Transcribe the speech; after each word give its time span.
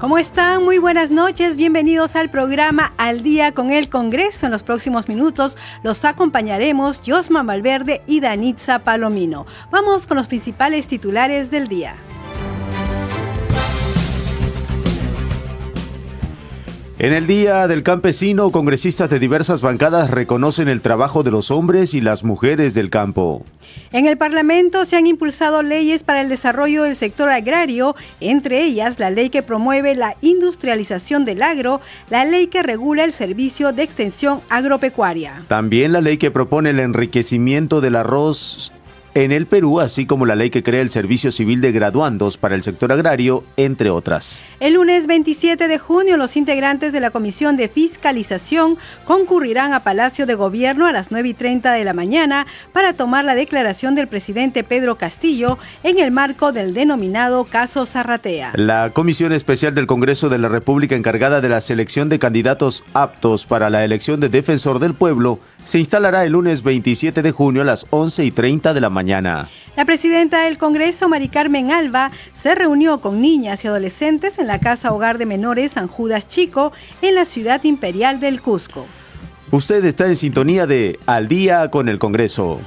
¿Cómo 0.00 0.16
están? 0.16 0.64
Muy 0.64 0.78
buenas 0.78 1.10
noches. 1.10 1.58
Bienvenidos 1.58 2.16
al 2.16 2.30
programa 2.30 2.94
Al 2.96 3.22
Día 3.22 3.52
con 3.52 3.70
el 3.70 3.90
Congreso. 3.90 4.46
En 4.46 4.52
los 4.52 4.62
próximos 4.62 5.08
minutos 5.08 5.58
los 5.82 6.06
acompañaremos 6.06 7.02
Josma 7.06 7.42
Valverde 7.42 8.00
y 8.06 8.20
Danitza 8.20 8.78
Palomino. 8.78 9.44
Vamos 9.70 10.06
con 10.06 10.16
los 10.16 10.26
principales 10.26 10.86
titulares 10.86 11.50
del 11.50 11.66
día. 11.66 11.96
En 17.02 17.14
el 17.14 17.26
Día 17.26 17.66
del 17.66 17.82
Campesino, 17.82 18.50
congresistas 18.50 19.08
de 19.08 19.18
diversas 19.18 19.62
bancadas 19.62 20.10
reconocen 20.10 20.68
el 20.68 20.82
trabajo 20.82 21.22
de 21.22 21.30
los 21.30 21.50
hombres 21.50 21.94
y 21.94 22.02
las 22.02 22.24
mujeres 22.24 22.74
del 22.74 22.90
campo. 22.90 23.42
En 23.90 24.06
el 24.06 24.18
Parlamento 24.18 24.84
se 24.84 24.96
han 24.96 25.06
impulsado 25.06 25.62
leyes 25.62 26.02
para 26.02 26.20
el 26.20 26.28
desarrollo 26.28 26.82
del 26.82 26.94
sector 26.94 27.30
agrario, 27.30 27.96
entre 28.20 28.62
ellas 28.64 28.98
la 28.98 29.08
ley 29.08 29.30
que 29.30 29.42
promueve 29.42 29.94
la 29.94 30.14
industrialización 30.20 31.24
del 31.24 31.40
agro, 31.40 31.80
la 32.10 32.26
ley 32.26 32.48
que 32.48 32.62
regula 32.62 33.04
el 33.04 33.12
servicio 33.12 33.72
de 33.72 33.82
extensión 33.82 34.42
agropecuaria. 34.50 35.42
También 35.48 35.92
la 35.92 36.02
ley 36.02 36.18
que 36.18 36.30
propone 36.30 36.68
el 36.68 36.80
enriquecimiento 36.80 37.80
del 37.80 37.96
arroz 37.96 38.72
en 39.14 39.32
el 39.32 39.46
Perú, 39.46 39.80
así 39.80 40.06
como 40.06 40.26
la 40.26 40.36
ley 40.36 40.50
que 40.50 40.62
crea 40.62 40.80
el 40.80 40.90
Servicio 40.90 41.32
Civil 41.32 41.60
de 41.60 41.72
Graduandos 41.72 42.36
para 42.36 42.54
el 42.54 42.62
sector 42.62 42.92
agrario, 42.92 43.44
entre 43.56 43.90
otras. 43.90 44.42
El 44.60 44.74
lunes 44.74 45.06
27 45.06 45.66
de 45.66 45.78
junio, 45.78 46.16
los 46.16 46.36
integrantes 46.36 46.92
de 46.92 47.00
la 47.00 47.10
Comisión 47.10 47.56
de 47.56 47.68
Fiscalización 47.68 48.76
concurrirán 49.04 49.72
a 49.72 49.80
Palacio 49.80 50.26
de 50.26 50.34
Gobierno 50.34 50.86
a 50.86 50.92
las 50.92 51.10
9 51.10 51.28
y 51.28 51.34
30 51.34 51.72
de 51.72 51.84
la 51.84 51.92
mañana 51.92 52.46
para 52.72 52.92
tomar 52.92 53.24
la 53.24 53.34
declaración 53.34 53.94
del 53.94 54.06
presidente 54.06 54.62
Pedro 54.62 54.96
Castillo 54.96 55.58
en 55.82 55.98
el 55.98 56.10
marco 56.10 56.52
del 56.52 56.72
denominado 56.72 57.44
caso 57.44 57.86
Zarratea. 57.86 58.52
La 58.54 58.90
Comisión 58.90 59.32
Especial 59.32 59.74
del 59.74 59.86
Congreso 59.86 60.28
de 60.28 60.38
la 60.38 60.48
República 60.48 60.94
encargada 60.94 61.40
de 61.40 61.48
la 61.48 61.60
selección 61.60 62.08
de 62.08 62.18
candidatos 62.18 62.84
aptos 62.94 63.46
para 63.46 63.70
la 63.70 63.84
elección 63.84 64.20
de 64.20 64.28
defensor 64.28 64.78
del 64.78 64.94
pueblo 64.94 65.40
se 65.64 65.78
instalará 65.78 66.24
el 66.24 66.32
lunes 66.32 66.62
27 66.62 67.22
de 67.22 67.32
junio 67.32 67.62
a 67.62 67.64
las 67.64 67.86
11 67.90 68.24
y 68.24 68.30
30 68.30 68.72
de 68.72 68.80
la 68.80 68.90
mañana. 68.90 68.99
La 69.76 69.84
presidenta 69.84 70.42
del 70.42 70.58
Congreso, 70.58 71.08
Mari 71.08 71.28
Carmen 71.28 71.70
Alba, 71.70 72.10
se 72.34 72.54
reunió 72.54 73.00
con 73.00 73.20
niñas 73.20 73.64
y 73.64 73.68
adolescentes 73.68 74.38
en 74.38 74.46
la 74.46 74.58
Casa 74.58 74.92
Hogar 74.92 75.18
de 75.18 75.26
Menores 75.26 75.72
San 75.72 75.88
Judas 75.88 76.28
Chico, 76.28 76.72
en 77.02 77.14
la 77.14 77.24
ciudad 77.24 77.62
imperial 77.64 78.20
del 78.20 78.40
Cusco. 78.40 78.86
Usted 79.50 79.84
está 79.84 80.06
en 80.06 80.16
sintonía 80.16 80.66
de 80.66 80.98
Al 81.06 81.28
día 81.28 81.68
con 81.70 81.88
el 81.88 81.98
Congreso. 81.98 82.60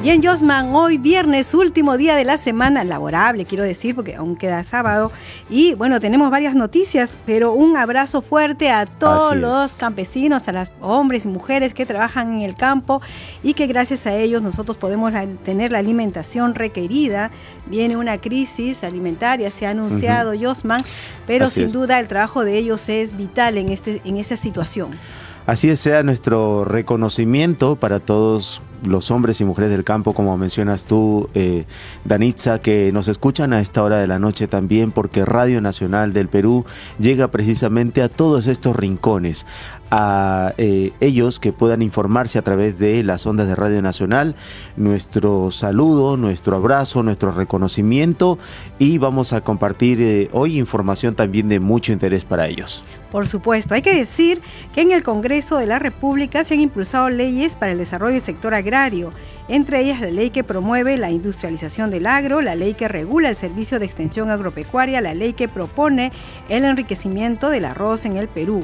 Bien, 0.00 0.22
Josman, 0.22 0.72
hoy 0.76 0.96
viernes, 0.96 1.52
último 1.54 1.96
día 1.96 2.14
de 2.14 2.24
la 2.24 2.38
semana 2.38 2.84
laborable, 2.84 3.44
quiero 3.44 3.64
decir, 3.64 3.96
porque 3.96 4.14
aún 4.14 4.36
queda 4.36 4.62
sábado. 4.62 5.10
Y 5.50 5.74
bueno, 5.74 5.98
tenemos 5.98 6.30
varias 6.30 6.54
noticias, 6.54 7.18
pero 7.26 7.52
un 7.52 7.76
abrazo 7.76 8.22
fuerte 8.22 8.70
a 8.70 8.86
todos 8.86 9.36
los 9.36 9.74
campesinos, 9.74 10.46
a 10.46 10.52
los 10.52 10.70
hombres 10.80 11.24
y 11.24 11.28
mujeres 11.28 11.74
que 11.74 11.84
trabajan 11.84 12.34
en 12.34 12.42
el 12.42 12.54
campo 12.54 13.02
y 13.42 13.54
que 13.54 13.66
gracias 13.66 14.06
a 14.06 14.14
ellos 14.14 14.40
nosotros 14.40 14.76
podemos 14.76 15.12
tener 15.44 15.72
la 15.72 15.78
alimentación 15.78 16.54
requerida. 16.54 17.32
Viene 17.66 17.96
una 17.96 18.18
crisis 18.18 18.84
alimentaria, 18.84 19.50
se 19.50 19.66
ha 19.66 19.70
anunciado, 19.70 20.32
Josman, 20.40 20.80
pero 21.26 21.50
sin 21.50 21.72
duda 21.72 21.98
el 21.98 22.06
trabajo 22.06 22.44
de 22.44 22.56
ellos 22.56 22.88
es 22.88 23.16
vital 23.16 23.58
en, 23.58 23.70
este, 23.70 24.00
en 24.04 24.16
esta 24.16 24.36
situación. 24.36 24.92
Así 25.48 25.74
sea 25.76 26.02
nuestro 26.02 26.66
reconocimiento 26.66 27.76
para 27.76 28.00
todos 28.00 28.60
los 28.84 29.10
hombres 29.10 29.40
y 29.40 29.46
mujeres 29.46 29.70
del 29.70 29.82
campo, 29.82 30.12
como 30.12 30.36
mencionas 30.36 30.84
tú, 30.84 31.30
eh, 31.32 31.64
Danitza, 32.04 32.60
que 32.60 32.92
nos 32.92 33.08
escuchan 33.08 33.54
a 33.54 33.60
esta 33.62 33.82
hora 33.82 33.96
de 33.96 34.06
la 34.06 34.18
noche 34.18 34.46
también, 34.46 34.92
porque 34.92 35.24
Radio 35.24 35.62
Nacional 35.62 36.12
del 36.12 36.28
Perú 36.28 36.66
llega 36.98 37.28
precisamente 37.28 38.02
a 38.02 38.10
todos 38.10 38.46
estos 38.46 38.76
rincones, 38.76 39.46
a 39.90 40.54
eh, 40.58 40.92
ellos 41.00 41.40
que 41.40 41.52
puedan 41.52 41.82
informarse 41.82 42.38
a 42.38 42.42
través 42.42 42.78
de 42.78 43.02
las 43.02 43.26
ondas 43.26 43.48
de 43.48 43.54
Radio 43.54 43.82
Nacional. 43.82 44.34
Nuestro 44.76 45.50
saludo, 45.50 46.16
nuestro 46.16 46.56
abrazo, 46.56 47.02
nuestro 47.02 47.30
reconocimiento 47.30 48.38
y 48.78 48.98
vamos 48.98 49.32
a 49.32 49.40
compartir 49.40 50.00
eh, 50.00 50.28
hoy 50.32 50.58
información 50.58 51.14
también 51.14 51.48
de 51.48 51.60
mucho 51.60 51.92
interés 51.92 52.24
para 52.24 52.46
ellos. 52.46 52.84
Por 53.10 53.26
supuesto, 53.26 53.74
hay 53.74 53.82
que 53.82 53.94
decir 53.94 54.42
que 54.74 54.82
en 54.82 54.92
el 54.92 55.02
Congreso 55.02 55.56
de 55.56 55.66
la 55.66 55.78
República 55.78 56.44
se 56.44 56.54
han 56.54 56.60
impulsado 56.60 57.08
leyes 57.08 57.56
para 57.56 57.72
el 57.72 57.78
desarrollo 57.78 58.14
del 58.14 58.22
sector 58.22 58.54
agrario, 58.54 59.12
entre 59.48 59.80
ellas 59.80 60.00
la 60.00 60.10
ley 60.10 60.30
que 60.30 60.44
promueve 60.44 60.98
la 60.98 61.10
industrialización 61.10 61.90
del 61.90 62.06
agro, 62.06 62.42
la 62.42 62.54
ley 62.54 62.74
que 62.74 62.86
regula 62.86 63.30
el 63.30 63.36
servicio 63.36 63.78
de 63.78 63.86
extensión 63.86 64.30
agropecuaria, 64.30 65.00
la 65.00 65.14
ley 65.14 65.32
que 65.32 65.48
propone 65.48 66.12
el 66.50 66.64
enriquecimiento 66.64 67.48
del 67.48 67.64
arroz 67.64 68.04
en 68.04 68.18
el 68.18 68.28
Perú. 68.28 68.62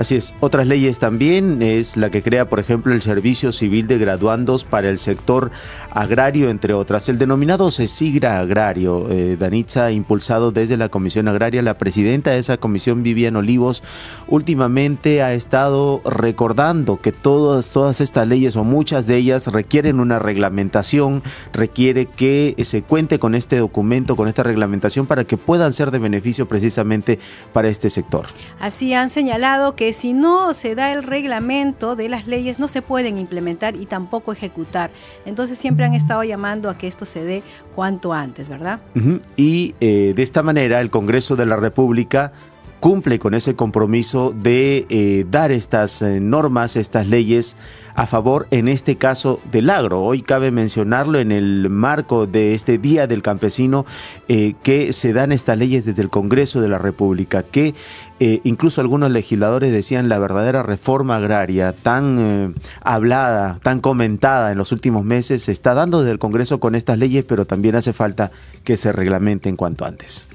Así 0.00 0.16
es. 0.16 0.34
Otras 0.40 0.66
leyes 0.66 0.98
también 0.98 1.60
es 1.60 1.98
la 1.98 2.08
que 2.08 2.22
crea, 2.22 2.48
por 2.48 2.58
ejemplo, 2.58 2.94
el 2.94 3.02
Servicio 3.02 3.52
Civil 3.52 3.86
de 3.86 3.98
Graduandos 3.98 4.64
para 4.64 4.88
el 4.88 4.98
sector 4.98 5.50
agrario, 5.90 6.48
entre 6.48 6.72
otras. 6.72 7.10
El 7.10 7.18
denominado 7.18 7.70
CESIGRA 7.70 8.40
Agrario, 8.40 9.10
eh, 9.10 9.36
Danitza, 9.38 9.92
impulsado 9.92 10.52
desde 10.52 10.78
la 10.78 10.88
Comisión 10.88 11.28
Agraria, 11.28 11.60
la 11.60 11.76
presidenta 11.76 12.30
de 12.30 12.38
esa 12.38 12.56
comisión, 12.56 13.02
Vivian 13.02 13.36
Olivos, 13.36 13.82
últimamente 14.26 15.22
ha 15.22 15.34
estado 15.34 16.00
recordando 16.06 16.98
que 16.98 17.12
todas, 17.12 17.70
todas 17.72 18.00
estas 18.00 18.26
leyes 18.26 18.56
o 18.56 18.64
muchas 18.64 19.06
de 19.06 19.18
ellas 19.18 19.48
requieren 19.48 20.00
una 20.00 20.18
reglamentación, 20.18 21.22
requiere 21.52 22.06
que 22.06 22.56
se 22.64 22.80
cuente 22.80 23.18
con 23.18 23.34
este 23.34 23.58
documento, 23.58 24.16
con 24.16 24.28
esta 24.28 24.44
reglamentación 24.44 25.04
para 25.04 25.24
que 25.24 25.36
puedan 25.36 25.74
ser 25.74 25.90
de 25.90 25.98
beneficio 25.98 26.48
precisamente 26.48 27.18
para 27.52 27.68
este 27.68 27.90
sector. 27.90 28.24
Así 28.58 28.94
han 28.94 29.10
señalado 29.10 29.76
que 29.76 29.89
si 29.92 30.12
no 30.12 30.54
se 30.54 30.74
da 30.74 30.92
el 30.92 31.02
reglamento 31.02 31.96
de 31.96 32.08
las 32.08 32.26
leyes 32.26 32.58
no 32.58 32.68
se 32.68 32.82
pueden 32.82 33.18
implementar 33.18 33.76
y 33.76 33.86
tampoco 33.86 34.32
ejecutar. 34.32 34.90
Entonces 35.24 35.58
siempre 35.58 35.84
han 35.84 35.94
estado 35.94 36.24
llamando 36.24 36.70
a 36.70 36.78
que 36.78 36.86
esto 36.86 37.04
se 37.04 37.22
dé 37.24 37.42
cuanto 37.74 38.12
antes, 38.12 38.48
¿verdad? 38.48 38.80
Y 39.36 39.74
eh, 39.80 40.12
de 40.14 40.22
esta 40.22 40.42
manera 40.42 40.80
el 40.80 40.90
Congreso 40.90 41.36
de 41.36 41.46
la 41.46 41.56
República 41.56 42.32
cumple 42.80 43.18
con 43.18 43.34
ese 43.34 43.54
compromiso 43.54 44.32
de 44.34 44.86
eh, 44.88 45.26
dar 45.30 45.52
estas 45.52 46.00
eh, 46.02 46.18
normas, 46.18 46.76
estas 46.76 47.06
leyes 47.06 47.56
a 48.00 48.06
favor, 48.06 48.46
en 48.50 48.68
este 48.68 48.96
caso, 48.96 49.40
del 49.52 49.68
agro. 49.68 50.02
Hoy 50.02 50.22
cabe 50.22 50.50
mencionarlo 50.50 51.18
en 51.18 51.30
el 51.32 51.68
marco 51.68 52.26
de 52.26 52.54
este 52.54 52.78
Día 52.78 53.06
del 53.06 53.20
Campesino, 53.20 53.84
eh, 54.26 54.54
que 54.62 54.94
se 54.94 55.12
dan 55.12 55.32
estas 55.32 55.58
leyes 55.58 55.84
desde 55.84 56.00
el 56.00 56.08
Congreso 56.08 56.62
de 56.62 56.70
la 56.70 56.78
República, 56.78 57.42
que 57.42 57.74
incluso 58.44 58.82
algunos 58.82 59.10
legisladores 59.10 59.72
decían 59.72 60.10
la 60.10 60.18
verdadera 60.18 60.62
reforma 60.62 61.16
agraria 61.16 61.72
tan 61.72 62.54
hablada, 62.82 63.58
tan 63.62 63.80
comentada 63.80 64.52
en 64.52 64.58
los 64.58 64.72
últimos 64.72 65.04
meses, 65.04 65.44
se 65.44 65.52
está 65.52 65.72
dando 65.72 66.00
desde 66.00 66.12
el 66.12 66.18
Congreso 66.18 66.60
con 66.60 66.74
estas 66.74 66.98
leyes, 66.98 67.24
pero 67.26 67.46
también 67.46 67.76
hace 67.76 67.94
falta 67.94 68.30
que 68.62 68.76
se 68.76 68.92
reglamenten 68.92 69.56
cuanto 69.56 69.86
antes. 69.86 70.26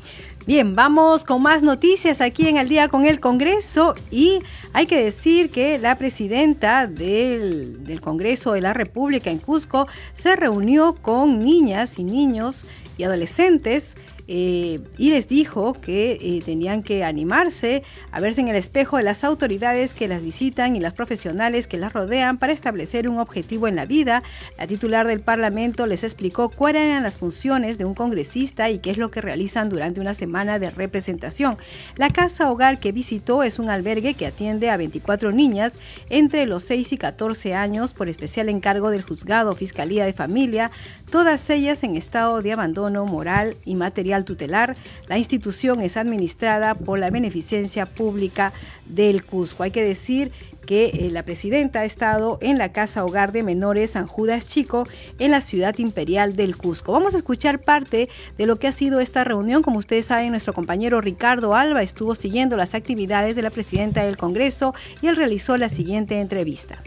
Bien, 0.47 0.75
vamos 0.75 1.23
con 1.23 1.41
más 1.41 1.63
noticias 1.63 2.21
aquí 2.21 2.47
en 2.47 2.57
el 2.57 2.69
día 2.69 2.87
con 2.87 3.07
el 3.07 3.19
Congreso 3.19 3.95
y 4.11 4.41
hay 4.73 4.85
que 4.85 5.03
decir 5.03 5.49
que 5.49 5.79
la 5.79 5.97
presidenta 5.97 6.85
del, 6.85 7.83
del, 7.83 7.99
Congreso 7.99 8.51
de 8.51 8.61
la 8.61 8.71
República 8.71 9.31
en 9.31 9.39
Cusco 9.39 9.87
se 10.13 10.35
reunió 10.35 10.97
con 11.01 11.39
niñas 11.39 11.97
y 11.97 12.03
niños 12.03 12.67
y 12.95 13.05
adolescentes 13.05 13.97
eh, 14.27 14.79
y 14.97 15.11
les 15.11 15.27
dijo 15.27 15.73
que 15.73 16.17
eh, 16.19 16.41
tenían 16.43 16.81
que 16.81 17.03
animarse 17.03 17.83
a 18.11 18.19
verse 18.19 18.41
en 18.41 18.47
el 18.47 18.55
espejo 18.55 18.97
de 18.97 19.03
las 19.03 19.23
autoridades 19.23 19.93
que 19.93 20.07
las 20.07 20.23
visitan 20.23 20.75
y 20.75 20.79
las 20.79 20.93
profesionales 20.93 21.67
que 21.67 21.77
las 21.77 21.93
rodean 21.93 22.37
para 22.37 22.53
establecer 22.53 23.07
un 23.07 23.19
objetivo 23.19 23.67
en 23.67 23.75
la 23.75 23.85
vida. 23.85 24.23
La 24.57 24.67
titular 24.67 25.07
del 25.07 25.21
Parlamento 25.21 25.85
les 25.85 26.03
explicó 26.03 26.49
cuáles 26.49 26.83
eran 26.83 27.03
las 27.03 27.17
funciones 27.17 27.77
de 27.77 27.85
un 27.85 27.93
congresista 27.93 28.69
y 28.69 28.79
qué 28.79 28.91
es 28.91 28.97
lo 28.97 29.11
que 29.11 29.21
realizan 29.21 29.69
durante 29.69 30.01
una 30.01 30.13
semana 30.13 30.57
de 30.57 30.69
representación. 30.71 31.57
La 31.95 32.09
casa 32.09 32.51
hogar 32.51 32.79
que 32.79 32.91
visitó 32.91 33.43
es 33.43 33.59
un 33.59 33.69
albergue 33.69 34.15
que 34.15 34.25
atiende 34.25 34.69
a 34.69 34.77
24 34.77 35.31
niñas 35.31 35.73
entre 36.09 36.45
los 36.45 36.63
6 36.63 36.93
y 36.93 36.97
14 36.97 37.53
años 37.53 37.93
por 37.93 38.09
especial 38.09 38.49
encargo 38.49 38.89
del 38.89 39.03
juzgado 39.03 39.53
Fiscalía 39.53 40.05
de 40.05 40.13
Familia, 40.13 40.71
todas 41.11 41.49
ellas 41.49 41.83
en 41.83 41.95
estado 41.95 42.41
de 42.41 42.53
abandono 42.53 43.05
moral 43.05 43.57
y 43.65 43.75
material 43.75 44.14
tutelar. 44.23 44.77
La 45.09 45.17
institución 45.17 45.81
es 45.81 45.97
administrada 45.97 46.75
por 46.75 46.99
la 46.99 47.09
Beneficencia 47.09 47.85
Pública 47.85 48.53
del 48.85 49.25
Cusco. 49.25 49.63
Hay 49.63 49.71
que 49.71 49.83
decir 49.83 50.31
que 50.65 50.85
eh, 50.85 51.09
la 51.11 51.23
presidenta 51.23 51.81
ha 51.81 51.85
estado 51.85 52.37
en 52.41 52.57
la 52.57 52.71
Casa 52.71 53.03
Hogar 53.05 53.31
de 53.31 53.43
Menores 53.43 53.91
San 53.91 54.07
Judas 54.07 54.47
Chico 54.47 54.87
en 55.19 55.31
la 55.31 55.41
ciudad 55.41 55.77
imperial 55.77 56.35
del 56.35 56.57
Cusco. 56.57 56.91
Vamos 56.91 57.13
a 57.13 57.17
escuchar 57.17 57.61
parte 57.61 58.09
de 58.37 58.45
lo 58.45 58.57
que 58.57 58.67
ha 58.67 58.71
sido 58.71 58.99
esta 58.99 59.23
reunión. 59.23 59.61
Como 59.61 59.79
ustedes 59.79 60.05
saben, 60.07 60.31
nuestro 60.31 60.53
compañero 60.53 61.01
Ricardo 61.01 61.55
Alba 61.55 61.83
estuvo 61.83 62.15
siguiendo 62.15 62.57
las 62.57 62.73
actividades 62.75 63.35
de 63.35 63.41
la 63.41 63.49
presidenta 63.49 64.03
del 64.03 64.17
Congreso 64.17 64.73
y 65.01 65.07
él 65.07 65.15
realizó 65.15 65.57
la 65.57 65.69
siguiente 65.69 66.19
entrevista. 66.19 66.81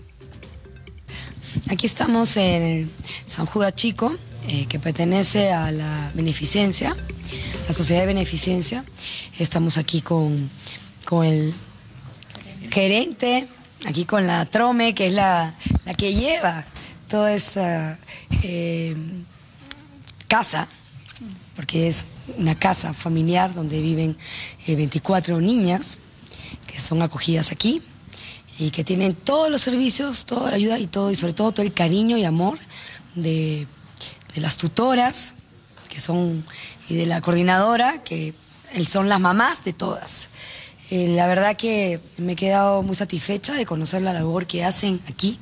Aquí 1.70 1.86
estamos 1.86 2.36
en 2.36 2.90
San 3.26 3.46
Judas 3.46 3.74
Chico, 3.74 4.14
eh, 4.50 4.64
que 4.66 4.78
pertenece 4.78 5.52
a 5.52 5.70
la 5.70 6.10
Beneficencia, 6.14 6.96
la 7.66 7.74
Sociedad 7.74 8.00
de 8.00 8.06
Beneficencia. 8.06 8.82
Estamos 9.38 9.76
aquí 9.76 10.00
con, 10.00 10.48
con 11.04 11.26
el 11.26 11.52
gerente, 12.70 13.46
aquí 13.84 14.06
con 14.06 14.26
la 14.26 14.46
Trome, 14.46 14.94
que 14.94 15.08
es 15.08 15.12
la, 15.12 15.54
que 15.98 16.14
lleva 16.14 16.64
toda 17.08 17.34
esta 17.34 17.98
eh, 18.42 18.96
casa, 20.28 20.66
porque 21.54 21.88
es 21.88 22.06
una 22.38 22.54
casa 22.54 22.94
familiar 22.94 23.52
donde 23.52 23.82
viven 23.82 24.16
24 24.66 25.36
eh, 25.36 25.42
niñas 25.42 25.98
que 26.66 26.80
son 26.80 27.02
acogidas 27.02 27.52
aquí 27.52 27.82
y 28.58 28.70
que 28.70 28.82
tienen 28.82 29.14
todos 29.14 29.50
los 29.50 29.60
servicios, 29.60 30.24
toda 30.24 30.48
la 30.48 30.56
ayuda 30.56 30.78
y 30.78 30.86
todo, 30.86 31.10
y 31.10 31.16
sobre 31.16 31.34
todo 31.34 31.52
todo 31.52 31.66
el 31.66 31.74
cariño 31.74 32.16
y 32.16 32.24
amor 32.24 32.58
de, 33.14 33.66
las 34.40 34.56
tutoras, 34.56 35.35
que 35.88 36.00
son, 36.00 36.44
y 36.88 36.96
de 36.96 37.06
la 37.06 37.20
coordinadora, 37.20 38.02
que 38.02 38.35
son 38.88 39.08
las 39.08 39.20
mamás 39.20 39.64
de 39.64 39.73
todas. 39.73 40.29
Eh, 40.90 41.08
la 41.08 41.26
verdad 41.26 41.56
que 41.56 42.00
me 42.17 42.32
he 42.32 42.37
quedado 42.37 42.82
muy 42.82 42.96
satisfecha 42.96 43.52
de 43.55 43.67
conocer 43.67 44.02
la 44.02 44.12
labor 44.12 44.46
que 44.46 44.64
hacen 44.64 45.00
aquí. 45.08 45.38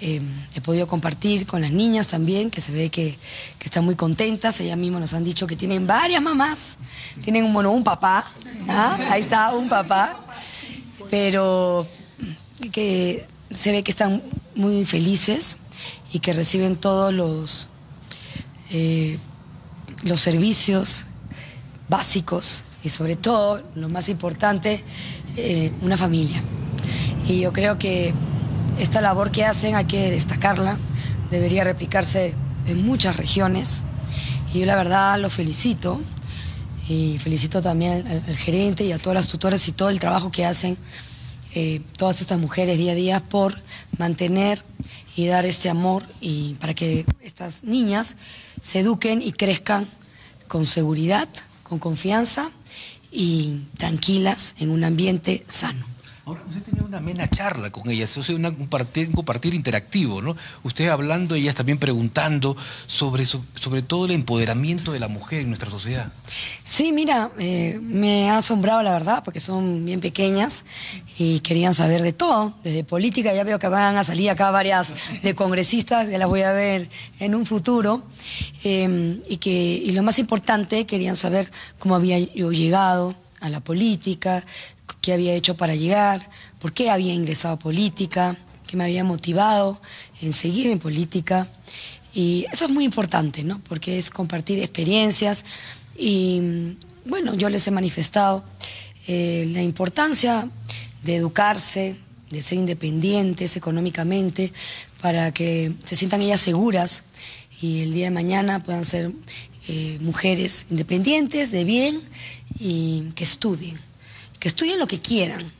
Eh, 0.00 0.20
he 0.54 0.60
podido 0.60 0.86
compartir 0.86 1.46
con 1.46 1.62
las 1.62 1.72
niñas 1.72 2.08
también, 2.08 2.50
que 2.50 2.60
se 2.60 2.70
ve 2.70 2.90
que, 2.90 3.18
están 3.64 3.84
muy 3.84 3.96
contentas. 3.96 4.60
Ellas 4.60 4.78
mismas 4.78 5.00
nos 5.00 5.14
han 5.14 5.24
dicho 5.24 5.46
que 5.48 5.56
tienen 5.56 5.86
varias 5.88 6.22
mamás, 6.22 6.76
tienen 7.24 7.44
un, 7.44 7.52
bueno, 7.52 7.72
un 7.72 7.82
papá, 7.82 8.24
¿ah? 8.68 8.96
ahí 9.10 9.22
está, 9.22 9.52
un 9.52 9.68
papá, 9.68 10.24
pero 11.10 11.84
que 12.70 13.26
se 13.50 13.72
ve 13.72 13.82
que 13.82 13.90
están 13.90 14.22
muy 14.54 14.84
felices 14.84 15.56
y 16.12 16.20
que 16.20 16.32
reciben 16.32 16.76
todos 16.76 17.12
los, 17.12 17.66
eh, 18.70 19.18
los 20.04 20.20
servicios 20.20 21.06
básicos 21.88 22.64
y 22.82 22.88
sobre 22.88 23.16
todo, 23.16 23.62
lo 23.74 23.88
más 23.88 24.08
importante, 24.08 24.82
eh, 25.36 25.72
una 25.82 25.96
familia. 25.96 26.42
Y 27.26 27.40
yo 27.40 27.52
creo 27.52 27.78
que 27.78 28.14
esta 28.78 29.00
labor 29.00 29.30
que 29.30 29.44
hacen 29.44 29.74
hay 29.74 29.86
que 29.86 30.10
destacarla, 30.10 30.78
debería 31.30 31.64
replicarse 31.64 32.34
en 32.66 32.84
muchas 32.86 33.16
regiones 33.16 33.82
y 34.52 34.60
yo 34.60 34.66
la 34.66 34.76
verdad 34.76 35.18
lo 35.18 35.30
felicito 35.30 36.00
y 36.88 37.18
felicito 37.18 37.62
también 37.62 38.06
al 38.06 38.36
gerente 38.36 38.84
y 38.84 38.92
a 38.92 38.98
todas 38.98 39.14
las 39.14 39.28
tutoras 39.28 39.66
y 39.68 39.72
todo 39.72 39.88
el 39.88 39.98
trabajo 39.98 40.30
que 40.30 40.44
hacen 40.44 40.76
eh, 41.58 41.80
todas 41.96 42.20
estas 42.20 42.38
mujeres 42.38 42.76
día 42.76 42.92
a 42.92 42.94
día 42.94 43.20
por 43.20 43.62
mantener 43.96 44.62
y 45.16 45.24
dar 45.24 45.46
este 45.46 45.70
amor 45.70 46.04
y 46.20 46.52
para 46.56 46.74
que 46.74 47.06
estas 47.22 47.64
niñas 47.64 48.16
se 48.60 48.80
eduquen 48.80 49.22
y 49.22 49.32
crezcan 49.32 49.88
con 50.48 50.66
seguridad, 50.66 51.30
con 51.62 51.78
confianza 51.78 52.50
y 53.10 53.62
tranquilas 53.78 54.54
en 54.58 54.68
un 54.68 54.84
ambiente 54.84 55.46
sano. 55.48 55.95
Ahora, 56.26 56.40
usted 56.48 56.60
tenía 56.62 56.82
una 56.82 56.98
amena 56.98 57.30
charla 57.30 57.70
con 57.70 57.88
ellas, 57.88 58.16
o 58.18 58.22
sea, 58.24 58.34
un, 58.34 58.42
compartir, 59.12 59.54
interactivo, 59.54 60.20
¿no? 60.20 60.34
Usted 60.64 60.88
hablando, 60.88 61.36
ellas 61.36 61.54
también 61.54 61.78
preguntando 61.78 62.56
sobre, 62.86 63.24
sobre 63.24 63.82
todo 63.82 64.06
el 64.06 64.10
empoderamiento 64.10 64.90
de 64.90 64.98
la 64.98 65.06
mujer 65.06 65.42
en 65.42 65.50
nuestra 65.50 65.70
sociedad. 65.70 66.10
Sí, 66.64 66.90
mira, 66.90 67.30
eh, 67.38 67.78
me 67.80 68.28
ha 68.28 68.38
asombrado 68.38 68.82
la 68.82 68.90
verdad, 68.90 69.22
porque 69.22 69.38
son 69.38 69.84
bien 69.84 70.00
pequeñas 70.00 70.64
y 71.16 71.38
querían 71.38 71.74
saber 71.74 72.02
de 72.02 72.12
todo, 72.12 72.54
desde 72.64 72.82
política, 72.82 73.32
ya 73.32 73.44
veo 73.44 73.60
que 73.60 73.68
van 73.68 73.96
a 73.96 74.02
salir 74.02 74.28
acá 74.28 74.50
varias 74.50 74.94
de 75.22 75.32
congresistas, 75.36 76.08
que 76.08 76.18
las 76.18 76.26
voy 76.26 76.42
a 76.42 76.50
ver 76.50 76.90
en 77.20 77.36
un 77.36 77.46
futuro, 77.46 78.02
eh, 78.64 79.22
y, 79.28 79.36
que, 79.36 79.52
y 79.52 79.92
lo 79.92 80.02
más 80.02 80.18
importante, 80.18 80.86
querían 80.86 81.14
saber 81.14 81.52
cómo 81.78 81.94
había 81.94 82.18
yo 82.18 82.50
llegado 82.50 83.14
a 83.38 83.48
la 83.48 83.60
política, 83.60 84.44
qué 85.06 85.12
había 85.12 85.34
hecho 85.34 85.56
para 85.56 85.76
llegar, 85.76 86.28
por 86.58 86.72
qué 86.72 86.90
había 86.90 87.14
ingresado 87.14 87.54
a 87.54 87.58
política, 87.60 88.36
qué 88.66 88.76
me 88.76 88.82
había 88.82 89.04
motivado 89.04 89.80
en 90.20 90.32
seguir 90.32 90.66
en 90.66 90.80
política. 90.80 91.48
Y 92.12 92.44
eso 92.52 92.64
es 92.64 92.72
muy 92.72 92.82
importante, 92.82 93.44
¿no? 93.44 93.60
Porque 93.68 93.98
es 93.98 94.10
compartir 94.10 94.58
experiencias 94.58 95.44
y, 95.96 96.74
bueno, 97.04 97.34
yo 97.34 97.48
les 97.48 97.64
he 97.68 97.70
manifestado 97.70 98.42
eh, 99.06 99.48
la 99.52 99.62
importancia 99.62 100.50
de 101.04 101.14
educarse, 101.14 101.94
de 102.30 102.42
ser 102.42 102.58
independientes 102.58 103.56
económicamente, 103.56 104.52
para 105.00 105.30
que 105.30 105.72
se 105.84 105.94
sientan 105.94 106.20
ellas 106.22 106.40
seguras 106.40 107.04
y 107.62 107.82
el 107.82 107.92
día 107.92 108.06
de 108.06 108.10
mañana 108.10 108.64
puedan 108.64 108.84
ser 108.84 109.12
eh, 109.68 109.98
mujeres 110.00 110.66
independientes, 110.68 111.52
de 111.52 111.62
bien 111.62 112.02
y 112.58 113.10
que 113.14 113.22
estudien 113.22 113.86
que 114.46 114.50
estudien 114.50 114.78
lo 114.78 114.86
que 114.86 115.00
quieran, 115.00 115.50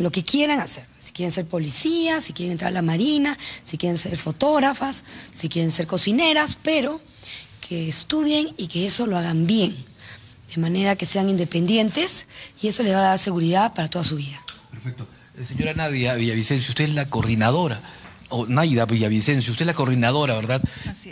lo 0.00 0.10
que 0.10 0.24
quieran 0.24 0.58
hacer. 0.58 0.86
Si 0.98 1.12
quieren 1.12 1.30
ser 1.30 1.44
policías, 1.44 2.24
si 2.24 2.32
quieren 2.32 2.52
entrar 2.52 2.68
a 2.68 2.72
la 2.72 2.80
marina, 2.80 3.36
si 3.62 3.76
quieren 3.76 3.98
ser 3.98 4.16
fotógrafas, 4.16 5.04
si 5.34 5.50
quieren 5.50 5.70
ser 5.70 5.86
cocineras, 5.86 6.58
pero 6.62 7.02
que 7.60 7.90
estudien 7.90 8.54
y 8.56 8.68
que 8.68 8.86
eso 8.86 9.06
lo 9.06 9.18
hagan 9.18 9.46
bien, 9.46 9.76
de 10.48 10.60
manera 10.62 10.96
que 10.96 11.04
sean 11.04 11.28
independientes 11.28 12.26
y 12.62 12.68
eso 12.68 12.82
les 12.82 12.94
va 12.94 13.00
a 13.00 13.08
dar 13.08 13.18
seguridad 13.18 13.74
para 13.74 13.88
toda 13.88 14.02
su 14.02 14.16
vida. 14.16 14.42
Perfecto. 14.70 15.06
Eh, 15.38 15.44
señora 15.44 15.74
Nadia 15.74 16.14
Villavicencio, 16.14 16.70
usted 16.70 16.84
es 16.84 16.94
la 16.94 17.10
coordinadora 17.10 17.82
o 18.30 18.46
Naida 18.46 18.86
Villavicencio, 18.86 19.50
usted 19.50 19.64
es 19.64 19.66
la 19.66 19.74
coordinadora, 19.74 20.36
¿verdad? 20.36 20.62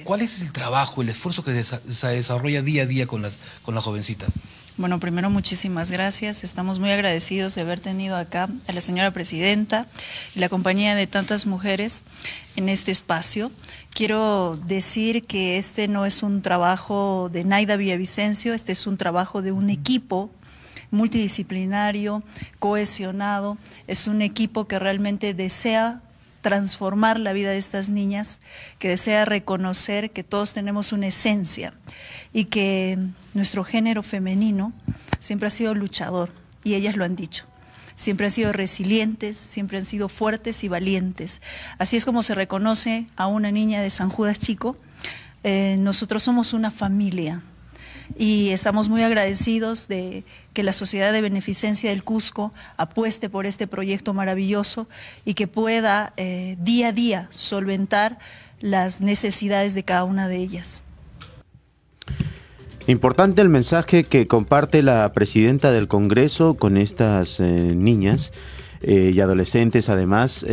¿Cuál 0.04 0.22
es 0.22 0.40
el 0.40 0.52
trabajo, 0.52 1.02
el 1.02 1.10
esfuerzo 1.10 1.44
que 1.44 1.62
se 1.62 2.06
desarrolla 2.06 2.62
día 2.62 2.84
a 2.84 2.86
día 2.86 3.06
con 3.06 3.20
las, 3.20 3.36
con 3.62 3.74
las 3.74 3.84
jovencitas? 3.84 4.32
Bueno, 4.76 4.98
primero 4.98 5.30
muchísimas 5.30 5.92
gracias. 5.92 6.42
Estamos 6.42 6.80
muy 6.80 6.90
agradecidos 6.90 7.54
de 7.54 7.60
haber 7.60 7.78
tenido 7.78 8.16
acá 8.16 8.48
a 8.66 8.72
la 8.72 8.80
señora 8.80 9.12
presidenta 9.12 9.86
y 10.34 10.40
la 10.40 10.48
compañía 10.48 10.96
de 10.96 11.06
tantas 11.06 11.46
mujeres 11.46 12.02
en 12.56 12.68
este 12.68 12.90
espacio. 12.90 13.52
Quiero 13.90 14.58
decir 14.66 15.28
que 15.28 15.58
este 15.58 15.86
no 15.86 16.06
es 16.06 16.24
un 16.24 16.42
trabajo 16.42 17.30
de 17.32 17.44
Naida 17.44 17.76
Villavicencio, 17.76 18.52
este 18.52 18.72
es 18.72 18.88
un 18.88 18.96
trabajo 18.96 19.42
de 19.42 19.52
un 19.52 19.70
equipo 19.70 20.28
multidisciplinario, 20.90 22.24
cohesionado, 22.58 23.58
es 23.86 24.08
un 24.08 24.22
equipo 24.22 24.66
que 24.66 24.80
realmente 24.80 25.34
desea 25.34 26.02
transformar 26.44 27.18
la 27.18 27.32
vida 27.32 27.52
de 27.52 27.56
estas 27.56 27.88
niñas, 27.88 28.38
que 28.78 28.88
desea 28.88 29.24
reconocer 29.24 30.10
que 30.10 30.22
todos 30.22 30.52
tenemos 30.52 30.92
una 30.92 31.06
esencia 31.06 31.72
y 32.34 32.44
que 32.44 32.98
nuestro 33.32 33.64
género 33.64 34.02
femenino 34.02 34.74
siempre 35.20 35.46
ha 35.46 35.50
sido 35.50 35.74
luchador, 35.74 36.30
y 36.62 36.74
ellas 36.74 36.96
lo 36.96 37.04
han 37.04 37.16
dicho. 37.16 37.46
Siempre 37.96 38.26
han 38.26 38.32
sido 38.32 38.52
resilientes, 38.52 39.38
siempre 39.38 39.78
han 39.78 39.86
sido 39.86 40.10
fuertes 40.10 40.64
y 40.64 40.68
valientes. 40.68 41.40
Así 41.78 41.96
es 41.96 42.04
como 42.04 42.22
se 42.22 42.34
reconoce 42.34 43.06
a 43.16 43.26
una 43.26 43.50
niña 43.50 43.80
de 43.80 43.88
San 43.88 44.10
Judas 44.10 44.38
Chico. 44.38 44.76
Eh, 45.44 45.76
nosotros 45.78 46.22
somos 46.22 46.52
una 46.52 46.70
familia, 46.70 47.40
y 48.16 48.50
estamos 48.50 48.88
muy 48.88 49.02
agradecidos 49.02 49.88
de 49.88 50.24
que 50.52 50.62
la 50.62 50.72
Sociedad 50.72 51.12
de 51.12 51.20
Beneficencia 51.20 51.90
del 51.90 52.04
Cusco 52.04 52.52
apueste 52.76 53.28
por 53.28 53.46
este 53.46 53.66
proyecto 53.66 54.14
maravilloso 54.14 54.86
y 55.24 55.34
que 55.34 55.46
pueda 55.46 56.12
eh, 56.16 56.56
día 56.60 56.88
a 56.88 56.92
día 56.92 57.28
solventar 57.30 58.18
las 58.60 59.00
necesidades 59.00 59.74
de 59.74 59.82
cada 59.82 60.04
una 60.04 60.28
de 60.28 60.36
ellas. 60.36 60.82
Importante 62.86 63.40
el 63.40 63.48
mensaje 63.48 64.04
que 64.04 64.26
comparte 64.26 64.82
la 64.82 65.10
presidenta 65.12 65.72
del 65.72 65.88
Congreso 65.88 66.54
con 66.54 66.76
estas 66.76 67.40
eh, 67.40 67.44
niñas 67.44 68.32
eh, 68.82 69.10
y 69.14 69.20
adolescentes 69.20 69.88
además, 69.88 70.44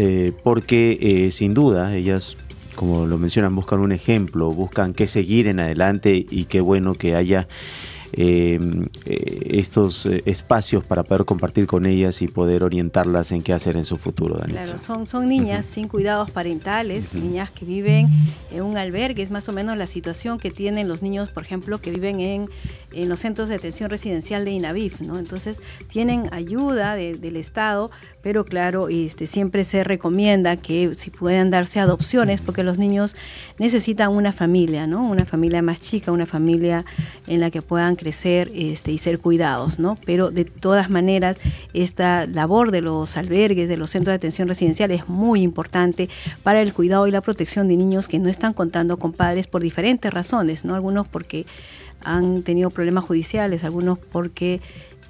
porque 0.44 1.30
sin 1.34 1.54
duda 1.54 1.94
ellas, 1.94 2.38
como 2.76 3.06
lo 3.06 3.18
mencionan, 3.18 3.56
buscan 3.56 3.80
un 3.80 3.92
ejemplo, 3.92 4.52
buscan 4.52 4.94
qué 4.94 5.08
seguir 5.08 5.48
en 5.48 5.60
adelante 5.60 6.26
y 6.30 6.46
qué 6.46 6.62
bueno 6.62 6.96
que 6.96 7.16
haya 7.16 7.48
Em, 8.14 8.84
eh, 9.06 9.58
estos 9.58 10.06
eh, 10.06 10.22
espacios 10.26 10.84
para 10.84 11.04
poder 11.04 11.24
compartir 11.24 11.66
con 11.66 11.86
ellas 11.86 12.22
y 12.22 12.28
poder 12.28 12.62
orientarlas 12.62 13.32
en 13.32 13.42
qué 13.42 13.54
hacer 13.54 13.78
en 13.78 13.86
su 13.86 13.98
futuro. 13.98 14.38
Claro, 14.38 14.80
son, 14.80 15.08
son 15.08 15.30
niñas 15.30 15.66
sin 15.66 15.88
cuidados 15.88 16.30
parentales, 16.30 17.14
niñas 17.14 17.52
que 17.52 17.64
viven 17.64 18.10
en 18.52 18.64
un 18.64 18.78
albergue, 18.78 19.24
es 19.24 19.32
más 19.32 19.48
o 19.48 19.54
menos 19.54 19.78
la 19.78 19.88
situación 19.88 20.40
que 20.40 20.52
tienen 20.52 20.90
los 20.90 21.02
niños, 21.02 21.30
por 21.30 21.44
ejemplo, 21.44 21.80
que 21.80 21.90
viven 21.92 22.20
en, 22.20 22.50
en 22.92 23.08
los 23.08 23.22
centros 23.22 23.48
de 23.48 23.56
atención 23.56 23.90
residencial 23.90 24.44
de 24.44 24.52
INAVIF, 24.52 25.00
¿no? 25.00 25.18
Entonces 25.18 25.62
tienen 25.88 26.28
ayuda 26.34 26.96
del 26.96 27.38
Estado, 27.38 27.92
pero 28.22 28.46
claro, 28.46 28.88
este, 28.90 29.28
siempre 29.28 29.64
se 29.64 29.84
recomienda 29.84 30.58
que 30.58 30.94
si 30.96 31.10
pueden 31.10 31.50
darse 31.50 31.80
adopciones, 31.80 32.42
porque 32.42 32.64
los 32.64 32.78
niños 32.78 33.16
necesitan 33.58 34.12
una 34.12 34.34
familia, 34.34 34.88
¿no? 34.88 35.08
Una 35.08 35.26
familia 35.26 35.62
más 35.62 35.80
chica, 35.80 36.12
una 36.12 36.26
familia 36.26 36.86
en 37.28 37.40
la 37.40 37.52
que 37.52 37.62
puedan 37.62 37.96
crecer 37.96 38.52
este, 38.54 38.92
y 38.92 38.98
ser 38.98 39.20
cuidados, 39.20 39.80
¿no? 39.80 39.96
Pero 40.06 40.32
de 40.32 40.46
todas 40.46 40.90
maneras, 40.90 41.38
esta 41.74 42.28
labor 42.28 42.72
de 42.72 42.82
los 42.82 43.18
albergues, 43.18 43.70
de 43.70 43.78
los 43.78 43.90
centros 43.90 44.12
de 44.12 44.18
atención 44.18 44.48
residencial 44.48 44.92
es 44.92 45.10
muy 45.10 45.42
importante 45.42 46.10
para 46.44 46.62
el 46.62 46.74
cuidado 46.74 47.08
y 47.08 47.12
la 47.12 47.22
protección 47.22 47.68
de 47.68 47.78
niños 47.78 48.08
que 48.08 48.20
no 48.20 48.30
están 48.30 48.54
contando 48.54 48.98
con 48.98 49.14
padres 49.14 49.48
por 49.48 49.62
diferentes 49.62 50.14
razones, 50.14 50.66
¿no? 50.66 50.76
Algunos 50.76 51.08
porque 51.08 51.46
han 52.04 52.44
tenido 52.44 52.70
problemas 52.70 53.04
judiciales, 53.04 53.64
algunos 53.64 54.00
porque 54.00 54.62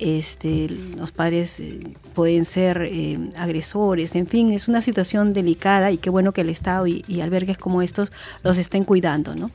este, 0.02 0.68
los 0.98 1.12
padres 1.12 1.60
eh, 1.60 1.80
pueden 2.16 2.44
ser 2.44 2.82
eh, 2.82 3.20
agresores, 3.38 4.16
en 4.16 4.26
fin, 4.26 4.52
es 4.52 4.68
una 4.68 4.82
situación 4.82 5.32
delicada 5.32 5.92
y 5.92 5.98
qué 5.98 6.10
bueno 6.10 6.32
que 6.34 6.42
el 6.42 6.50
Estado 6.50 6.88
y, 6.88 7.22
albergues 7.22 7.60
como 7.60 7.84
estos 7.84 8.12
los 8.44 8.58
estén 8.58 8.84
cuidando, 8.84 9.36
¿no? 9.36 9.52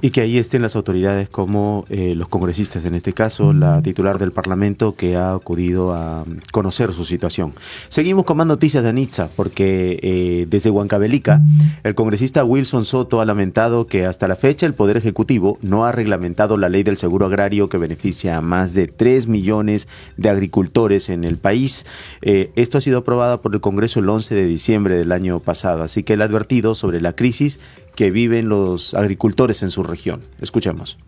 Y 0.00 0.10
que 0.10 0.20
ahí 0.20 0.38
estén 0.38 0.62
las 0.62 0.76
autoridades 0.76 1.28
como 1.28 1.84
eh, 1.90 2.14
los 2.14 2.28
congresistas, 2.28 2.84
en 2.84 2.94
este 2.94 3.12
caso 3.12 3.52
la 3.52 3.82
titular 3.82 4.20
del 4.20 4.30
Parlamento 4.30 4.94
que 4.94 5.16
ha 5.16 5.32
acudido 5.34 5.92
a 5.92 6.24
conocer 6.52 6.92
su 6.92 7.04
situación. 7.04 7.52
Seguimos 7.88 8.24
con 8.24 8.36
más 8.36 8.46
noticias 8.46 8.84
de 8.84 8.90
Anitza, 8.90 9.28
porque 9.34 10.46
desde 10.48 10.70
Huancavelica 10.70 11.42
el 11.82 11.96
congresista 11.96 12.44
Wilson 12.44 12.84
Soto 12.84 13.20
ha 13.20 13.24
lamentado 13.24 13.88
que 13.88 14.06
hasta 14.06 14.28
la 14.28 14.36
fecha 14.36 14.66
el 14.66 14.74
Poder 14.74 14.96
Ejecutivo 14.96 15.58
no 15.60 15.84
ha 15.84 15.90
reglamentado 15.90 16.56
la 16.56 16.68
ley 16.68 16.84
del 16.84 16.96
seguro 16.96 17.26
agrario 17.26 17.68
que 17.68 17.78
beneficia 17.78 18.36
a 18.36 18.40
más 18.40 18.74
de 18.74 18.86
3 18.86 19.26
millones 19.26 19.39
millones 19.40 19.88
de 20.16 20.28
agricultores 20.28 21.08
en 21.08 21.24
el 21.24 21.38
país. 21.38 21.86
Eh, 22.20 22.50
esto 22.56 22.78
ha 22.78 22.80
sido 22.80 22.98
aprobado 22.98 23.40
por 23.40 23.54
el 23.54 23.60
Congreso 23.60 24.00
el 24.00 24.08
11 24.08 24.34
de 24.34 24.44
diciembre 24.44 24.96
del 24.96 25.12
año 25.12 25.40
pasado, 25.40 25.82
así 25.82 26.02
que 26.02 26.12
él 26.12 26.22
ha 26.22 26.26
advertido 26.26 26.74
sobre 26.74 27.00
la 27.00 27.14
crisis 27.14 27.58
que 27.96 28.10
viven 28.10 28.48
los 28.48 28.94
agricultores 28.94 29.62
en 29.62 29.70
su 29.70 29.82
región. 29.82 30.20
Escuchemos. 30.40 30.98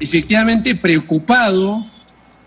Efectivamente 0.00 0.74
preocupado 0.76 1.84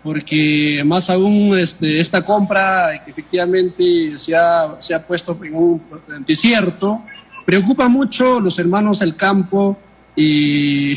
porque 0.02 0.82
más 0.84 1.08
aún 1.10 1.56
este, 1.56 2.00
esta 2.00 2.22
compra 2.22 3.02
que 3.04 3.12
efectivamente 3.12 4.18
se 4.18 4.34
ha, 4.34 4.76
se 4.80 4.94
ha 4.94 5.06
puesto 5.06 5.38
en 5.44 5.54
un 5.54 5.82
desierto, 6.26 7.02
preocupa 7.44 7.88
mucho 7.88 8.40
los 8.40 8.58
hermanos 8.58 8.98
del 8.98 9.14
campo 9.14 9.78
y 10.16 10.96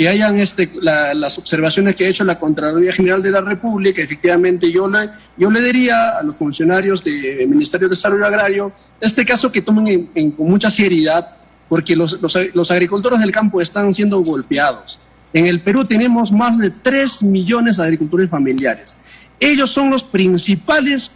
que 0.00 0.08
hayan 0.08 0.40
este, 0.40 0.70
las 0.80 1.36
observaciones 1.36 1.94
que 1.94 2.06
ha 2.06 2.08
hecho 2.08 2.24
la 2.24 2.38
Contraloría 2.38 2.90
General 2.90 3.22
de 3.22 3.28
la 3.32 3.42
República, 3.42 4.00
efectivamente 4.00 4.72
yo 4.72 4.88
le, 4.88 5.10
yo 5.36 5.50
le 5.50 5.60
diría 5.60 6.16
a 6.16 6.22
los 6.22 6.38
funcionarios 6.38 7.04
del 7.04 7.46
Ministerio 7.46 7.86
de 7.86 7.96
Desarrollo 7.96 8.24
Agrario, 8.24 8.72
este 8.98 9.26
caso 9.26 9.52
que 9.52 9.60
tomen 9.60 10.06
con 10.34 10.48
mucha 10.48 10.70
seriedad, 10.70 11.36
porque 11.68 11.94
los, 11.94 12.18
los, 12.18 12.34
los, 12.54 12.70
agricultores 12.70 13.20
del 13.20 13.30
campo 13.30 13.60
están 13.60 13.92
siendo 13.92 14.22
golpeados. 14.22 14.98
En 15.34 15.44
el 15.44 15.60
Perú 15.60 15.84
tenemos 15.84 16.32
más 16.32 16.56
de 16.56 16.70
3 16.70 17.22
millones 17.24 17.76
de 17.76 17.82
agricultores 17.82 18.30
familiares. 18.30 18.96
Ellos 19.38 19.70
son 19.70 19.90
los 19.90 20.02
principales 20.02 21.10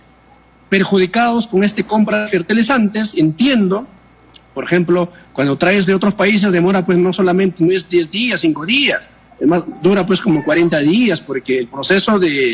perjudicados 0.69 1.47
con 1.47 1.65
este 1.65 1.85
compra 1.85 2.25
de 2.25 2.29
fertilizantes, 2.29 3.15
entiendo, 3.17 3.89
por 4.55 4.65
ejemplo, 4.65 5.13
cuando 5.33 5.59
traes 5.59 5.85
de 5.85 5.95
otros 5.95 6.15
países 6.15 6.51
demora 6.53 6.87
pues 6.87 6.97
no 6.97 7.13
solamente, 7.13 7.65
no 7.65 7.73
es 7.73 7.89
10 7.91 8.11
días, 8.11 8.41
5 8.41 8.65
días, 8.65 9.11
además 9.37 9.65
dura 9.83 10.07
pues 10.07 10.21
como 10.21 10.43
40 10.45 10.79
días 10.79 11.21
porque 11.21 11.59
el 11.59 11.67
proceso 11.67 12.19
de 12.19 12.53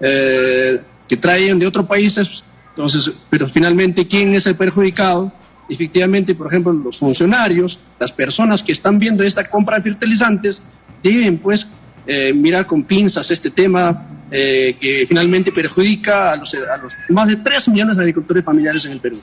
eh, 0.00 0.80
que 1.08 1.16
traen 1.16 1.58
de 1.58 1.66
otros 1.66 1.86
países, 1.86 2.44
entonces, 2.70 3.12
pero 3.28 3.48
finalmente 3.48 4.06
quién 4.06 4.34
es 4.34 4.46
el 4.46 4.54
perjudicado? 4.54 5.32
Efectivamente, 5.68 6.34
por 6.34 6.46
ejemplo, 6.46 6.72
los 6.72 6.98
funcionarios, 6.98 7.78
las 7.98 8.12
personas 8.12 8.62
que 8.62 8.72
están 8.72 8.98
viendo 8.98 9.24
esta 9.24 9.48
compra 9.48 9.76
de 9.76 9.82
fertilizantes, 9.82 10.62
deben 11.02 11.38
pues 11.38 11.66
eh, 12.06 12.32
mirar 12.32 12.66
con 12.66 12.84
pinzas 12.84 13.30
este 13.30 13.50
tema 13.50 14.06
eh, 14.30 14.74
que 14.80 15.04
finalmente 15.06 15.50
perjudica 15.50 16.32
a 16.32 16.36
los, 16.36 16.54
a 16.54 16.76
los 16.76 16.94
más 17.08 17.28
de 17.28 17.36
3 17.36 17.68
millones 17.68 17.96
de 17.96 18.02
agricultores 18.02 18.44
familiares 18.44 18.84
en 18.84 18.92
el 18.92 19.00
Perú. 19.00 19.20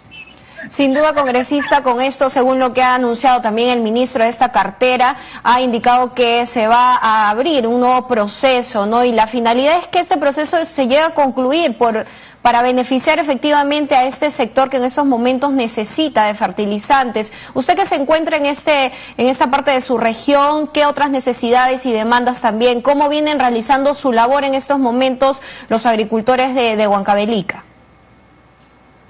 Sin 0.70 0.94
duda, 0.94 1.14
congresista, 1.14 1.82
con 1.84 2.02
esto, 2.02 2.30
según 2.30 2.60
lo 2.60 2.74
que 2.74 2.82
ha 2.82 2.96
anunciado 2.96 3.42
también 3.42 3.70
el 3.70 3.82
ministro 3.82 4.24
de 4.24 4.30
esta 4.30 4.52
cartera, 4.52 5.16
ha 5.44 5.62
indicado 5.62 6.14
que 6.14 6.46
se 6.46 6.68
va 6.68 6.96
a 6.96 7.30
abrir 7.30 7.68
un 7.68 7.80
nuevo 7.80 8.08
proceso, 8.08 8.86
¿no? 8.86 9.06
Y 9.06 9.12
la 9.12 9.28
finalidad 9.28 9.80
es 9.80 9.88
que 9.88 10.00
este 10.00 10.18
proceso 10.18 10.66
se 10.66 10.88
llegue 10.88 11.00
a 11.00 11.14
concluir 11.14 11.78
por, 11.78 12.06
para 12.42 12.64
beneficiar 12.64 13.20
efectivamente 13.20 13.96
a 13.96 14.06
este 14.08 14.32
sector 14.32 14.70
que 14.70 14.78
en 14.78 14.86
estos 14.86 15.06
momentos 15.06 15.52
necesita 15.54 16.26
de 16.26 16.34
fertilizantes. 16.34 17.32
Usted 17.54 17.76
que 17.76 17.86
se 17.86 17.96
encuentra 17.96 18.38
en, 18.38 18.48
este, 18.48 18.92
en 19.18 19.28
esta 19.28 19.52
parte 19.52 19.72
de 19.72 19.82
su 19.82 19.98
región, 19.98 20.68
¿qué 20.74 20.86
otras 20.86 21.10
necesidades 21.10 21.86
y 21.86 21.92
demandas 21.92 22.42
también? 22.42 22.82
¿Cómo 22.82 23.10
vienen 23.10 23.40
realizando 23.40 23.94
su 23.94 24.12
labor 24.12 24.44
en 24.44 24.56
estos 24.56 24.80
momentos 24.80 25.42
los 25.70 25.86
agricultores 25.86 26.56
de, 26.56 26.76
de 26.76 26.88
Huancavelica? 26.88 27.67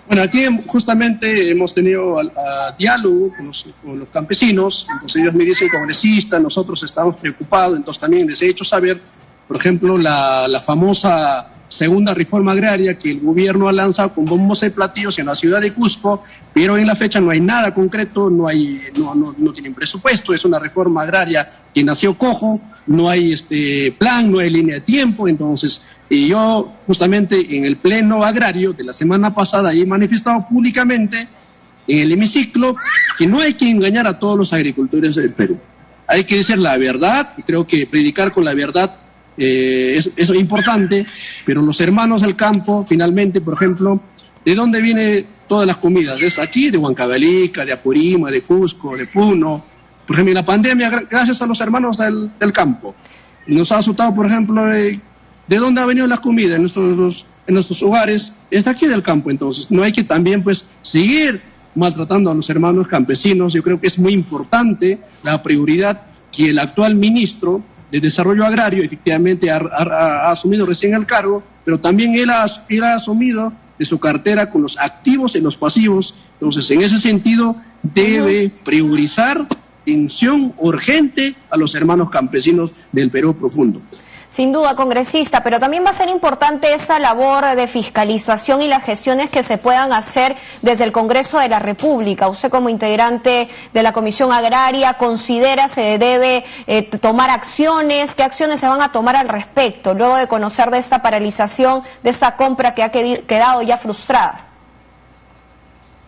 Bueno, 0.08 0.24
aquí 0.24 0.46
justamente 0.66 1.52
hemos 1.52 1.74
tenido 1.74 2.18
diálogo 2.78 3.34
con 3.36 3.48
los, 3.48 3.66
campesinos, 4.12 4.88
entonces 4.90 5.22
ellos 5.22 5.34
me 5.34 5.44
dicen 5.44 5.68
congresista, 5.68 6.40
nosotros 6.40 6.82
estamos 6.84 7.18
preocupados, 7.18 7.78
entonces 7.78 8.00
también 8.00 8.26
les 8.26 8.42
he 8.42 8.48
hecho 8.48 8.64
saber, 8.64 9.02
por 9.48 9.58
ejemplo, 9.58 9.98
la, 9.98 10.48
la 10.48 10.62
famosa 10.62 11.57
segunda 11.68 12.14
reforma 12.14 12.54
agraria 12.54 12.98
que 12.98 13.12
el 13.12 13.20
gobierno 13.20 13.68
ha 13.68 13.74
lanzado 13.74 14.14
con 14.14 14.26
bombos 14.26 14.64
y 14.64 14.70
platillos 14.70 15.20
en 15.20 15.26
la 15.26 15.36
ciudad 15.36 15.62
de 15.62 15.74
Cusco, 15.74 16.24
pero 16.54 16.78
en 16.78 16.88
la 16.88 16.96
fecha 16.96 17.20
no 17.20 17.30
hay 17.30 17.42
nada 17.42 17.74
concreto, 17.74 18.30
no, 18.30 18.48
hay, 18.48 18.82
no, 18.98 19.14
no, 19.14 19.36
no 19.38 19.54
tienen 19.54 19.74
presupuesto, 19.74 20.34
es 20.34 20.46
una 20.46 20.60
reforma 20.60 21.04
agraria 21.04 21.52
que 21.74 21.84
nació 21.84 22.18
cojo, 22.18 22.60
no 22.88 23.10
hay 23.10 23.34
este 23.34 23.94
plan, 23.98 24.32
no 24.32 24.40
hay 24.40 24.50
línea 24.50 24.76
de 24.76 24.82
tiempo, 24.82 25.28
entonces 25.28 25.84
y 26.10 26.30
yo 26.30 26.74
justamente 26.86 27.56
en 27.56 27.66
el 27.66 27.78
pleno 27.78 28.24
agrario 28.24 28.72
de 28.72 28.84
la 28.84 28.94
semana 28.94 29.36
pasada 29.36 29.74
he 29.74 29.86
manifestado 29.86 30.46
públicamente 30.48 31.28
en 31.86 32.00
el 32.00 32.12
hemiciclo 32.12 32.76
que 33.18 33.28
no 33.28 33.40
hay 33.40 33.56
que 33.56 33.70
engañar 33.70 34.08
a 34.08 34.18
todos 34.18 34.38
los 34.38 34.54
agricultores 34.54 35.16
del 35.16 35.32
Perú. 35.34 35.60
Hay 36.08 36.24
que 36.24 36.38
decir 36.38 36.58
la 36.58 36.78
verdad, 36.78 37.34
creo 37.46 37.68
que 37.68 37.86
predicar 37.88 38.32
con 38.32 38.46
la 38.46 38.54
verdad 38.54 38.96
eh, 39.38 39.94
es, 39.96 40.10
es, 40.16 40.30
importante, 40.32 41.06
pero 41.46 41.62
los 41.62 41.80
hermanos 41.82 42.22
del 42.22 42.36
campo, 42.36 42.86
finalmente, 42.88 43.42
por 43.42 43.54
ejemplo, 43.54 44.00
¿de 44.44 44.56
dónde 44.56 44.82
vienen 44.82 45.28
todas 45.48 45.68
las 45.68 45.78
comidas? 45.78 46.22
Es 46.22 46.40
aquí, 46.40 46.70
de 46.70 46.78
Huancavelica, 46.78 47.64
de 47.64 47.74
Apurima, 47.74 48.32
de 48.32 48.42
Cusco, 48.42 48.96
de 48.96 49.08
Puno. 49.08 49.64
Por 50.06 50.16
ejemplo, 50.16 50.32
en 50.32 50.36
la 50.36 50.46
pandemia, 50.46 51.06
gracias 51.10 51.42
a 51.42 51.46
los 51.46 51.60
hermanos 51.62 51.98
del, 51.98 52.32
del 52.40 52.52
campo. 52.52 52.96
Nos 53.48 53.72
ha 53.72 53.78
asustado, 53.78 54.14
por 54.14 54.26
ejemplo, 54.26 54.66
de 54.66 55.00
¿De 55.48 55.58
dónde 55.58 55.80
ha 55.80 55.86
venido 55.86 56.08
la 56.08 56.18
comida 56.18 56.56
en 56.56 56.62
nuestros, 56.62 57.26
en 57.48 57.54
nuestros 57.54 57.82
hogares? 57.82 58.34
Es 58.52 58.68
aquí 58.68 58.86
del 58.86 59.02
campo, 59.02 59.32
entonces. 59.32 59.72
No 59.72 59.84
hay 59.84 59.94
que 59.94 60.04
también, 60.04 60.44
pues, 60.44 60.68
seguir 60.82 61.42
maltratando 61.74 62.30
a 62.30 62.34
los 62.34 62.50
hermanos 62.50 62.88
campesinos. 62.88 63.54
Yo 63.54 63.64
creo 63.64 63.80
que 63.80 63.88
es 63.88 63.98
muy 63.98 64.14
importante 64.14 65.00
la 65.24 65.42
prioridad 65.42 66.02
que 66.32 66.50
el 66.50 66.60
actual 66.60 66.96
ministro 66.96 67.62
de 67.92 68.00
Desarrollo 68.00 68.46
Agrario 68.46 68.84
efectivamente 68.84 69.50
ha, 69.50 70.30
asumido 70.30 70.66
recién 70.66 70.94
el 70.94 71.06
cargo, 71.06 71.44
pero 71.64 71.80
también 71.80 72.16
él 72.16 72.30
ha, 72.30 72.46
él 72.68 72.84
ha 72.84 72.96
asumido 72.96 73.54
de 73.78 73.86
su 73.86 74.00
cartera 74.00 74.50
con 74.50 74.62
los 74.62 74.78
activos 74.78 75.36
y 75.36 75.42
los 75.42 75.56
pasivos. 75.56 76.16
Entonces, 76.34 76.70
en 76.72 76.82
ese 76.82 77.00
sentido, 77.00 77.56
debe 77.82 78.52
priorizar 78.64 79.48
atención 79.82 80.54
urgente 80.58 81.36
a 81.50 81.58
los 81.58 81.74
hermanos 81.76 82.10
campesinos 82.10 82.72
del 82.92 83.10
Perú 83.10 83.36
profundo. 83.36 83.82
Sin 84.38 84.52
duda, 84.52 84.76
congresista, 84.76 85.42
pero 85.42 85.60
también 85.60 85.84
va 85.84 85.90
a 85.90 85.94
ser 85.94 86.10
importante 86.10 86.72
esa 86.72 87.00
labor 87.00 87.56
de 87.56 87.68
fiscalización 87.68 88.62
y 88.62 88.68
las 88.68 88.84
gestiones 88.84 89.32
que 89.32 89.42
se 89.42 89.58
puedan 89.58 89.92
hacer 89.92 90.36
desde 90.62 90.84
el 90.84 90.92
Congreso 90.92 91.40
de 91.40 91.50
la 91.50 91.58
República. 91.58 92.28
Usted 92.28 92.52
como 92.52 92.70
integrante 92.70 93.50
de 93.74 93.82
la 93.82 93.94
Comisión 93.94 94.32
Agraria 94.32 94.94
considera 94.94 95.70
se 95.70 95.98
debe 95.98 96.46
eh, 96.68 96.84
tomar 96.84 97.32
acciones, 97.32 98.14
qué 98.14 98.22
acciones 98.22 98.60
se 98.60 98.68
van 98.68 98.84
a 98.84 98.92
tomar 98.92 99.16
al 99.16 99.28
respecto 99.28 99.96
luego 99.96 100.18
de 100.18 100.28
conocer 100.28 100.70
de 100.70 100.78
esta 100.78 101.02
paralización, 101.02 101.82
de 102.04 102.12
esta 102.12 102.36
compra 102.36 102.76
que 102.76 102.84
ha 102.84 102.92
quedado 102.92 103.64
ya 103.64 103.80
frustrada. 103.80 104.50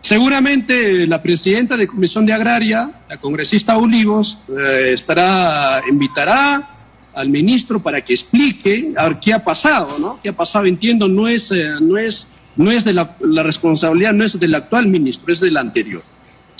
Seguramente 0.02 1.08
la 1.08 1.20
presidenta 1.20 1.76
de 1.76 1.88
Comisión 1.88 2.28
de 2.28 2.34
Agraria, 2.34 2.92
la 3.10 3.18
congresista 3.18 3.76
Olivos, 3.76 4.44
eh, 4.50 4.94
estará, 4.94 5.82
invitará 5.90 6.76
al 7.13 7.30
ministro 7.30 7.82
para 7.82 8.01
que 8.01 8.13
explique 8.13 8.94
a 8.96 9.10
ver 9.10 9.20
qué 9.20 9.34
ha 9.34 9.44
pasado, 9.44 9.98
¿no? 10.00 10.20
¿Qué 10.22 10.30
ha 10.30 10.36
pasado? 10.36 10.66
Entiendo, 10.66 11.08
no 11.08 11.28
es, 11.28 11.51
eh, 11.51 11.74
no 11.82 11.98
es, 11.98 12.28
no 12.56 12.72
es 12.72 12.84
de 12.84 12.94
la, 12.94 13.16
la, 13.20 13.44
responsabilidad, 13.44 14.13
no 14.13 14.24
es 14.24 14.39
del 14.39 14.56
actual 14.56 14.88
ministro, 14.88 15.32
es 15.32 15.39
del 15.39 15.58
anterior. 15.58 16.04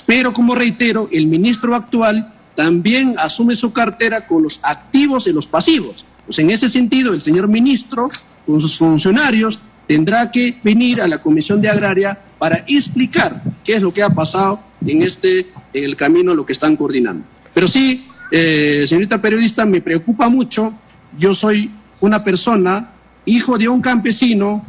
Pero 0.06 0.34
como 0.34 0.56
reitero, 0.56 1.08
el 1.12 1.28
ministro 1.28 1.76
actual 1.76 2.34
también 2.56 3.16
asume 3.18 3.56
su 3.56 3.72
cartera 3.72 4.28
con 4.28 4.44
los 4.44 4.60
activos 4.64 5.28
y 5.28 5.32
los 5.32 5.48
pasivos. 5.48 6.06
Pues 6.26 6.40
en 6.40 6.50
ese 6.50 6.68
sentido, 6.68 7.14
el 7.14 7.22
señor 7.22 7.48
ministro, 7.48 8.10
con 8.46 8.60
sus 8.60 8.78
funcionarios, 8.78 9.62
tendrá 9.88 10.30
que 10.30 10.58
venir 10.64 11.02
a 11.02 11.08
la 11.08 11.22
Comisión 11.22 11.62
de 11.62 11.70
Agraria 11.70 12.20
para 12.38 12.64
explicar 12.68 13.42
qué 13.64 13.76
es 13.76 13.82
lo 13.82 13.94
que 13.94 14.04
ha 14.04 14.10
pasado 14.10 14.60
en 14.86 15.02
este, 15.02 15.48
en 15.74 15.84
el 15.84 15.96
camino, 15.96 16.36
lo 16.36 16.46
que 16.46 16.54
están 16.54 16.76
coordinando. 16.76 17.26
Pero 17.54 17.68
sí, 17.68 18.06
eh, 18.32 18.86
señorita 18.86 19.22
periodista, 19.22 19.66
me 19.66 19.82
preocupa 19.82 20.30
mucho. 20.30 20.74
Yo 21.18 21.34
soy 21.34 21.72
una 22.00 22.24
persona, 22.24 22.92
hijo 23.26 23.58
de 23.58 23.68
un 23.68 23.82
campesino, 23.82 24.66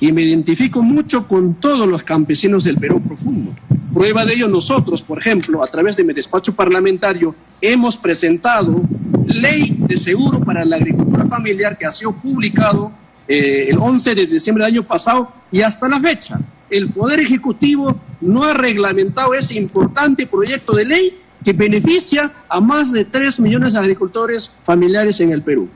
y 0.00 0.12
me 0.12 0.22
identifico 0.22 0.82
mucho 0.82 1.26
con 1.26 1.54
todos 1.54 1.88
los 1.88 2.02
campesinos 2.02 2.64
del 2.64 2.76
Perú 2.76 3.00
profundo. 3.00 3.54
Prueba 3.94 4.24
de 4.24 4.34
ello, 4.34 4.48
nosotros, 4.48 5.00
por 5.00 5.18
ejemplo, 5.18 5.62
a 5.64 5.66
través 5.68 5.96
de 5.96 6.04
mi 6.04 6.12
despacho 6.12 6.54
parlamentario, 6.54 7.34
hemos 7.60 7.96
presentado 7.96 8.82
ley 9.26 9.74
de 9.78 9.96
seguro 9.96 10.40
para 10.40 10.64
la 10.64 10.76
agricultura 10.76 11.26
familiar 11.26 11.78
que 11.78 11.86
ha 11.86 11.92
sido 11.92 12.12
publicado 12.12 12.92
eh, 13.26 13.68
el 13.70 13.78
11 13.78 14.14
de 14.14 14.26
diciembre 14.26 14.64
del 14.64 14.74
año 14.74 14.86
pasado 14.86 15.32
y 15.50 15.62
hasta 15.62 15.88
la 15.88 15.98
fecha. 16.00 16.38
El 16.68 16.90
Poder 16.90 17.20
Ejecutivo 17.20 17.98
no 18.20 18.44
ha 18.44 18.52
reglamentado 18.52 19.34
ese 19.34 19.54
importante 19.54 20.26
proyecto 20.26 20.74
de 20.74 20.84
ley 20.84 21.18
que 21.46 21.52
beneficia 21.52 22.32
a 22.48 22.60
más 22.60 22.90
de 22.90 23.04
3 23.04 23.38
millones 23.38 23.74
de 23.74 23.78
agricultores 23.78 24.50
familiares 24.64 25.20
en 25.20 25.30
el 25.30 25.42
Perú. 25.42 25.68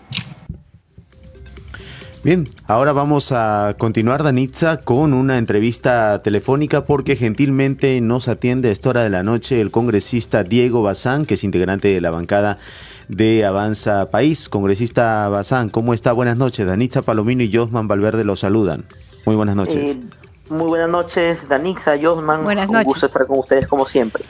Bien, 2.24 2.48
ahora 2.66 2.92
vamos 2.92 3.30
a 3.30 3.76
continuar, 3.78 4.24
Danitza, 4.24 4.78
con 4.78 5.14
una 5.14 5.38
entrevista 5.38 6.22
telefónica 6.24 6.86
porque 6.86 7.14
gentilmente 7.14 8.00
nos 8.00 8.26
atiende 8.26 8.68
a 8.68 8.72
esta 8.72 8.88
hora 8.88 9.04
de 9.04 9.10
la 9.10 9.22
noche 9.22 9.60
el 9.60 9.70
congresista 9.70 10.42
Diego 10.42 10.82
Bazán, 10.82 11.24
que 11.24 11.34
es 11.34 11.44
integrante 11.44 11.86
de 11.86 12.00
la 12.00 12.10
bancada 12.10 12.58
de 13.06 13.44
Avanza 13.44 14.10
País. 14.10 14.48
Congresista 14.48 15.28
Bazán, 15.28 15.70
¿cómo 15.70 15.94
está? 15.94 16.12
Buenas 16.12 16.36
noches. 16.36 16.66
Danitza 16.66 17.02
Palomino 17.02 17.44
y 17.44 17.54
Josman 17.54 17.86
Valverde 17.86 18.24
los 18.24 18.40
saludan. 18.40 18.86
Muy 19.24 19.36
buenas 19.36 19.54
noches. 19.54 19.96
Eh, 19.96 20.00
muy 20.48 20.66
buenas 20.66 20.90
noches, 20.90 21.48
Danitza, 21.48 21.92
Josman. 21.96 22.42
Buenas 22.42 22.68
noches. 22.68 22.88
Un 22.88 22.92
gusto 22.92 23.06
estar 23.06 23.24
con 23.28 23.38
ustedes 23.38 23.68
como 23.68 23.86
siempre. 23.86 24.24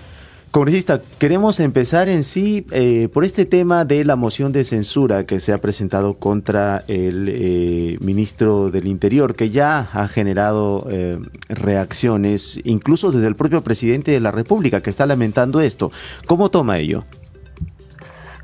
Congresista, 0.51 1.01
queremos 1.21 1.61
empezar 1.61 2.09
en 2.09 2.25
sí 2.25 2.67
eh, 2.73 3.09
por 3.15 3.25
este 3.25 3.45
tema 3.45 3.85
de 3.85 4.05
la 4.05 4.17
moción 4.17 4.51
de 4.51 4.65
censura 4.65 5.25
que 5.25 5.39
se 5.39 5.53
ha 5.53 5.59
presentado 5.59 6.15
contra 6.15 6.83
el 6.89 7.29
eh, 7.29 7.97
ministro 8.01 8.69
del 8.73 8.89
Interior, 8.89 9.37
que 9.37 9.51
ya 9.51 9.89
ha 9.93 10.09
generado 10.09 10.89
eh, 10.91 11.21
reacciones, 11.49 12.61
incluso 12.65 13.13
desde 13.13 13.29
el 13.29 13.37
propio 13.37 13.63
presidente 13.63 14.11
de 14.11 14.19
la 14.19 14.33
República, 14.33 14.81
que 14.81 14.91
está 14.91 15.07
lamentando 15.07 15.61
esto. 15.61 15.93
¿Cómo 16.27 16.51
toma 16.51 16.79
ello? 16.79 17.05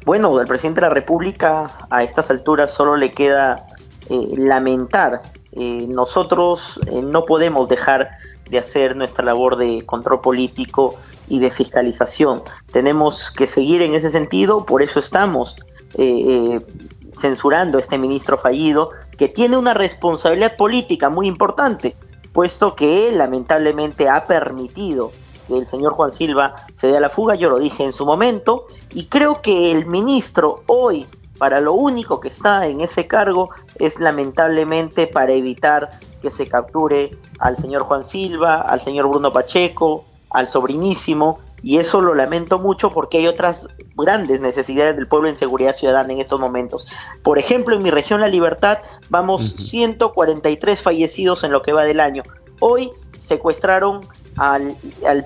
Bueno, 0.04 0.38
al 0.38 0.46
presidente 0.46 0.82
de 0.82 0.86
la 0.86 0.94
República 0.94 1.66
a 1.90 2.04
estas 2.04 2.30
alturas 2.30 2.70
solo 2.70 2.96
le 2.96 3.10
queda 3.10 3.66
lamentar. 4.08 5.22
nosotros 5.88 6.78
no 7.02 7.24
podemos 7.24 7.68
dejar 7.68 8.10
de 8.48 8.58
hacer 8.58 8.96
nuestra 8.96 9.24
labor 9.24 9.56
de 9.56 9.84
control 9.84 10.20
político 10.20 10.96
y 11.28 11.40
de 11.40 11.50
fiscalización. 11.50 12.42
Tenemos 12.72 13.30
que 13.30 13.46
seguir 13.46 13.82
en 13.82 13.94
ese 13.94 14.10
sentido, 14.10 14.64
por 14.64 14.82
eso 14.82 14.98
estamos 14.98 15.56
eh, 15.94 16.24
eh, 16.28 16.60
censurando 17.20 17.78
a 17.78 17.80
este 17.80 17.98
ministro 17.98 18.38
fallido, 18.38 18.90
que 19.16 19.28
tiene 19.28 19.56
una 19.56 19.74
responsabilidad 19.74 20.56
política 20.56 21.08
muy 21.08 21.26
importante, 21.26 21.96
puesto 22.32 22.76
que 22.76 23.10
lamentablemente 23.12 24.08
ha 24.08 24.24
permitido 24.24 25.10
que 25.48 25.56
el 25.58 25.66
señor 25.66 25.94
Juan 25.94 26.12
Silva 26.12 26.54
se 26.74 26.88
dé 26.88 26.96
a 26.96 27.00
la 27.00 27.10
fuga, 27.10 27.34
yo 27.34 27.48
lo 27.48 27.58
dije 27.58 27.84
en 27.84 27.92
su 27.92 28.04
momento, 28.04 28.66
y 28.92 29.06
creo 29.06 29.40
que 29.40 29.70
el 29.70 29.86
ministro 29.86 30.62
hoy, 30.66 31.06
para 31.38 31.60
lo 31.60 31.72
único 31.72 32.20
que 32.20 32.28
está 32.28 32.66
en 32.66 32.80
ese 32.80 33.06
cargo, 33.06 33.50
es 33.78 33.98
lamentablemente 33.98 35.06
para 35.06 35.32
evitar 35.32 35.90
que 36.26 36.32
se 36.32 36.48
capture 36.48 37.16
al 37.38 37.56
señor 37.56 37.82
Juan 37.82 38.04
Silva, 38.04 38.62
al 38.62 38.80
señor 38.80 39.06
Bruno 39.06 39.32
Pacheco, 39.32 40.04
al 40.30 40.48
sobrinísimo, 40.48 41.38
y 41.62 41.78
eso 41.78 42.00
lo 42.00 42.16
lamento 42.16 42.58
mucho 42.58 42.90
porque 42.90 43.18
hay 43.18 43.28
otras 43.28 43.68
grandes 43.94 44.40
necesidades 44.40 44.96
del 44.96 45.06
pueblo 45.06 45.28
en 45.28 45.36
seguridad 45.36 45.76
ciudadana 45.76 46.12
en 46.12 46.20
estos 46.20 46.40
momentos. 46.40 46.88
Por 47.22 47.38
ejemplo, 47.38 47.76
en 47.76 47.82
mi 47.84 47.90
región 47.90 48.20
La 48.20 48.26
Libertad 48.26 48.78
vamos 49.08 49.54
143 49.56 50.82
fallecidos 50.82 51.44
en 51.44 51.52
lo 51.52 51.62
que 51.62 51.72
va 51.72 51.84
del 51.84 52.00
año. 52.00 52.24
Hoy 52.58 52.90
secuestraron 53.20 54.00
al, 54.36 54.74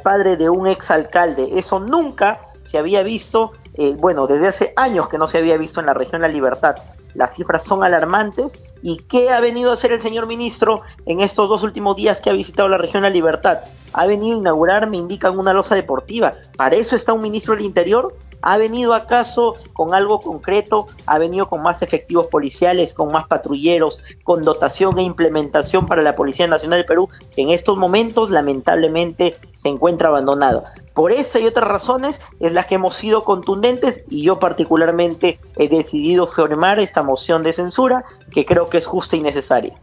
padre 0.05 0.37
de 0.37 0.51
un 0.51 0.67
exalcalde. 0.67 1.59
Eso 1.59 1.81
nunca 1.81 2.41
se 2.65 2.77
había 2.77 3.03
visto, 3.03 3.53
eh, 3.75 3.95
bueno, 3.97 4.27
desde 4.27 4.49
hace 4.49 4.73
años 4.77 5.09
que 5.09 5.17
no 5.17 5.29
se 5.29 5.39
había 5.39 5.57
visto 5.57 5.81
en 5.81 5.87
la 5.87 5.95
región 5.95 6.21
La 6.21 6.29
Libertad. 6.29 6.77
Las 7.15 7.35
cifras 7.35 7.65
son 7.65 7.83
alarmantes. 7.83 8.70
¿Y 8.83 8.99
qué 9.09 9.31
ha 9.31 9.41
venido 9.41 9.71
a 9.71 9.75
hacer 9.75 9.93
el 9.93 10.01
señor 10.01 10.27
ministro 10.27 10.83
en 11.07 11.21
estos 11.21 11.49
dos 11.49 11.63
últimos 11.63 11.97
días 11.97 12.21
que 12.21 12.31
ha 12.31 12.35
visitado 12.35 12.69
la 12.69 12.79
región 12.79 13.03
La 13.03 13.11
Libertad? 13.11 13.59
Ha 13.93 14.07
venido 14.07 14.37
a 14.37 14.41
inaugurar, 14.41 14.89
me 14.89 14.97
indican, 14.97 15.39
una 15.39 15.53
losa 15.53 15.75
deportiva. 15.75 16.33
¿Para 16.57 16.77
eso 16.77 16.97
está 16.97 17.13
un 17.13 17.23
ministro 17.23 17.55
del 17.55 17.65
Interior? 17.65 18.15
¿Ha 18.43 18.57
venido 18.59 18.95
acaso 18.95 19.55
con 19.73 19.95
algo 19.95 20.21
concreto? 20.21 20.87
¿Ha 21.07 21.19
venido 21.19 21.49
con 21.49 21.63
más 21.63 21.83
efectivos 21.83 22.27
policiales, 22.29 22.95
con 22.95 23.13
más 23.13 23.27
patrulleros, 23.27 23.99
con 24.25 24.43
dotación 24.43 24.99
e 24.99 25.03
implementación 25.03 25.87
para 25.87 26.03
la 26.03 26.17
Policía 26.17 26.47
Nacional 26.47 26.81
del 26.81 26.87
Perú, 26.87 27.09
en 27.37 27.51
estos 27.51 27.77
momentos 27.77 28.31
lamentablemente 28.31 29.37
se 29.57 29.69
encuentra 29.69 30.09
abandonada? 30.09 30.73
Por 30.95 31.13
esta 31.13 31.39
y 31.39 31.47
otras 31.47 31.69
razones 31.69 32.21
es 32.41 32.53
las 32.53 32.67
que 32.67 32.75
hemos 32.75 32.97
sido 32.97 33.23
contundentes 33.23 34.05
y 34.11 34.23
yo 34.23 34.39
particularmente 34.39 35.39
he 35.57 35.69
decidido 35.69 36.27
firmar 36.27 36.81
esta 36.81 37.03
moción 37.03 37.43
de 37.43 37.53
censura 37.53 38.05
que 38.33 38.45
creo 38.45 38.67
que 38.69 38.79
es 38.79 38.87
justa 38.87 39.17
y 39.17 39.21
necesaria. 39.21 39.75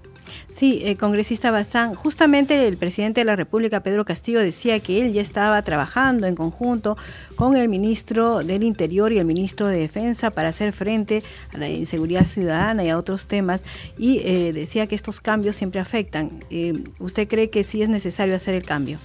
Sí, 0.51 0.81
eh, 0.83 0.97
congresista 0.97 1.51
Bazán, 1.51 1.93
justamente 1.93 2.67
el 2.67 2.77
presidente 2.77 3.21
de 3.21 3.25
la 3.25 3.35
República, 3.35 3.81
Pedro 3.81 4.05
Castillo, 4.05 4.39
decía 4.39 4.79
que 4.79 5.01
él 5.01 5.13
ya 5.13 5.21
estaba 5.21 5.61
trabajando 5.61 6.27
en 6.27 6.35
conjunto 6.35 6.97
con 7.35 7.55
el 7.55 7.69
ministro 7.69 8.43
del 8.43 8.63
Interior 8.63 9.11
y 9.11 9.19
el 9.19 9.25
ministro 9.25 9.67
de 9.67 9.77
Defensa 9.77 10.31
para 10.31 10.49
hacer 10.49 10.73
frente 10.73 11.23
a 11.53 11.57
la 11.57 11.69
inseguridad 11.69 12.25
ciudadana 12.25 12.83
y 12.83 12.89
a 12.89 12.97
otros 12.97 13.25
temas 13.25 13.63
y 13.97 14.19
eh, 14.19 14.53
decía 14.53 14.87
que 14.87 14.95
estos 14.95 15.21
cambios 15.21 15.55
siempre 15.55 15.79
afectan. 15.79 16.43
Eh, 16.49 16.83
¿Usted 16.99 17.27
cree 17.27 17.49
que 17.49 17.63
sí 17.63 17.81
es 17.81 17.89
necesario 17.89 18.35
hacer 18.35 18.55
el 18.55 18.63
cambio? 18.63 18.99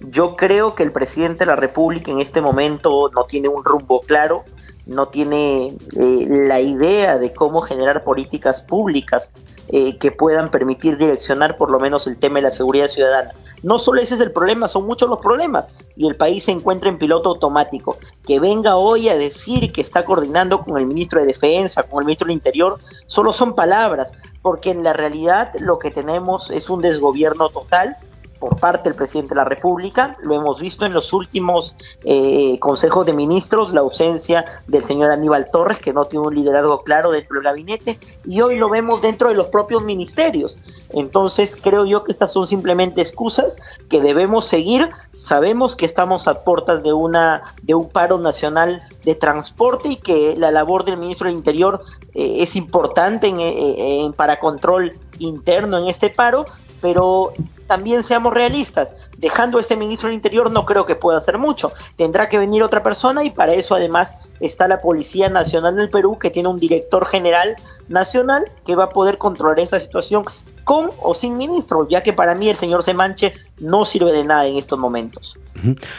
Yo 0.00 0.34
creo 0.36 0.74
que 0.74 0.82
el 0.82 0.92
presidente 0.92 1.40
de 1.40 1.46
la 1.46 1.56
República 1.56 2.10
en 2.10 2.20
este 2.20 2.40
momento 2.40 3.10
no 3.14 3.24
tiene 3.24 3.48
un 3.48 3.62
rumbo 3.62 4.00
claro, 4.00 4.44
no 4.90 5.06
tiene 5.06 5.68
eh, 5.96 6.26
la 6.28 6.60
idea 6.60 7.16
de 7.16 7.32
cómo 7.32 7.60
generar 7.60 8.02
políticas 8.02 8.60
públicas 8.60 9.32
eh, 9.68 9.96
que 9.98 10.10
puedan 10.10 10.50
permitir 10.50 10.98
direccionar 10.98 11.56
por 11.56 11.70
lo 11.70 11.78
menos 11.78 12.08
el 12.08 12.16
tema 12.16 12.36
de 12.36 12.42
la 12.42 12.50
seguridad 12.50 12.88
ciudadana. 12.88 13.30
No 13.62 13.78
solo 13.78 14.00
ese 14.00 14.16
es 14.16 14.20
el 14.20 14.32
problema, 14.32 14.66
son 14.66 14.86
muchos 14.86 15.08
los 15.08 15.20
problemas 15.20 15.78
y 15.94 16.08
el 16.08 16.16
país 16.16 16.44
se 16.44 16.50
encuentra 16.50 16.88
en 16.88 16.98
piloto 16.98 17.28
automático. 17.28 17.98
Que 18.26 18.40
venga 18.40 18.76
hoy 18.76 19.08
a 19.08 19.16
decir 19.16 19.70
que 19.70 19.80
está 19.80 20.02
coordinando 20.02 20.64
con 20.64 20.76
el 20.76 20.86
ministro 20.86 21.20
de 21.20 21.26
Defensa, 21.26 21.84
con 21.84 22.00
el 22.00 22.06
ministro 22.06 22.26
del 22.26 22.34
Interior, 22.34 22.78
solo 23.06 23.32
son 23.32 23.54
palabras, 23.54 24.12
porque 24.42 24.70
en 24.70 24.82
la 24.82 24.92
realidad 24.92 25.52
lo 25.60 25.78
que 25.78 25.90
tenemos 25.90 26.50
es 26.50 26.68
un 26.68 26.80
desgobierno 26.80 27.48
total 27.50 27.96
por 28.40 28.58
parte 28.58 28.88
del 28.88 28.96
presidente 28.96 29.30
de 29.30 29.36
la 29.36 29.44
República. 29.44 30.14
Lo 30.22 30.34
hemos 30.34 30.58
visto 30.58 30.86
en 30.86 30.94
los 30.94 31.12
últimos 31.12 31.76
eh, 32.04 32.58
consejos 32.58 33.06
de 33.06 33.12
ministros, 33.12 33.72
la 33.72 33.80
ausencia 33.80 34.44
del 34.66 34.82
señor 34.82 35.12
Aníbal 35.12 35.50
Torres, 35.52 35.78
que 35.78 35.92
no 35.92 36.06
tiene 36.06 36.26
un 36.26 36.34
liderazgo 36.34 36.80
claro 36.80 37.12
dentro 37.12 37.34
del 37.36 37.44
gabinete, 37.44 38.00
y 38.24 38.40
hoy 38.40 38.58
lo 38.58 38.68
vemos 38.68 39.02
dentro 39.02 39.28
de 39.28 39.34
los 39.34 39.48
propios 39.48 39.84
ministerios. 39.84 40.56
Entonces, 40.88 41.54
creo 41.60 41.84
yo 41.84 42.02
que 42.02 42.12
estas 42.12 42.32
son 42.32 42.46
simplemente 42.46 43.00
excusas 43.02 43.56
que 43.88 44.00
debemos 44.00 44.46
seguir. 44.46 44.88
Sabemos 45.12 45.76
que 45.76 45.86
estamos 45.86 46.26
a 46.26 46.42
puertas 46.42 46.82
de, 46.82 46.92
una, 46.92 47.42
de 47.62 47.74
un 47.74 47.88
paro 47.88 48.18
nacional 48.18 48.82
de 49.04 49.14
transporte 49.14 49.90
y 49.90 49.96
que 49.96 50.34
la 50.36 50.50
labor 50.50 50.84
del 50.84 50.96
ministro 50.96 51.28
del 51.28 51.36
Interior 51.36 51.82
eh, 52.14 52.36
es 52.40 52.56
importante 52.56 53.28
en, 53.28 54.12
para 54.14 54.38
control 54.38 54.98
interno 55.18 55.78
en 55.78 55.88
este 55.88 56.10
paro, 56.10 56.46
pero 56.80 57.32
también 57.66 58.02
seamos 58.02 58.34
realistas, 58.34 58.92
dejando 59.18 59.58
a 59.58 59.60
este 59.60 59.76
ministro 59.76 60.08
del 60.08 60.16
Interior 60.16 60.50
no 60.50 60.66
creo 60.66 60.86
que 60.86 60.96
pueda 60.96 61.18
hacer 61.18 61.38
mucho. 61.38 61.70
Tendrá 61.96 62.28
que 62.28 62.38
venir 62.38 62.64
otra 62.64 62.82
persona 62.82 63.22
y 63.22 63.30
para 63.30 63.54
eso 63.54 63.76
además 63.76 64.12
está 64.40 64.66
la 64.66 64.80
Policía 64.80 65.28
Nacional 65.28 65.76
del 65.76 65.88
Perú 65.88 66.18
que 66.18 66.30
tiene 66.30 66.48
un 66.48 66.58
director 66.58 67.06
general 67.06 67.54
nacional 67.88 68.50
que 68.66 68.74
va 68.74 68.84
a 68.84 68.88
poder 68.88 69.18
controlar 69.18 69.60
esta 69.60 69.78
situación 69.78 70.24
con 70.64 70.90
o 71.02 71.14
sin 71.14 71.36
ministro, 71.36 71.88
ya 71.88 72.02
que 72.02 72.12
para 72.12 72.34
mí 72.34 72.48
el 72.48 72.56
señor 72.56 72.82
Semanche 72.82 73.34
no 73.60 73.84
sirve 73.84 74.12
de 74.12 74.24
nada 74.24 74.46
en 74.46 74.56
estos 74.56 74.78
momentos. 74.78 75.36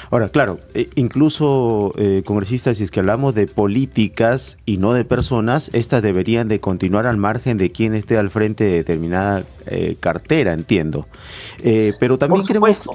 Ahora, 0.10 0.30
claro, 0.30 0.60
eh, 0.74 0.90
incluso 0.96 1.94
eh, 1.98 2.24
congresistas, 2.26 2.78
si 2.78 2.84
es 2.84 2.92
que 2.92 3.00
hablamos 3.00 3.36
de 3.36 3.48
políticas 3.48 4.58
y 4.66 4.78
no 4.78 4.94
de 4.94 5.06
personas, 5.06 5.70
estas 5.74 6.02
deberían 6.02 6.48
de 6.48 6.60
continuar 6.60 7.06
al 7.06 7.18
margen 7.18 7.58
de 7.58 7.72
quien 7.72 7.94
esté 7.94 8.18
al 8.18 8.30
frente 8.30 8.64
de 8.64 8.72
determinada 8.72 9.44
eh, 9.68 9.98
cartera, 10.00 10.54
entiendo. 10.54 11.08
pero 12.00 12.18
también 12.18 12.46
queremos 12.46 12.90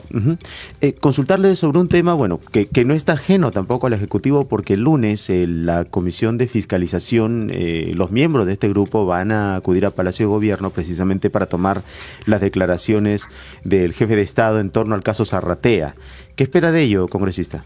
consultarles 1.00 1.58
sobre 1.58 1.78
un 1.78 1.88
tema, 1.88 2.14
bueno, 2.14 2.40
que, 2.52 2.66
que, 2.66 2.84
no 2.84 2.94
está 2.94 3.12
ajeno 3.12 3.50
tampoco 3.52 3.86
al 3.86 3.92
Ejecutivo, 3.92 4.48
porque 4.48 4.74
el 4.74 4.80
lunes 4.80 5.30
la 5.30 5.84
Comisión 5.84 6.38
de 6.38 6.48
Fiscalización, 6.48 7.52
los 7.92 8.10
miembros 8.10 8.46
de 8.46 8.54
este 8.54 8.68
grupo 8.68 9.06
van 9.06 9.30
a 9.30 9.56
acudir 9.56 9.86
a 9.86 9.90
Palacio 9.90 10.26
de 10.26 10.30
Gobierno 10.30 10.70
precisamente 10.70 11.30
para 11.30 11.46
tomar 11.46 11.82
las 12.24 12.40
declaraciones 12.40 13.28
del 13.62 13.92
jefe 13.92 14.16
de 14.16 14.22
Estado 14.22 14.55
en 14.58 14.70
torno 14.70 14.94
al 14.94 15.02
caso 15.02 15.24
Zarratea. 15.24 15.94
¿Qué 16.34 16.44
espera 16.44 16.72
de 16.72 16.82
ello, 16.82 17.08
congresista? 17.08 17.64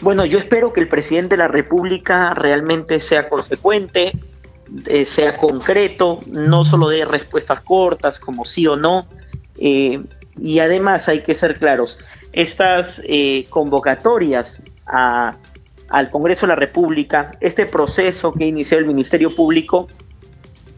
Bueno, 0.00 0.24
yo 0.24 0.38
espero 0.38 0.72
que 0.72 0.80
el 0.80 0.88
presidente 0.88 1.30
de 1.30 1.38
la 1.38 1.48
República 1.48 2.32
realmente 2.32 3.00
sea 3.00 3.28
consecuente, 3.28 4.12
eh, 4.86 5.04
sea 5.04 5.36
concreto, 5.36 6.20
no 6.28 6.64
solo 6.64 6.88
dé 6.88 7.04
respuestas 7.04 7.60
cortas 7.60 8.18
como 8.18 8.44
sí 8.44 8.66
o 8.66 8.76
no. 8.76 9.06
Eh, 9.58 10.02
y 10.40 10.58
además 10.60 11.08
hay 11.08 11.22
que 11.22 11.34
ser 11.34 11.58
claros, 11.58 11.98
estas 12.32 13.02
eh, 13.04 13.44
convocatorias 13.50 14.62
al 14.86 16.10
Congreso 16.10 16.42
de 16.42 16.48
la 16.48 16.56
República, 16.56 17.32
este 17.40 17.66
proceso 17.66 18.32
que 18.32 18.46
inició 18.46 18.78
el 18.78 18.86
Ministerio 18.86 19.34
Público, 19.34 19.88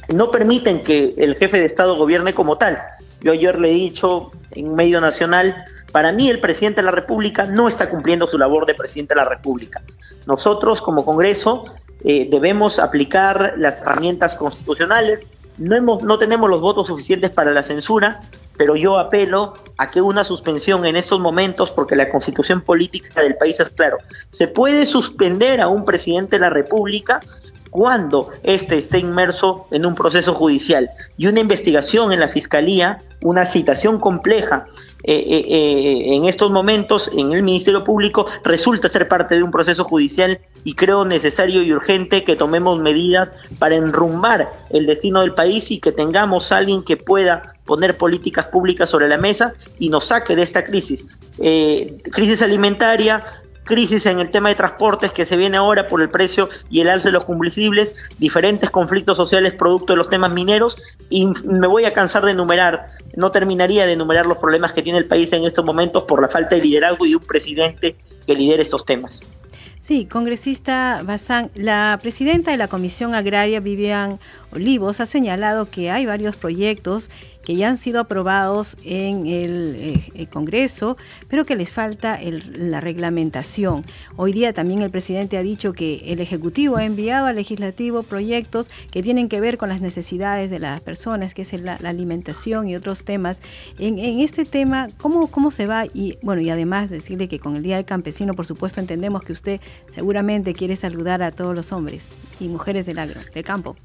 no 0.09 0.31
permiten 0.31 0.83
que 0.83 1.14
el 1.16 1.37
jefe 1.37 1.59
de 1.59 1.66
Estado 1.66 1.96
gobierne 1.96 2.35
como 2.35 2.59
tal. 2.59 2.78
Yo 3.22 3.32
ayer 3.32 3.58
le 3.58 3.70
he 3.70 3.74
dicho 3.74 4.32
en 4.50 4.74
medio 4.74 5.00
nacional, 5.00 5.64
para 5.92 6.11
mí 6.11 6.28
el 6.28 6.40
presidente 6.40 6.80
de 6.80 6.87
la 6.87 6.90
República 6.90 7.44
no 7.44 7.68
está 7.68 7.88
cumpliendo 7.88 8.26
su 8.26 8.38
labor 8.38 8.66
de 8.66 8.74
presidente 8.74 9.14
de 9.14 9.20
la 9.20 9.28
República. 9.28 9.82
Nosotros 10.26 10.80
como 10.80 11.04
Congreso 11.04 11.64
eh, 12.04 12.28
debemos 12.30 12.78
aplicar 12.78 13.54
las 13.56 13.82
herramientas 13.82 14.35
constitucionales. 14.35 15.20
No, 15.58 15.76
hemos, 15.76 16.02
no 16.02 16.18
tenemos 16.18 16.48
los 16.48 16.61
votos 16.61 16.88
suficientes 16.88 17.30
para 17.30 17.52
la 17.52 17.62
censura, 17.62 18.20
pero 18.56 18.74
yo 18.74 18.98
apelo 18.98 19.52
a 19.76 19.90
que 19.90 20.00
una 20.00 20.24
suspensión 20.24 20.87
en 20.87 20.96
estos 20.96 21.20
momentos, 21.20 21.70
porque 21.72 21.94
la 21.94 22.08
constitución 22.08 22.62
política 22.62 23.22
del 23.22 23.37
país 23.37 23.61
es 23.61 23.68
claro, 23.70 23.98
se 24.30 24.48
puede 24.48 24.87
suspender 24.87 25.61
a 25.61 25.68
un 25.68 25.85
presidente 25.85 26.37
de 26.37 26.40
la 26.40 26.50
República 26.50 27.20
cuando 27.72 28.28
éste 28.42 28.76
esté 28.76 28.98
inmerso 28.98 29.66
en 29.70 29.87
un 29.87 29.94
proceso 29.94 30.35
judicial 30.35 30.90
y 31.16 31.26
una 31.26 31.40
investigación 31.40 32.12
en 32.12 32.20
la 32.20 32.28
fiscalía, 32.28 33.00
una 33.22 33.46
citación 33.46 33.98
compleja 33.98 34.66
eh, 35.04 35.14
eh, 35.14 35.44
eh, 35.48 36.14
en 36.14 36.26
estos 36.26 36.50
momentos 36.50 37.11
en 37.16 37.32
el 37.32 37.42
Ministerio 37.42 37.82
Público 37.82 38.26
resulta 38.44 38.90
ser 38.90 39.08
parte 39.08 39.35
de 39.35 39.42
un 39.42 39.50
proceso 39.50 39.85
judicial 39.85 40.38
y 40.64 40.74
creo 40.74 41.06
necesario 41.06 41.62
y 41.62 41.72
urgente 41.72 42.22
que 42.24 42.37
tomemos 42.37 42.78
medidas 42.78 43.30
para 43.58 43.74
enrumbar 43.74 44.50
el 44.68 44.85
destino 44.85 45.22
del 45.22 45.32
país 45.32 45.70
y 45.70 45.80
que 45.80 45.92
tengamos 45.92 46.52
a 46.52 46.58
alguien 46.58 46.85
que 46.85 46.98
pueda 46.98 47.54
poner 47.64 47.96
políticas 47.96 48.46
públicas 48.48 48.90
sobre 48.90 49.08
la 49.08 49.16
mesa 49.16 49.54
y 49.78 49.88
nos 49.88 50.08
saque 50.08 50.37
de 50.37 50.42
esta 50.42 50.62
crisis. 50.62 51.06
crisis 52.12 52.42
alimentaria, 52.42 53.24
crisis 53.64 54.07
en 54.07 54.18
el 54.20 54.31
tema 54.31 54.48
de 54.48 54.55
transportes 54.55 55.12
que 55.12 55.27
se 55.27 55.37
viene 55.37 55.57
ahora 55.57 55.87
por 55.87 56.03
el 56.03 56.11
precio 56.11 56.48
y 56.70 56.81
el 56.81 56.88
alza 56.88 57.09
de 57.09 57.12
los 57.12 57.25
combustibles, 57.25 57.94
diferentes 58.18 58.70
conflictos 58.70 59.16
sociales 59.16 59.55
producto 59.59 59.92
de 59.92 59.98
los 59.98 60.09
temas 60.09 60.33
mineros 60.33 60.77
y 61.11 61.27
me 61.44 61.66
voy 61.66 61.85
a 61.85 61.92
cansar 61.92 62.25
de 62.25 62.33
enumerar, 62.33 62.88
no 63.16 63.31
terminaría 63.31 63.87
de 63.87 63.92
enumerar 63.92 64.27
los 64.27 64.38
problemas 64.38 64.72
que 64.72 64.83
tiene 64.83 64.98
el 64.98 65.07
país 65.07 65.33
en 65.33 65.44
estos 65.44 65.64
momentos 65.64 66.05
por 66.05 66.20
la 66.20 66.29
falta 66.29 66.57
de 66.57 66.62
liderazgo 66.62 67.07
y 67.07 67.14
un 67.14 67.22
presidente 67.22 67.96
que 68.27 68.35
lidere 68.35 68.62
estos 68.62 68.85
temas. 68.85 69.22
Sí, 69.83 70.07
congresista 70.07 71.03
Bazán, 71.05 71.51
la 71.57 71.98
presidenta 72.01 72.53
de 72.53 72.57
la 72.57 72.68
Comisión 72.68 73.16
Agraria, 73.16 73.59
Vivian 73.59 74.20
Olivos, 74.53 75.01
ha 75.01 75.07
señalado 75.07 75.68
que 75.70 75.90
hay 75.90 76.07
varios 76.07 76.37
proyectos 76.37 77.11
que 77.42 77.57
ya 77.57 77.68
han 77.68 77.78
sido 77.78 78.00
aprobados 78.00 78.76
en 78.85 79.26
el, 79.26 79.76
eh, 80.14 80.26
Congreso, 80.31 80.96
pero 81.28 81.44
que 81.44 81.57
les 81.57 81.70
falta 81.70 82.18
la 82.55 82.81
reglamentación. 82.81 83.85
Hoy 84.16 84.33
día 84.33 84.52
también 84.52 84.83
el 84.83 84.90
presidente 84.90 85.37
ha 85.37 85.42
dicho 85.42 85.72
que 85.72 86.02
el 86.07 86.20
Ejecutivo 86.20 86.76
ha 86.76 86.85
enviado 86.85 87.26
al 87.26 87.37
Legislativo 87.37 88.02
proyectos 88.02 88.70
que 88.90 89.02
tienen 89.02 89.28
que 89.28 89.40
ver 89.40 89.59
con 89.59 89.68
las 89.68 89.81
necesidades 89.81 90.50
de 90.50 90.59
las 90.59 90.81
personas, 90.81 91.35
que 91.35 91.42
es 91.42 91.61
la, 91.61 91.74
alimentación 91.74 92.68
y 92.68 92.76
otros 92.76 93.05
temas. 93.05 93.42
En, 93.78 93.98
este 93.98 94.44
tema, 94.44 94.88
¿cómo, 94.98 95.26
¿cómo 95.26 95.50
se 95.50 95.66
va? 95.66 95.87
Y 95.87 96.18
bueno, 96.22 96.40
y 96.40 96.50
además 96.50 96.88
decirle 96.90 97.28
que 97.28 97.38
con 97.38 97.57
el 97.57 97.62
Día 97.62 97.76
del 97.76 97.85
Campesino, 97.85 98.35
por 98.35 98.46
supuesto, 98.46 98.81
entendemos 98.81 99.22
que 99.22 99.33
usted 99.33 99.61
seguramente 99.90 100.55
quiere 100.55 100.76
saludar 100.76 101.22
a 101.22 101.33
todos 101.33 101.55
los 101.55 101.72
hombres 101.72 102.09
y 102.40 102.48
mujeres 102.48 102.87
del 102.87 102.98
agro, 102.98 103.20
del 103.35 103.44
campo. 103.44 103.76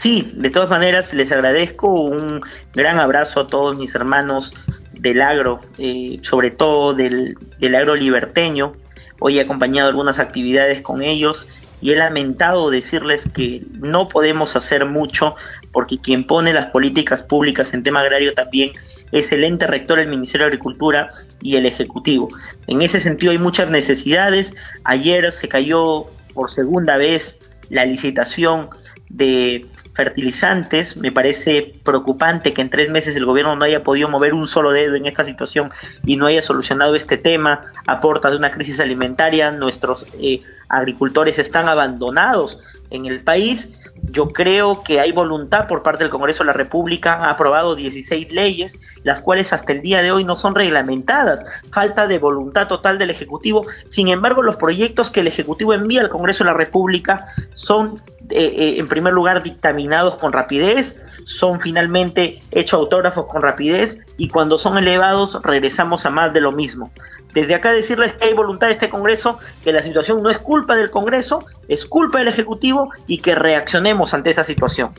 Sí, 0.00 0.32
de 0.34 0.48
todas 0.48 0.70
maneras 0.70 1.12
les 1.12 1.30
agradezco 1.30 1.92
un 1.92 2.40
gran 2.72 2.98
abrazo 2.98 3.40
a 3.40 3.46
todos 3.46 3.78
mis 3.78 3.94
hermanos 3.94 4.54
del 4.94 5.20
agro, 5.20 5.60
eh, 5.76 6.20
sobre 6.22 6.50
todo 6.50 6.94
del, 6.94 7.36
agro 7.76 7.96
liberteño. 7.96 8.72
Hoy 9.18 9.36
he 9.36 9.42
acompañado 9.42 9.90
algunas 9.90 10.18
actividades 10.18 10.80
con 10.80 11.02
ellos 11.02 11.46
y 11.82 11.92
he 11.92 11.96
lamentado 11.96 12.70
decirles 12.70 13.24
que 13.34 13.62
no 13.72 14.08
podemos 14.08 14.56
hacer 14.56 14.86
mucho 14.86 15.36
porque 15.70 15.98
quien 15.98 16.26
pone 16.26 16.54
las 16.54 16.68
políticas 16.68 17.22
públicas 17.22 17.74
en 17.74 17.82
tema 17.82 18.00
agrario 18.00 18.32
también 18.32 18.72
es 19.12 19.30
el 19.32 19.44
ente 19.44 19.66
rector 19.66 19.98
del 19.98 20.08
Ministerio 20.08 20.46
de 20.46 20.52
Agricultura 20.52 21.08
y 21.42 21.56
el 21.56 21.66
Ejecutivo. 21.66 22.30
En 22.68 22.80
ese 22.80 23.00
sentido 23.00 23.32
hay 23.32 23.38
muchas 23.38 23.68
necesidades. 23.68 24.50
Ayer 24.84 25.30
se 25.30 25.46
cayó 25.46 26.06
por 26.32 26.50
segunda 26.50 26.96
vez 26.96 27.38
la 27.68 27.84
licitación 27.84 28.70
de 29.10 29.66
fertilizantes. 30.00 30.96
Me 30.96 31.12
parece 31.12 31.74
preocupante 31.84 32.54
que 32.54 32.62
en 32.62 32.70
tres 32.70 32.90
meses 32.90 33.14
el 33.16 33.26
gobierno 33.26 33.54
no 33.54 33.66
haya 33.66 33.82
podido 33.82 34.08
mover 34.08 34.32
un 34.32 34.48
solo 34.48 34.70
dedo 34.70 34.94
en 34.94 35.04
esta 35.04 35.26
situación 35.26 35.70
y 36.06 36.16
no 36.16 36.26
haya 36.26 36.40
solucionado 36.40 36.94
este 36.94 37.18
tema 37.18 37.66
a 37.86 38.00
portas 38.00 38.32
de 38.32 38.38
una 38.38 38.50
crisis 38.50 38.80
alimentaria. 38.80 39.50
Nuestros 39.50 40.06
eh, 40.22 40.40
agricultores 40.70 41.38
están 41.38 41.68
abandonados 41.68 42.58
en 42.88 43.04
el 43.04 43.20
país. 43.22 43.76
Yo 44.04 44.28
creo 44.28 44.82
que 44.82 45.00
hay 45.00 45.12
voluntad 45.12 45.68
por 45.68 45.82
parte 45.82 46.02
del 46.02 46.10
Congreso 46.10 46.38
de 46.38 46.46
la 46.46 46.54
República, 46.54 47.16
ha 47.16 47.30
aprobado 47.30 47.74
16 47.74 48.32
leyes, 48.32 48.78
las 49.04 49.20
cuales 49.20 49.52
hasta 49.52 49.72
el 49.72 49.82
día 49.82 50.00
de 50.00 50.12
hoy 50.12 50.24
no 50.24 50.34
son 50.34 50.54
reglamentadas, 50.54 51.44
falta 51.70 52.06
de 52.06 52.18
voluntad 52.18 52.66
total 52.68 52.96
del 52.96 53.10
Ejecutivo. 53.10 53.66
Sin 53.90 54.08
embargo, 54.08 54.40
los 54.40 54.56
proyectos 54.56 55.10
que 55.10 55.20
el 55.20 55.26
Ejecutivo 55.26 55.74
envía 55.74 56.00
al 56.00 56.08
Congreso 56.08 56.42
de 56.42 56.50
la 56.50 56.56
República 56.56 57.26
son 57.52 58.00
eh, 58.30 58.36
eh, 58.38 58.74
en 58.78 58.88
primer 58.88 59.12
lugar 59.12 59.42
dictaminados 59.42 60.16
con 60.16 60.32
rapidez, 60.32 60.96
son 61.24 61.60
finalmente 61.60 62.40
hechos 62.50 62.78
autógrafos 62.80 63.26
con 63.26 63.42
rapidez 63.42 63.98
y 64.16 64.28
cuando 64.28 64.58
son 64.58 64.78
elevados 64.78 65.38
regresamos 65.42 66.06
a 66.06 66.10
más 66.10 66.32
de 66.32 66.40
lo 66.40 66.52
mismo. 66.52 66.90
Desde 67.34 67.54
acá 67.54 67.72
decirles 67.72 68.14
que 68.14 68.24
hay 68.24 68.34
voluntad 68.34 68.68
de 68.68 68.72
este 68.74 68.90
Congreso, 68.90 69.38
que 69.62 69.72
la 69.72 69.82
situación 69.82 70.22
no 70.22 70.30
es 70.30 70.38
culpa 70.38 70.74
del 70.74 70.90
Congreso, 70.90 71.44
es 71.68 71.84
culpa 71.84 72.18
del 72.18 72.28
Ejecutivo 72.28 72.90
y 73.06 73.18
que 73.18 73.34
reaccionemos 73.34 74.14
ante 74.14 74.30
esa 74.30 74.44
situación. 74.44 74.90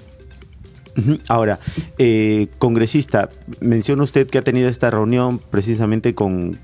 Ahora, 1.27 1.60
eh, 1.97 2.47
congresista, 2.58 3.30
menciona 3.60 4.04
usted 4.04 4.30
que 4.30 4.38
ha 4.38 4.41
tenido 4.41 4.69
esta 4.69 4.89
reunión 4.89 5.39
precisamente 5.39 6.13
con, 6.13 6.60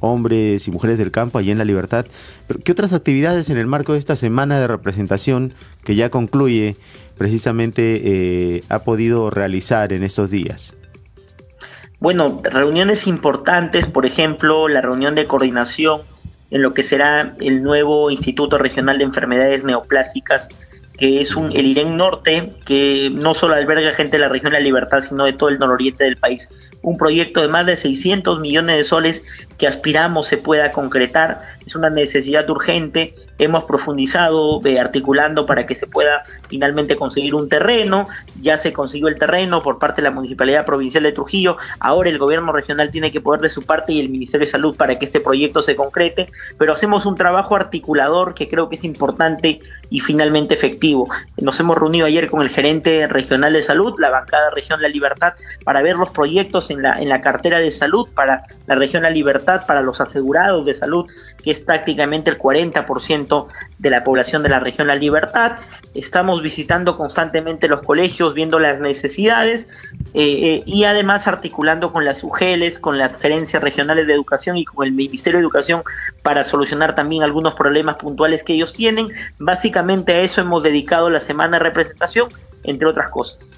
hombres 0.00 0.68
y 0.68 0.70
mujeres 0.70 0.98
del 0.98 1.10
campo 1.10 1.38
allí 1.38 1.50
en 1.50 1.58
La 1.58 1.64
Libertad. 1.64 2.06
Pero, 2.46 2.60
¿Qué 2.64 2.72
otras 2.72 2.92
actividades 2.92 3.50
en 3.50 3.58
el 3.58 3.66
marco 3.66 3.92
de 3.92 3.98
esta 3.98 4.16
semana 4.16 4.58
de 4.60 4.66
representación 4.66 5.54
que 5.84 5.94
ya 5.94 6.10
concluye 6.10 6.76
precisamente 7.18 8.02
eh, 8.04 8.62
ha 8.68 8.80
podido 8.80 9.30
realizar 9.30 9.92
en 9.92 10.02
estos 10.02 10.30
días? 10.30 10.76
bueno, 11.98 12.40
reuniones 12.44 13.06
importantes, 13.06 13.86
por 13.86 14.06
ejemplo, 14.06 14.68
la 14.68 14.80
reunión 14.80 15.14
de 15.14 15.24
coordinación 15.24 16.02
en 16.50 16.62
lo 16.62 16.72
que 16.74 16.84
será 16.84 17.34
el 17.40 17.62
nuevo 17.62 18.10
Instituto 18.10 18.58
Regional 18.58 18.98
de 18.98 19.04
Enfermedades 19.04 19.64
Neoplásicas, 19.64 20.48
que 20.98 21.20
es 21.20 21.36
un, 21.36 21.52
el 21.56 21.66
IREN 21.66 21.96
Norte, 21.96 22.52
que 22.64 23.10
no 23.12 23.34
solo 23.34 23.54
alberga 23.54 23.94
gente 23.94 24.12
de 24.12 24.18
la 24.18 24.28
región 24.28 24.52
de 24.52 24.58
la 24.58 24.64
Libertad, 24.64 25.02
sino 25.02 25.24
de 25.24 25.32
todo 25.32 25.48
el 25.48 25.58
nororiente 25.58 26.04
del 26.04 26.16
país. 26.16 26.48
Un 26.82 26.96
proyecto 26.96 27.40
de 27.40 27.48
más 27.48 27.66
de 27.66 27.76
600 27.76 28.40
millones 28.40 28.76
de 28.76 28.84
soles 28.84 29.22
que 29.58 29.66
aspiramos 29.66 30.26
se 30.26 30.36
pueda 30.36 30.70
concretar. 30.72 31.40
Es 31.66 31.74
una 31.74 31.90
necesidad 31.90 32.48
urgente. 32.48 33.14
Hemos 33.38 33.64
profundizado 33.64 34.60
eh, 34.64 34.78
articulando 34.78 35.46
para 35.46 35.66
que 35.66 35.74
se 35.74 35.86
pueda 35.86 36.22
finalmente 36.48 36.96
conseguir 36.96 37.34
un 37.34 37.48
terreno. 37.48 38.06
Ya 38.40 38.58
se 38.58 38.72
consiguió 38.72 39.08
el 39.08 39.18
terreno 39.18 39.62
por 39.62 39.78
parte 39.78 40.00
de 40.00 40.08
la 40.08 40.14
Municipalidad 40.14 40.64
Provincial 40.64 41.02
de 41.02 41.12
Trujillo. 41.12 41.56
Ahora 41.80 42.08
el 42.08 42.18
gobierno 42.18 42.52
regional 42.52 42.90
tiene 42.90 43.10
que 43.10 43.20
poner 43.20 43.40
de 43.40 43.50
su 43.50 43.62
parte 43.62 43.92
y 43.92 44.00
el 44.00 44.08
Ministerio 44.08 44.46
de 44.46 44.52
Salud 44.52 44.76
para 44.76 44.96
que 44.96 45.06
este 45.06 45.20
proyecto 45.20 45.62
se 45.62 45.76
concrete. 45.76 46.28
Pero 46.58 46.72
hacemos 46.72 47.06
un 47.06 47.16
trabajo 47.16 47.56
articulador 47.56 48.34
que 48.34 48.48
creo 48.48 48.68
que 48.68 48.76
es 48.76 48.84
importante 48.84 49.60
y 49.90 50.00
finalmente 50.00 50.54
efectivo. 50.54 51.08
Nos 51.40 51.58
hemos 51.60 51.78
reunido 51.78 52.06
ayer 52.06 52.28
con 52.28 52.42
el 52.42 52.48
gerente 52.50 53.06
regional 53.06 53.52
de 53.52 53.62
salud, 53.62 53.94
la 53.98 54.10
bancada 54.10 54.50
región 54.50 54.82
La 54.82 54.88
Libertad, 54.88 55.34
para 55.64 55.82
ver 55.82 55.96
los 55.96 56.10
proyectos 56.10 56.70
en 56.70 56.82
la, 56.82 56.94
en 56.94 57.08
la 57.08 57.20
cartera 57.20 57.58
de 57.58 57.70
salud 57.70 58.08
para 58.14 58.44
la 58.66 58.74
región 58.74 59.02
La 59.02 59.10
Para 59.46 59.80
los 59.80 60.00
asegurados 60.00 60.66
de 60.66 60.74
salud, 60.74 61.06
que 61.42 61.52
es 61.52 61.60
prácticamente 61.60 62.30
el 62.30 62.38
40% 62.38 63.46
de 63.78 63.90
la 63.90 64.02
población 64.02 64.42
de 64.42 64.48
la 64.48 64.58
región 64.58 64.88
La 64.88 64.96
Libertad. 64.96 65.58
Estamos 65.94 66.42
visitando 66.42 66.96
constantemente 66.96 67.68
los 67.68 67.82
colegios, 67.82 68.34
viendo 68.34 68.58
las 68.58 68.80
necesidades 68.80 69.68
eh, 70.14 70.24
eh, 70.24 70.62
y 70.66 70.82
además 70.84 71.28
articulando 71.28 71.92
con 71.92 72.04
las 72.04 72.24
UGELES, 72.24 72.80
con 72.80 72.98
las 72.98 73.16
gerencias 73.18 73.62
regionales 73.62 74.08
de 74.08 74.14
educación 74.14 74.56
y 74.56 74.64
con 74.64 74.84
el 74.84 74.92
Ministerio 74.92 75.38
de 75.38 75.44
Educación 75.44 75.82
para 76.22 76.42
solucionar 76.42 76.96
también 76.96 77.22
algunos 77.22 77.54
problemas 77.54 77.96
puntuales 77.96 78.42
que 78.42 78.54
ellos 78.54 78.72
tienen. 78.72 79.12
Básicamente 79.38 80.12
a 80.12 80.20
eso 80.22 80.40
hemos 80.40 80.64
dedicado 80.64 81.08
la 81.08 81.20
semana 81.20 81.58
de 81.58 81.64
representación, 81.64 82.28
entre 82.64 82.88
otras 82.88 83.10
cosas. 83.10 83.48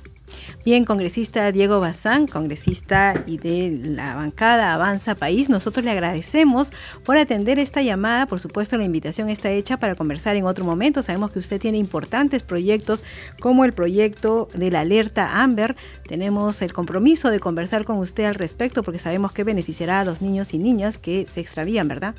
Bien, 0.69 0.85
congresista 0.85 1.51
Diego 1.51 1.81
Bazán, 1.81 2.27
congresista 2.27 3.15
y 3.27 3.39
de 3.39 3.71
la 3.83 4.15
bancada 4.15 4.75
Avanza 4.75 5.15
País, 5.15 5.49
nosotros 5.49 5.83
le 5.83 5.93
agradecemos 5.93 6.73
por 7.07 7.17
atender 7.17 7.59
esta 7.59 7.81
llamada. 7.81 8.27
Por 8.27 8.39
supuesto, 8.39 8.77
la 8.77 8.85
invitación 8.85 9.31
está 9.31 9.51
hecha 9.51 9.79
para 9.79 9.95
conversar 9.95 10.37
en 10.37 10.45
otro 10.45 10.67
momento. 10.67 11.01
Sabemos 11.03 11.31
que 11.31 11.39
usted 11.39 11.59
tiene 11.59 11.79
importantes 11.79 12.43
proyectos 12.43 13.03
como 13.41 13.65
el 13.65 13.73
proyecto 13.73 14.49
de 14.53 14.71
la 14.71 14.81
alerta 14.81 15.41
Amber. 15.43 15.75
Tenemos 16.07 16.61
el 16.61 16.75
compromiso 16.75 17.31
de 17.31 17.41
conversar 17.41 17.87
con 17.87 17.97
usted 17.97 18.25
al 18.25 18.35
respecto 18.35 18.83
porque 18.83 18.99
sabemos 18.99 19.33
que 19.33 19.45
beneficiará 19.45 20.01
a 20.01 20.05
los 20.05 20.21
niños 20.21 20.53
y 20.53 20.59
niñas 20.59 20.99
que 20.99 21.25
se 21.27 21.41
extravían, 21.41 21.89
¿verdad? 21.89 22.15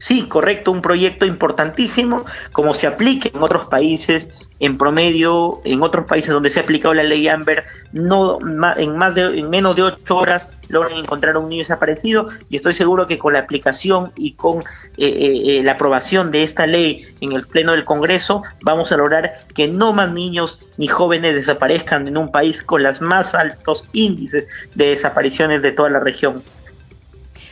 Sí, 0.00 0.22
correcto, 0.28 0.70
un 0.70 0.82
proyecto 0.82 1.26
importantísimo, 1.26 2.24
como 2.52 2.74
se 2.74 2.86
aplica 2.86 3.28
en 3.28 3.42
otros 3.42 3.68
países, 3.68 4.30
en 4.60 4.76
promedio, 4.76 5.60
en 5.64 5.82
otros 5.82 6.06
países 6.06 6.30
donde 6.30 6.50
se 6.50 6.60
ha 6.60 6.62
aplicado 6.62 6.94
la 6.94 7.02
ley 7.02 7.28
Amber, 7.28 7.64
no 7.92 8.38
en 8.76 8.96
más 8.96 9.14
de 9.14 9.38
en 9.38 9.50
menos 9.50 9.76
de 9.76 9.82
ocho 9.82 10.16
horas 10.16 10.48
logran 10.68 10.98
encontrar 10.98 11.36
a 11.36 11.38
un 11.38 11.48
niño 11.48 11.62
desaparecido 11.62 12.28
y 12.50 12.56
estoy 12.56 12.74
seguro 12.74 13.06
que 13.06 13.18
con 13.18 13.32
la 13.32 13.40
aplicación 13.40 14.12
y 14.16 14.32
con 14.32 14.58
eh, 14.58 14.62
eh, 14.98 15.58
eh, 15.58 15.62
la 15.62 15.72
aprobación 15.72 16.30
de 16.30 16.42
esta 16.42 16.66
ley 16.66 17.06
en 17.20 17.32
el 17.32 17.46
pleno 17.46 17.72
del 17.72 17.84
Congreso 17.84 18.42
vamos 18.62 18.92
a 18.92 18.96
lograr 18.96 19.38
que 19.54 19.68
no 19.68 19.92
más 19.92 20.12
niños 20.12 20.58
ni 20.76 20.86
jóvenes 20.86 21.34
desaparezcan 21.34 22.06
en 22.06 22.18
un 22.18 22.30
país 22.30 22.62
con 22.62 22.82
los 22.82 23.00
más 23.00 23.34
altos 23.34 23.84
índices 23.92 24.46
de 24.74 24.90
desapariciones 24.90 25.62
de 25.62 25.72
toda 25.72 25.88
la 25.88 26.00
región. 26.00 26.42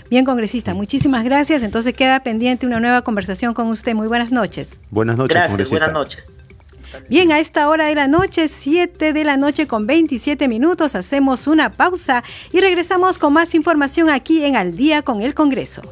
Bien, 0.09 0.25
congresista, 0.25 0.75
muchísimas 0.75 1.25
gracias. 1.25 1.63
Entonces 1.63 1.95
queda 1.95 2.21
pendiente 2.21 2.67
una 2.67 2.81
nueva 2.81 3.03
conversación 3.03 3.55
con 3.55 3.69
usted. 3.69 3.95
Muy 3.95 4.09
buenas 4.09 4.33
noches. 4.33 4.79
Buenas 4.91 5.17
noches, 5.17 5.35
gracias, 5.35 5.71
Buenas 5.71 5.93
noches. 5.93 6.25
Bien, 7.09 7.33
a 7.33 7.41
esta 7.41 7.69
hora 7.69 7.87
de 7.87 7.95
la 7.95 8.07
noche, 8.07 8.49
7 8.49 9.13
de 9.13 9.25
la 9.25 9.37
noche 9.37 9.67
con 9.67 9.87
27 9.87 10.49
minutos, 10.49 10.95
hacemos 10.95 11.47
una 11.47 11.73
pausa 11.73 12.23
y 12.53 12.61
regresamos 12.61 13.19
con 13.19 13.33
más 13.33 13.55
información 13.55 14.09
aquí 14.09 14.45
en 14.45 14.57
Al 14.57 14.77
día 14.77 15.03
con 15.03 15.21
el 15.21 15.35
Congreso. 15.35 15.83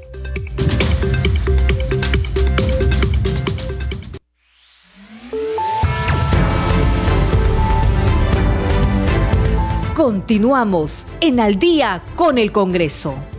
Continuamos 9.95 11.07
en 11.21 11.41
Al 11.41 11.59
día 11.59 12.03
con 12.17 12.39
el 12.39 12.53
Congreso. 12.53 13.34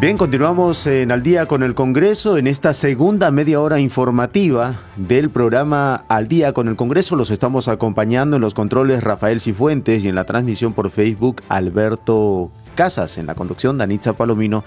Bien, 0.00 0.16
continuamos 0.16 0.86
en 0.86 1.10
Al 1.10 1.24
día 1.24 1.46
con 1.46 1.64
el 1.64 1.74
Congreso 1.74 2.38
en 2.38 2.46
esta 2.46 2.72
segunda 2.72 3.32
media 3.32 3.60
hora 3.60 3.80
informativa 3.80 4.76
del 4.94 5.28
programa 5.28 6.04
Al 6.06 6.28
día 6.28 6.52
con 6.52 6.68
el 6.68 6.76
Congreso. 6.76 7.16
Los 7.16 7.32
estamos 7.32 7.66
acompañando 7.66 8.36
en 8.36 8.42
los 8.42 8.54
controles 8.54 9.02
Rafael 9.02 9.40
Cifuentes 9.40 10.04
y 10.04 10.08
en 10.08 10.14
la 10.14 10.22
transmisión 10.22 10.72
por 10.72 10.90
Facebook 10.90 11.42
Alberto 11.48 12.52
Casas, 12.76 13.18
en 13.18 13.26
la 13.26 13.34
conducción 13.34 13.76
Danitza 13.76 14.12
Palomino 14.12 14.62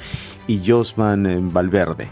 y 0.48 0.70
Josman 0.70 1.54
Valverde. 1.54 2.10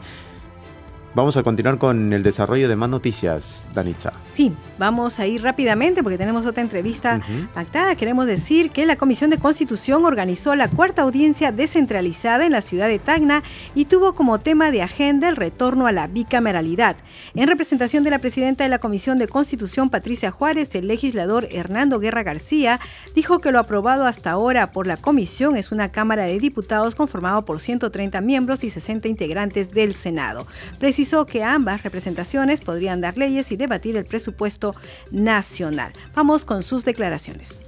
Vamos 1.20 1.36
a 1.36 1.44
continuar 1.44 1.78
con 1.78 2.14
el 2.14 2.24
desarrollo 2.24 2.70
de 2.70 2.78
más 2.78 2.88
noticias, 2.88 3.68
Danitza. 3.76 4.14
Sí, 4.34 4.54
vamos 4.78 5.20
a 5.20 5.28
ir 5.28 5.44
rápidamente 5.44 6.02
porque 6.02 6.18
tenemos 6.18 6.46
otra 6.46 6.64
entrevista 6.64 7.20
pactada. 7.54 7.98
Queremos 7.98 8.26
decir 8.26 8.72
que 8.72 8.86
la 8.86 8.96
Comisión 8.96 9.30
de 9.30 9.38
Constitución 9.38 10.06
organizó 10.06 10.56
la 10.56 10.70
cuarta 10.70 11.02
audiencia 11.02 11.52
descentralizada 11.52 12.46
en 12.46 12.54
la 12.54 12.62
ciudad 12.62 12.88
de 12.88 13.00
Tacna 13.00 13.44
y 13.76 13.84
tuvo 13.84 14.16
como 14.16 14.40
tema 14.40 14.72
de 14.72 14.82
agenda 14.82 15.28
el 15.28 15.36
retorno 15.36 15.88
a 15.88 15.92
la 15.92 16.08
bicameralidad. 16.08 16.96
En 17.36 17.50
representación 17.50 18.06
de 18.06 18.12
la 18.12 18.20
presidenta 18.20 18.64
de 18.64 18.70
la 18.70 18.80
Comisión 18.80 19.18
de 19.20 19.28
Constitución, 19.28 19.90
Patricia 19.90 20.32
Juárez, 20.32 20.74
el 20.76 20.88
legislador 20.88 21.50
Hernando 21.52 22.00
Guerra 22.00 22.24
García 22.24 22.80
dijo 23.14 23.40
que 23.40 23.52
lo 23.52 23.60
aprobado 23.60 24.06
hasta 24.06 24.32
ahora 24.32 24.72
por 24.72 24.88
la 24.88 24.96
comisión 24.96 25.58
es 25.58 25.74
una 25.74 25.92
Cámara 25.92 26.24
de 26.24 26.40
Diputados 26.40 26.96
conformado 26.96 27.44
por 27.44 27.60
130 27.60 28.22
miembros 28.22 28.64
y 28.64 28.70
60 28.70 29.10
integrantes 29.10 29.72
del 29.72 29.94
Senado 29.94 30.48
precisó 30.80 31.09
que 31.10 31.44
ambas 31.44 31.82
representaciones 31.82 32.62
podrían 32.62 33.02
dar 33.02 33.18
leyes 33.18 33.52
y 33.52 33.58
debatir 33.58 33.96
el 33.98 34.06
presupuesto 34.06 34.76
nacional. 35.12 35.92
Vamos 36.14 36.46
con 36.46 36.62
sus 36.62 36.86
declaraciones. 36.86 37.62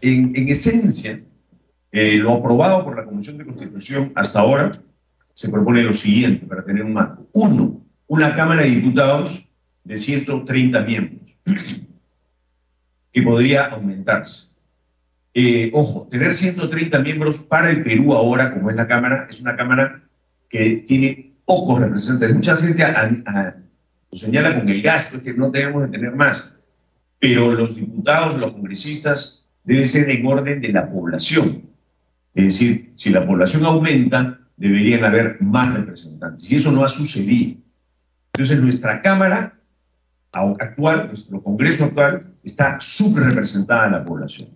En, 0.00 0.48
esencia, 0.48 1.20
eh, 1.92 2.16
lo 2.16 2.32
aprobado 2.32 2.82
por 2.82 2.96
la 2.96 3.04
Comisión 3.04 3.36
de 3.36 3.44
Constitución 3.44 4.10
hasta 4.14 4.40
ahora 4.40 4.80
se 5.34 5.50
propone 5.50 5.82
lo 5.82 5.92
siguiente 5.92 6.46
para 6.46 6.64
tener 6.64 6.82
un 6.82 6.94
marco. 6.94 7.28
Uno, 7.34 7.82
una 8.06 8.34
Cámara 8.34 8.62
de 8.62 8.70
Diputados 8.70 9.44
de 9.84 9.98
130 9.98 10.80
miembros, 10.80 11.42
que 13.12 13.22
podría 13.22 13.66
aumentarse. 13.66 14.50
Eh, 15.34 15.70
ojo, 15.74 16.08
tener 16.10 16.32
130 16.32 16.98
miembros 17.00 17.40
para 17.40 17.68
el 17.68 17.82
Perú 17.82 18.14
ahora, 18.14 18.54
como 18.54 18.70
es 18.70 18.76
la 18.76 18.88
Cámara, 18.88 19.26
es 19.28 19.42
una 19.42 19.54
Cámara 19.56 20.02
que 20.48 20.82
tiene 20.86 21.35
pocos 21.46 21.80
representantes. 21.80 22.36
Mucha 22.36 22.56
gente 22.56 22.84
lo 24.10 24.18
señala 24.18 24.58
con 24.58 24.68
el 24.68 24.82
gasto, 24.82 25.16
es 25.16 25.22
que 25.22 25.32
no 25.32 25.50
debemos 25.50 25.84
de 25.84 25.88
tener 25.88 26.14
más. 26.14 26.54
Pero 27.18 27.52
los 27.52 27.76
diputados, 27.76 28.36
los 28.36 28.52
congresistas, 28.52 29.46
deben 29.64 29.88
ser 29.88 30.10
en 30.10 30.26
orden 30.26 30.60
de 30.60 30.72
la 30.72 30.90
población. 30.90 31.70
Es 32.34 32.44
decir, 32.44 32.92
si 32.94 33.10
la 33.10 33.26
población 33.26 33.64
aumenta, 33.64 34.38
deberían 34.56 35.04
haber 35.04 35.40
más 35.40 35.72
representantes. 35.72 36.50
Y 36.50 36.56
eso 36.56 36.70
no 36.70 36.84
ha 36.84 36.88
sucedido. 36.88 37.58
Entonces, 38.34 38.60
nuestra 38.60 39.00
Cámara 39.00 39.58
actual, 40.32 41.06
nuestro 41.08 41.42
Congreso 41.42 41.86
actual, 41.86 42.34
está 42.44 42.78
subrepresentada 42.80 43.86
en 43.86 43.92
la 43.92 44.04
población. 44.04 44.50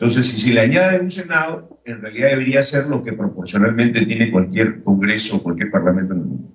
Entonces, 0.00 0.28
si 0.28 0.40
se 0.40 0.52
le 0.52 0.60
añade 0.60 1.00
un 1.00 1.10
Senado, 1.10 1.80
en 1.84 2.00
realidad 2.00 2.28
debería 2.28 2.62
ser 2.62 2.86
lo 2.86 3.02
que 3.02 3.14
proporcionalmente 3.14 4.06
tiene 4.06 4.30
cualquier 4.30 4.84
Congreso 4.84 5.36
o 5.36 5.42
cualquier 5.42 5.72
Parlamento 5.72 6.14
en 6.14 6.20
el 6.20 6.24
mundo. 6.24 6.52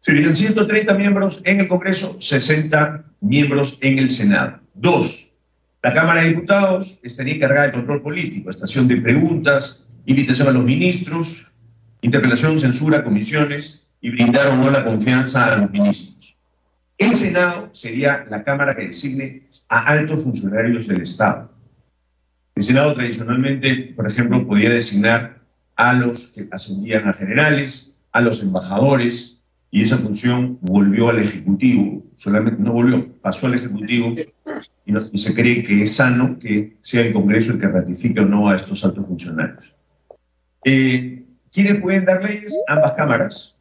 Serían 0.00 0.34
130 0.34 0.92
miembros 0.92 1.40
en 1.46 1.60
el 1.60 1.68
Congreso, 1.68 2.12
60 2.20 3.06
miembros 3.22 3.78
en 3.80 3.98
el 3.98 4.10
Senado. 4.10 4.60
Dos, 4.74 5.34
la 5.82 5.94
Cámara 5.94 6.20
de 6.20 6.28
Diputados 6.28 7.00
estaría 7.02 7.36
encargada 7.36 7.62
del 7.62 7.72
control 7.72 8.02
político, 8.02 8.50
estación 8.50 8.86
de 8.86 8.98
preguntas, 8.98 9.86
invitación 10.04 10.48
a 10.48 10.52
los 10.52 10.62
ministros, 10.62 11.54
interpelación, 12.02 12.58
censura, 12.58 13.02
comisiones 13.02 13.94
y 14.02 14.10
brindar 14.10 14.48
o 14.48 14.56
no 14.56 14.70
la 14.70 14.84
confianza 14.84 15.54
a 15.54 15.56
los 15.56 15.70
ministros. 15.70 16.36
El 16.98 17.14
Senado 17.14 17.70
sería 17.72 18.26
la 18.28 18.44
Cámara 18.44 18.76
que 18.76 18.88
designe 18.88 19.48
a 19.70 19.86
altos 19.86 20.22
funcionarios 20.22 20.86
del 20.86 21.00
Estado 21.00 21.50
el 22.54 22.62
Senado 22.62 22.94
tradicionalmente, 22.94 23.94
por 23.96 24.06
ejemplo, 24.06 24.46
podía 24.46 24.70
designar 24.70 25.40
a 25.76 25.94
los 25.94 26.32
que 26.32 26.48
ascendían 26.50 27.08
a 27.08 27.14
generales, 27.14 28.04
a 28.12 28.20
los 28.20 28.42
embajadores, 28.42 29.42
y 29.70 29.82
esa 29.82 29.96
función 29.96 30.58
volvió 30.60 31.08
al 31.08 31.18
Ejecutivo, 31.18 32.04
solamente 32.14 32.62
no 32.62 32.72
volvió, 32.72 33.10
pasó 33.22 33.46
al 33.46 33.54
Ejecutivo 33.54 34.14
y, 34.84 35.18
se 35.18 35.34
cree 35.34 35.64
que 35.64 35.84
es 35.84 35.96
sano 35.96 36.38
que 36.38 36.76
sea 36.80 37.06
el 37.06 37.14
Congreso 37.14 37.54
el 37.54 37.60
que 37.60 37.68
ratifique 37.68 38.20
o 38.20 38.26
no 38.26 38.50
a 38.50 38.56
estos 38.56 38.84
altos 38.84 39.06
funcionarios. 39.06 39.74
Eh, 40.64 41.24
¿Quiénes 41.50 41.80
pueden 41.80 42.04
dar 42.04 42.22
leyes? 42.22 42.54
Ambas 42.68 42.92
cámaras. 42.92 43.54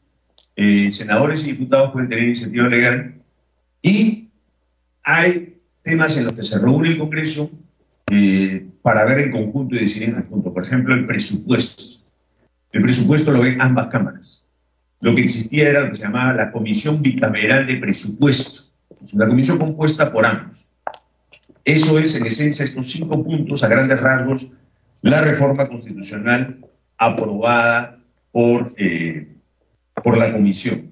Eh, 0.58 0.92
senadores 0.92 1.48
y 1.48 1.54
diputados 1.54 1.92
pueden 1.94 2.10
tener 2.10 2.26
iniciativa 2.26 2.68
legal 2.68 3.22
y 3.82 4.30
hay 5.04 5.62
temas 5.82 6.18
en 6.18 6.26
los 6.26 6.34
que 6.34 6.44
se 6.44 6.60
reúne 6.60 6.90
el 6.90 6.98
Congreso 6.98 7.50
eh, 8.10 8.68
para 8.82 9.06
ver 9.06 9.20
en 9.20 9.32
conjunto 9.32 9.76
y 9.76 9.80
decidir 9.80 10.10
en 10.10 10.16
conjunto. 10.16 10.54
Por 10.54 10.64
ejemplo, 10.64 10.94
el 10.94 11.06
presupuesto. 11.06 11.84
El 12.72 12.82
presupuesto 12.82 13.32
lo 13.32 13.42
ven 13.42 13.62
ambas 13.62 13.88
cámaras. 13.88 14.46
Lo 15.02 15.16
que 15.16 15.24
existía 15.24 15.70
era 15.70 15.82
lo 15.82 15.90
que 15.90 15.96
se 15.96 16.04
llamaba 16.04 16.34
la 16.34 16.52
Comisión 16.52 17.02
Bicameral 17.02 17.68
de 17.68 17.78
Presupuesto. 17.78 18.72
Es 19.04 19.14
una 19.14 19.28
comisión 19.28 19.58
compuesta 19.58 20.12
por 20.12 20.26
ambos. 20.26 20.70
Eso 21.66 22.00
es, 22.00 22.16
en 22.16 22.26
esencia, 22.26 22.66
estos 22.66 22.92
cinco 22.92 23.24
puntos, 23.24 23.64
a 23.64 23.68
grandes 23.68 24.00
rasgos, 24.00 24.52
la 25.02 25.22
reforma 25.22 25.68
constitucional 25.68 26.60
aprobada 26.98 28.00
por, 28.32 28.74
eh, 28.78 29.36
por 30.04 30.18
la 30.18 30.32
comisión. 30.32 30.91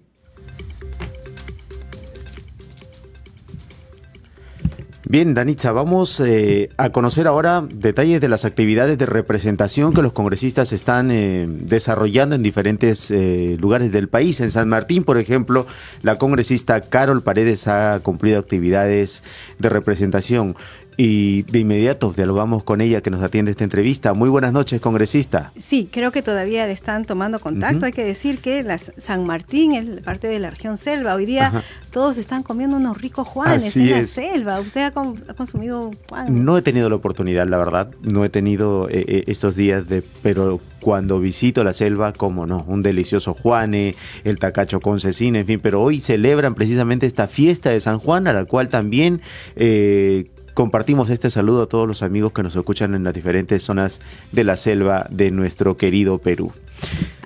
Bien, 5.12 5.34
Danitza, 5.34 5.72
vamos 5.72 6.20
eh, 6.20 6.70
a 6.78 6.92
conocer 6.92 7.26
ahora 7.26 7.68
detalles 7.68 8.22
de 8.22 8.28
las 8.30 8.46
actividades 8.46 8.96
de 9.00 9.08
representación 9.08 9.92
que 9.92 10.04
los 10.04 10.14
congresistas 10.14 10.72
están 10.72 11.10
eh, 11.10 11.48
desarrollando 11.50 12.36
en 12.36 12.44
diferentes 12.44 13.10
eh, 13.10 13.58
lugares 13.60 13.92
del 13.92 14.08
país. 14.08 14.40
En 14.40 14.52
San 14.52 14.70
Martín, 14.70 15.04
por 15.04 15.18
ejemplo, 15.18 15.66
la 16.04 16.18
congresista 16.18 16.82
Carol 16.82 17.24
Paredes 17.24 17.68
ha 17.68 18.00
cumplido 18.04 18.38
actividades 18.38 19.24
de 19.58 19.70
representación. 19.70 20.56
Y 21.02 21.44
de 21.44 21.60
inmediato 21.60 22.12
dialogamos 22.14 22.66
con 22.66 22.82
ella 22.82 23.00
que 23.00 23.10
nos 23.10 23.24
atiende 23.24 23.52
esta 23.52 23.64
entrevista. 23.64 24.14
Muy 24.14 24.28
buenas 24.28 24.52
noches, 24.52 24.82
congresista. 24.82 25.54
Sí, 25.56 25.88
creo 25.90 26.12
que 26.12 26.22
todavía 26.22 26.68
le 26.68 26.74
están 26.74 27.06
tomando 27.06 27.40
contacto. 27.40 27.86
Hay 27.86 27.94
que 27.94 28.04
decir 28.04 28.40
que 28.40 28.66
San 28.98 29.26
Martín 29.26 29.72
es 29.72 30.02
parte 30.02 30.28
de 30.28 30.40
la 30.40 30.50
región 30.50 30.76
selva. 30.76 31.16
Hoy 31.16 31.26
día 31.26 31.64
todos 31.92 32.18
están 32.18 32.44
comiendo 32.44 32.76
unos 32.76 33.02
ricos 33.02 33.26
juanes 33.26 33.78
en 33.78 33.92
la 33.92 34.04
selva. 34.04 34.60
¿Usted 34.60 34.82
ha, 34.82 34.92
consumido 34.92 35.92
juan? 36.10 36.44
No 36.44 36.58
he 36.58 36.62
tenido 36.62 36.90
la 36.90 36.98
oportunidad, 36.98 37.48
la 37.48 37.60
verdad. 37.60 37.92
No 38.02 38.26
he 38.26 38.30
tenido 38.30 38.90
eh, 38.90 39.06
eh, 39.08 39.24
estos 39.28 39.56
días 39.56 39.88
de... 39.88 40.04
Pero 40.22 40.60
cuando 40.82 41.22
visito 41.22 41.64
la 41.64 41.74
selva, 41.74 42.12
como 42.12 42.46
no, 42.46 42.66
un 42.68 42.82
delicioso 42.82 43.34
Juane, 43.34 43.96
el 44.26 44.38
tacacho 44.38 44.82
con 44.82 45.00
cecina, 45.00 45.40
en 45.40 45.46
fin, 45.46 45.60
pero 45.62 45.82
hoy 45.82 46.02
celebran 46.02 46.56
precisamente 46.56 47.06
esta 47.06 47.28
fiesta 47.28 47.70
de 47.70 47.80
San 47.80 48.00
Juan, 48.00 48.28
a 48.28 48.34
la 48.34 48.44
cual 48.44 48.68
también 48.68 49.22
eh, 49.56 50.26
compartimos 50.60 51.10
este 51.10 51.30
saludo 51.30 51.62
a 51.64 51.68
todos 51.68 51.88
los 51.88 52.04
amigos 52.04 52.34
que 52.34 52.44
nos 52.44 52.54
escuchan 52.54 52.94
en 52.94 53.06
las 53.06 53.14
diferentes 53.14 53.64
zonas 53.64 54.02
de 54.34 54.44
la 54.44 54.58
selva 54.58 55.08
de 55.10 55.32
nuestro 55.32 55.78
querido 55.78 56.18
Perú. 56.18 56.52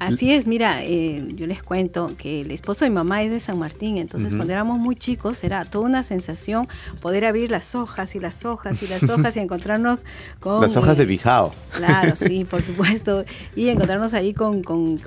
Así 0.07 0.33
es, 0.33 0.47
mira, 0.47 0.83
eh, 0.83 1.25
yo 1.35 1.47
les 1.47 1.63
cuento 1.63 2.11
que 2.17 2.41
el 2.41 2.51
esposo 2.51 2.83
de 2.83 2.89
mi 2.89 2.95
mamá 2.95 3.23
es 3.23 3.31
de 3.31 3.39
San 3.39 3.57
Martín, 3.57 3.97
entonces 3.97 4.33
cuando 4.35 4.51
éramos 4.51 4.79
muy 4.79 4.95
chicos 4.95 5.43
era 5.43 5.63
toda 5.63 5.85
una 5.85 6.03
sensación 6.03 6.67
poder 7.01 7.23
abrir 7.25 7.49
las 7.49 7.73
hojas 7.73 8.13
y 8.15 8.19
las 8.19 8.43
hojas 8.43 8.83
y 8.83 8.87
las 8.87 9.03
hojas 9.03 9.37
y 9.37 9.39
encontrarnos 9.41 10.03
con... 10.39 10.61
Las 10.61 10.75
hojas 10.75 10.97
de 10.97 11.05
bijao. 11.05 11.53
Claro, 11.71 12.15
sí, 12.15 12.43
por 12.49 12.61
supuesto, 12.61 13.23
y 13.55 13.69
encontrarnos 13.69 14.13
ahí 14.13 14.33
con, 14.33 14.61
con, 14.61 14.99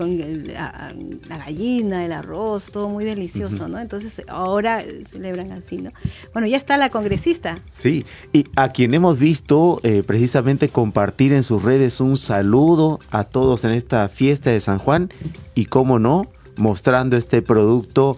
la, 0.47 1.39
gallina, 1.39 2.05
el 2.05 2.13
arroz, 2.13 2.71
todo 2.73 2.89
muy 2.89 3.05
delicioso, 3.05 3.69
¿no? 3.69 3.79
Entonces 3.79 4.23
ahora 4.29 4.83
celebran 5.07 5.53
así, 5.53 5.79
¿no? 5.79 5.91
Bueno, 6.33 6.49
ya 6.49 6.57
está 6.57 6.79
la 6.79 6.89
congresista. 6.89 7.59
Sí, 7.71 8.07
y 8.33 8.47
a 8.57 8.71
quien 8.71 8.95
hemos 8.95 9.19
visto 9.19 9.79
eh, 9.83 10.03
precisamente 10.07 10.71
compartir 10.71 11.35
en 11.35 11.43
sus 11.43 11.63
redes 11.63 12.01
un 12.01 12.17
saludo 12.17 12.99
a 13.11 13.25
todos 13.25 13.65
en 13.65 13.73
esta 13.73 14.09
fiesta 14.09 14.51
de 14.51 14.61
San 14.61 14.79
Juan 14.79 14.86
Juan 14.87 15.11
y, 15.57 15.67
cómo 15.67 15.99
no, 15.99 16.27
mostrando 16.57 17.17
este 17.17 17.43
producto 17.43 18.17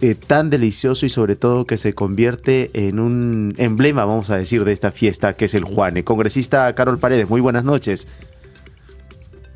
eh, 0.00 0.16
tan 0.16 0.50
delicioso 0.50 1.06
y 1.06 1.08
sobre 1.08 1.36
todo 1.36 1.64
que 1.64 1.76
se 1.76 1.94
convierte 1.94 2.70
en 2.74 2.98
un 2.98 3.54
emblema, 3.56 4.04
vamos 4.04 4.28
a 4.30 4.36
decir, 4.36 4.64
de 4.64 4.72
esta 4.72 4.90
fiesta 4.90 5.34
que 5.34 5.44
es 5.44 5.54
el 5.54 5.62
Juane. 5.62 6.02
Congresista 6.02 6.74
Carol 6.74 6.98
Paredes, 6.98 7.28
muy 7.28 7.40
buenas 7.40 7.62
noches. 7.62 8.08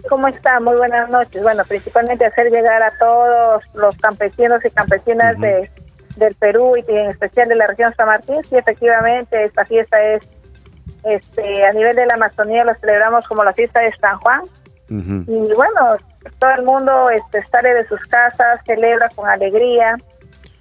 ¿Cómo 0.09 0.29
está? 0.29 0.61
Muy 0.61 0.77
buenas 0.77 1.11
noches. 1.11 1.42
Bueno, 1.42 1.64
principalmente 1.66 2.25
hacer 2.27 2.51
llegar 2.51 2.81
a 2.81 2.96
todos 2.96 3.62
los 3.75 3.96
campesinos 3.98 4.64
y 4.64 4.70
campesinas 4.70 5.38
de, 5.40 5.68
del 6.16 6.35
Perú 6.37 6.77
y 6.77 6.92
en 6.92 7.11
especial 7.11 7.48
de 7.48 7.57
la 7.57 7.66
región 7.66 7.92
San 7.96 8.07
Martín. 8.07 8.37
Sí, 8.48 8.57
efectivamente, 8.57 9.44
esta 9.44 9.64
fiesta 9.64 10.01
es, 10.14 10.29
este, 11.03 11.64
a 11.64 11.72
nivel 11.72 11.96
de 11.96 12.07
la 12.07 12.14
Amazonía 12.14 12.64
lo 12.64 12.75
celebramos 12.77 13.27
como 13.27 13.42
la 13.42 13.53
fiesta 13.53 13.81
de 13.83 13.92
San 13.96 14.18
Juan. 14.18 14.42
Y 15.26 15.55
bueno, 15.55 15.96
todo 16.38 16.50
el 16.59 16.64
mundo 16.64 17.11
este, 17.11 17.42
sale 17.50 17.72
de 17.74 17.87
sus 17.88 18.00
casas, 18.07 18.61
celebra 18.66 19.09
con 19.14 19.28
alegría 19.28 19.96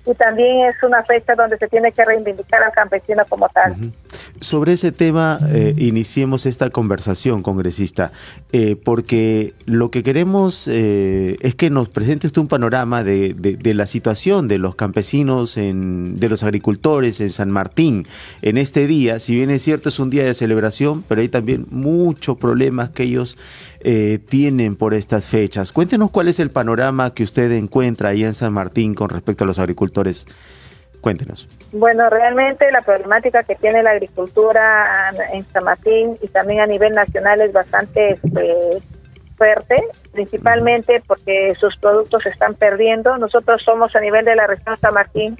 y 0.05 0.15
también 0.15 0.65
es 0.67 0.81
una 0.83 1.03
fecha 1.03 1.35
donde 1.35 1.57
se 1.57 1.67
tiene 1.67 1.91
que 1.91 2.03
reivindicar 2.03 2.63
al 2.63 2.71
campesino 2.71 3.23
como 3.29 3.47
tal. 3.49 3.75
Sobre 4.39 4.73
ese 4.73 4.91
tema, 4.91 5.39
eh, 5.49 5.75
iniciemos 5.77 6.47
esta 6.47 6.71
conversación, 6.71 7.43
congresista, 7.43 8.11
eh, 8.51 8.75
porque 8.75 9.53
lo 9.65 9.91
que 9.91 10.01
queremos 10.01 10.67
eh, 10.67 11.37
es 11.41 11.53
que 11.53 11.69
nos 11.69 11.89
presente 11.89 12.25
usted 12.25 12.41
un 12.41 12.47
panorama 12.47 13.03
de, 13.03 13.35
de, 13.35 13.73
la 13.75 13.85
situación 13.85 14.47
de 14.47 14.57
los 14.57 14.75
campesinos, 14.75 15.57
en, 15.57 16.19
de 16.19 16.29
los 16.29 16.41
agricultores 16.41 17.21
en 17.21 17.29
San 17.29 17.51
Martín 17.51 18.07
en 18.41 18.57
este 18.57 18.87
día. 18.87 19.19
Si 19.19 19.35
bien 19.35 19.51
es 19.51 19.61
cierto, 19.61 19.89
es 19.89 19.99
un 19.99 20.09
día 20.09 20.23
de 20.23 20.33
celebración, 20.33 21.03
pero 21.07 21.21
hay 21.21 21.29
también 21.29 21.67
muchos 21.69 22.37
problemas 22.37 22.89
que 22.89 23.03
ellos 23.03 23.37
tienen 24.27 24.75
por 24.75 24.93
estas 24.93 25.25
fechas. 25.25 25.71
Cuéntenos 25.71 26.11
cuál 26.11 26.27
es 26.27 26.39
el 26.39 26.51
panorama 26.51 27.13
que 27.13 27.23
usted 27.23 27.51
encuentra 27.51 28.09
ahí 28.09 28.23
en 28.23 28.33
San 28.33 28.53
Martín 28.53 28.93
con 28.93 29.09
respecto 29.09 29.43
a 29.43 29.47
los 29.47 29.59
agricultores 29.59 30.27
Cuéntenos. 31.01 31.49
Bueno, 31.71 32.09
realmente 32.09 32.71
la 32.71 32.81
problemática 32.83 33.41
que 33.43 33.55
tiene 33.55 33.81
la 33.81 33.91
agricultura 33.91 35.11
en 35.33 35.43
San 35.51 35.63
Martín 35.63 36.15
y 36.21 36.27
también 36.27 36.61
a 36.61 36.67
nivel 36.67 36.93
nacional 36.93 37.41
es 37.41 37.51
bastante 37.51 38.11
este, 38.11 38.83
fuerte, 39.35 39.75
principalmente 40.11 41.01
porque 41.07 41.55
sus 41.59 41.75
productos 41.77 42.21
se 42.23 42.29
están 42.29 42.53
perdiendo. 42.53 43.17
Nosotros 43.17 43.63
somos 43.65 43.95
a 43.95 43.99
nivel 43.99 44.25
de 44.25 44.35
la 44.35 44.45
región 44.45 44.77
San 44.77 44.93
Martín 44.93 45.37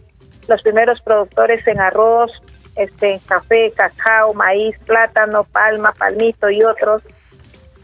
los 0.47 0.63
primeros 0.63 0.99
productores 1.01 1.65
en 1.67 1.79
arroz, 1.79 2.31
este, 2.75 3.13
en 3.13 3.19
café, 3.19 3.71
cacao, 3.75 4.33
maíz, 4.33 4.75
plátano, 4.87 5.43
palma, 5.43 5.93
palmito 5.95 6.49
y 6.49 6.63
otros, 6.63 7.03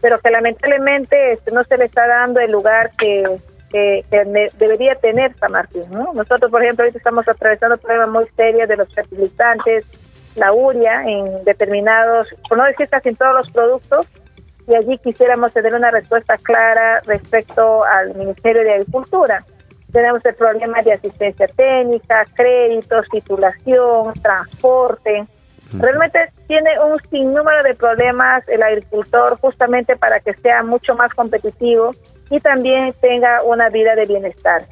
pero 0.00 0.20
que 0.20 0.30
lamentablemente 0.30 1.32
este, 1.32 1.50
no 1.52 1.64
se 1.64 1.76
le 1.76 1.86
está 1.86 2.06
dando 2.06 2.40
el 2.40 2.52
lugar 2.52 2.90
que 2.98 3.24
que, 3.70 4.04
debería 4.58 4.94
tener 4.96 5.34
San 5.38 5.52
Martín. 5.52 5.84
¿no? 5.90 6.12
Nosotros, 6.14 6.50
por 6.50 6.62
ejemplo, 6.62 6.84
ahorita 6.84 6.98
estamos 6.98 7.26
atravesando 7.28 7.76
problemas 7.76 8.08
muy 8.08 8.26
serios 8.36 8.68
de 8.68 8.76
los 8.76 8.92
fertilizantes, 8.94 9.86
la 10.36 10.52
uria 10.52 11.02
en 11.04 11.44
determinados, 11.44 12.28
por 12.48 12.58
no 12.58 12.64
decir 12.64 12.88
casi 12.88 13.10
en 13.10 13.16
todos 13.16 13.34
los 13.34 13.50
productos, 13.50 14.06
y 14.66 14.74
allí 14.74 14.98
quisiéramos 14.98 15.52
tener 15.52 15.74
una 15.74 15.90
respuesta 15.90 16.36
clara 16.36 17.00
respecto 17.06 17.84
al 17.84 18.14
Ministerio 18.14 18.62
de 18.62 18.72
Agricultura. 18.72 19.44
Tenemos 19.92 20.22
el 20.26 20.34
problema 20.34 20.82
de 20.82 20.92
asistencia 20.92 21.46
técnica, 21.48 22.26
créditos, 22.34 23.06
titulación, 23.10 24.12
transporte. 24.20 25.26
Realmente 25.72 26.18
tiene 26.46 26.70
un 26.80 26.98
sinnúmero 27.10 27.62
de 27.62 27.74
problemas 27.74 28.46
el 28.48 28.62
agricultor 28.62 29.38
justamente 29.38 29.96
para 29.96 30.20
que 30.20 30.32
sea 30.34 30.62
mucho 30.62 30.94
más 30.94 31.12
competitivo 31.12 31.94
y 32.30 32.40
también 32.40 32.94
tenga 33.00 33.42
una 33.42 33.68
vida 33.68 33.94
de 33.94 34.06
bienestar. 34.06 34.66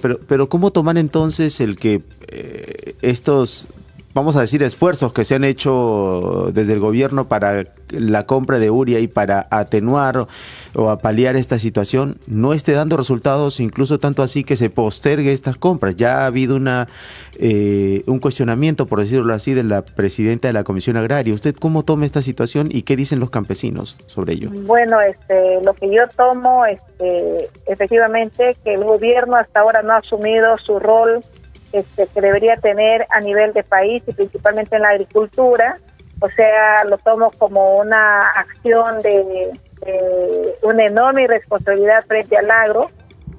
Pero, 0.00 0.18
pero 0.26 0.48
¿cómo 0.48 0.70
tomar 0.70 0.96
entonces 0.96 1.60
el 1.60 1.76
que 1.76 2.00
eh, 2.28 2.94
estos 3.02 3.68
vamos 4.12 4.36
a 4.36 4.40
decir, 4.40 4.62
esfuerzos 4.62 5.12
que 5.12 5.24
se 5.24 5.34
han 5.34 5.44
hecho 5.44 6.50
desde 6.52 6.72
el 6.72 6.80
gobierno 6.80 7.28
para 7.28 7.66
la 7.90 8.26
compra 8.26 8.58
de 8.58 8.70
Uria 8.70 8.98
y 9.00 9.08
para 9.08 9.46
atenuar 9.50 10.26
o, 10.74 10.90
apaliar 10.90 11.36
esta 11.36 11.58
situación 11.58 12.18
no 12.26 12.52
esté 12.52 12.72
dando 12.72 12.96
resultados, 12.96 13.60
incluso 13.60 13.98
tanto 13.98 14.22
así 14.22 14.44
que 14.44 14.56
se 14.56 14.70
postergue 14.70 15.32
estas 15.32 15.56
compras. 15.56 15.96
Ya 15.96 16.22
ha 16.22 16.26
habido 16.26 16.56
una 16.56 16.88
eh, 17.38 18.02
un 18.06 18.18
cuestionamiento, 18.18 18.86
por 18.86 19.00
decirlo 19.00 19.32
así, 19.34 19.54
de 19.54 19.64
la 19.64 19.82
presidenta 19.82 20.48
de 20.48 20.54
la 20.54 20.64
Comisión 20.64 20.96
Agraria. 20.96 21.32
¿Usted 21.34 21.54
cómo 21.54 21.84
toma 21.84 22.06
esta 22.06 22.22
situación 22.22 22.68
y 22.70 22.82
qué 22.82 22.96
dicen 22.96 23.20
los 23.20 23.30
campesinos 23.30 23.98
sobre 24.06 24.34
ello? 24.34 24.50
Bueno, 24.52 25.00
este, 25.00 25.60
lo 25.64 25.72
que 25.74 25.90
yo 25.90 26.02
tomo, 26.16 26.64
este, 26.66 27.48
efectivamente, 27.66 28.56
que 28.64 28.74
el 28.74 28.84
gobierno 28.84 29.36
hasta 29.36 29.60
ahora 29.60 29.82
no 29.82 29.92
ha 29.92 29.98
asumido 29.98 30.56
su 30.58 30.78
rol 30.78 31.22
este, 31.72 32.06
que 32.06 32.20
debería 32.20 32.56
tener 32.56 33.06
a 33.10 33.20
nivel 33.20 33.52
de 33.52 33.62
país 33.62 34.02
y 34.06 34.12
principalmente 34.12 34.76
en 34.76 34.82
la 34.82 34.90
agricultura. 34.90 35.78
O 36.20 36.28
sea, 36.30 36.84
lo 36.84 36.98
tomo 36.98 37.30
como 37.38 37.78
una 37.78 38.30
acción 38.30 39.00
de, 39.02 39.52
una 40.62 40.84
enorme 40.84 41.26
responsabilidad 41.26 42.04
frente 42.06 42.36
al 42.36 42.50
agro, 42.50 42.90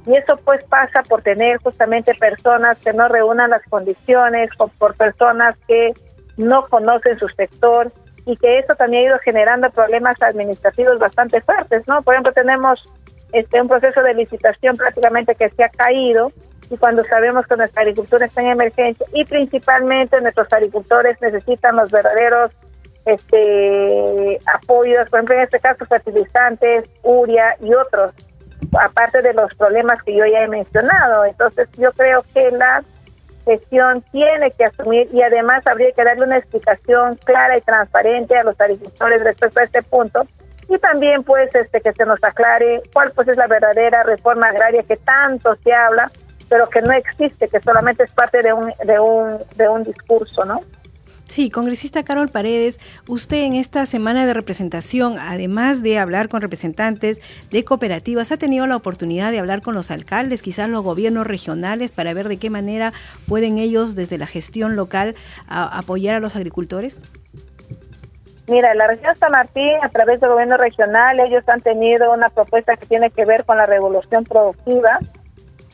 Y 0.08 0.16
eso 0.16 0.36
pues 0.44 0.64
pasa 0.64 1.04
por 1.04 1.22
tener 1.22 1.58
justamente 1.58 2.16
personas 2.16 2.80
que 2.80 2.92
no 2.92 3.08
reúnan 3.08 3.52
las 3.52 3.62
condiciones 3.70 4.50
o 4.58 4.68
por 4.68 4.96
personas 4.96 5.56
que 5.68 5.94
no 6.38 6.64
conocen 6.64 7.20
su 7.20 7.28
sector 7.30 7.92
y 8.26 8.36
que 8.38 8.60
eso 8.60 8.74
también 8.76 9.04
ha 9.04 9.08
ido 9.10 9.20
generando 9.20 9.70
problemas 9.70 10.20
administrativos 10.22 10.98
bastante 10.98 11.42
fuertes, 11.42 11.84
¿no? 11.88 12.02
Por 12.02 12.16
ejemplo, 12.16 12.34
tenemos 12.34 12.84
este 13.32 13.62
un 13.62 13.68
proceso 13.68 14.02
de 14.02 14.14
licitación 14.14 14.76
prácticamente 14.76 15.36
que 15.36 15.50
se 15.50 15.64
ha 15.64 15.70
caído 15.70 16.32
y 16.72 16.78
cuando 16.78 17.04
sabemos 17.04 17.46
que 17.46 17.58
nuestra 17.58 17.82
agricultura 17.82 18.26
está 18.26 18.42
en 18.42 18.48
emergencia 18.48 19.06
y 19.14 19.26
principalmente 19.26 20.20
nuestros 20.22 20.48
agricultores 20.54 21.22
necesitan 21.22 21.76
los 21.76 21.92
verdaderos 21.92 22.52
este 23.06 24.40
apoyos, 24.54 25.10
por 25.10 25.20
ejemplo 25.20 25.36
en 25.36 25.42
este 25.42 25.60
caso 25.60 25.86
fertilizantes, 25.86 26.86
uria 27.04 27.58
y 27.60 27.74
otros, 27.74 28.14
aparte 28.80 29.22
de 29.22 29.34
los 29.34 29.54
problemas 29.56 30.02
que 30.04 30.16
yo 30.16 30.26
ya 30.26 30.44
he 30.44 30.48
mencionado. 30.48 31.26
Entonces 31.26 31.68
yo 31.78 31.92
creo 31.92 32.24
que 32.34 32.52
la 32.52 32.84
gestión 33.44 34.02
tiene 34.12 34.52
que 34.52 34.64
asumir 34.64 35.10
y 35.12 35.22
además 35.24 35.68
habría 35.68 35.92
que 35.92 36.04
darle 36.06 36.24
una 36.24 36.38
explicación 36.38 37.18
clara 37.26 37.58
y 37.58 37.62
transparente 37.62 38.38
a 38.38 38.44
los 38.44 38.60
agricultores 38.62 39.24
respecto 39.24 39.60
a 39.60 39.64
este 39.64 39.84
punto 39.84 40.26
y 40.70 40.78
también 40.78 41.24
pues 41.24 41.54
este 41.54 41.82
que 41.82 41.92
se 41.92 42.06
nos 42.06 42.24
aclare 42.24 42.82
cuál 42.94 43.12
pues 43.14 43.28
es 43.28 43.36
la 43.36 43.48
verdadera 43.48 44.04
reforma 44.04 44.48
agraria 44.48 44.84
que 44.84 44.96
tanto 44.96 45.56
se 45.64 45.74
habla 45.74 46.10
pero 46.52 46.70
que 46.70 46.82
no 46.82 46.92
existe 46.92 47.48
que 47.48 47.62
solamente 47.62 48.04
es 48.04 48.12
parte 48.12 48.44
de 48.44 48.52
un 48.52 48.74
de 48.86 49.00
un 49.00 49.38
de 49.56 49.70
un 49.70 49.84
discurso 49.84 50.46
no 50.46 50.60
Sí, 51.30 51.50
congresista 51.50 52.04
Carol 52.04 52.28
Paredes, 52.28 52.82
usted 53.08 53.46
en 53.46 53.56
esta 53.56 53.86
semana 53.86 54.26
de 54.26 54.34
representación, 54.34 55.16
además 55.18 55.82
de 55.82 55.98
hablar 55.98 56.28
con 56.28 56.42
representantes 56.42 57.22
de 57.50 57.64
cooperativas, 57.64 58.34
ha 58.34 58.38
tenido 58.38 58.68
la 58.68 58.76
oportunidad 58.76 59.32
de 59.32 59.40
hablar 59.40 59.62
con 59.62 59.74
los 59.74 59.92
alcaldes, 59.92 60.42
quizás 60.42 60.68
los 60.68 60.84
gobiernos 60.84 61.26
regionales, 61.26 61.94
para 61.94 62.14
ver 62.14 62.28
de 62.28 62.36
qué 62.36 62.50
manera 62.50 62.92
pueden 63.30 63.60
ellos 63.60 63.96
desde 63.96 64.18
la 64.18 64.28
gestión 64.28 64.76
local 64.76 65.16
apoyar 65.48 66.16
a 66.16 66.20
los 66.20 66.36
agricultores. 66.36 67.02
Mira, 68.50 68.74
la 68.76 68.88
región 68.88 69.16
San 69.16 69.32
Martín, 69.32 69.78
a 69.82 69.88
través 69.88 70.20
del 70.20 70.32
gobierno 70.32 70.58
regional, 70.58 71.18
ellos 71.22 71.48
han 71.48 71.62
tenido 71.62 72.12
una 72.12 72.28
propuesta 72.28 72.76
que 72.76 72.88
tiene 72.88 73.10
que 73.10 73.24
ver 73.24 73.46
con 73.46 73.56
la 73.56 73.68
revolución 73.68 74.26
productiva 74.26 75.00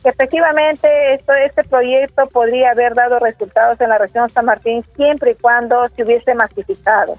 efectivamente 0.04 1.14
esto, 1.14 1.32
este 1.34 1.64
proyecto 1.64 2.26
podría 2.26 2.70
haber 2.70 2.94
dado 2.94 3.18
resultados 3.18 3.80
en 3.80 3.90
la 3.90 3.98
región 3.98 4.28
San 4.30 4.44
Martín 4.44 4.84
siempre 4.96 5.32
y 5.32 5.34
cuando 5.34 5.86
se 5.88 6.04
hubiese 6.04 6.34
masificado. 6.34 7.16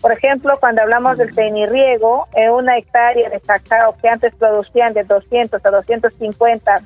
Por 0.00 0.12
ejemplo, 0.12 0.58
cuando 0.60 0.82
hablamos 0.82 1.16
del 1.16 1.34
tenirriego, 1.34 2.28
en 2.34 2.50
una 2.50 2.76
hectárea 2.76 3.30
de 3.30 3.40
cacao 3.40 3.96
que 4.02 4.08
antes 4.08 4.34
producían 4.34 4.92
de 4.92 5.02
200 5.04 5.64
a 5.64 5.70
250 5.70 6.76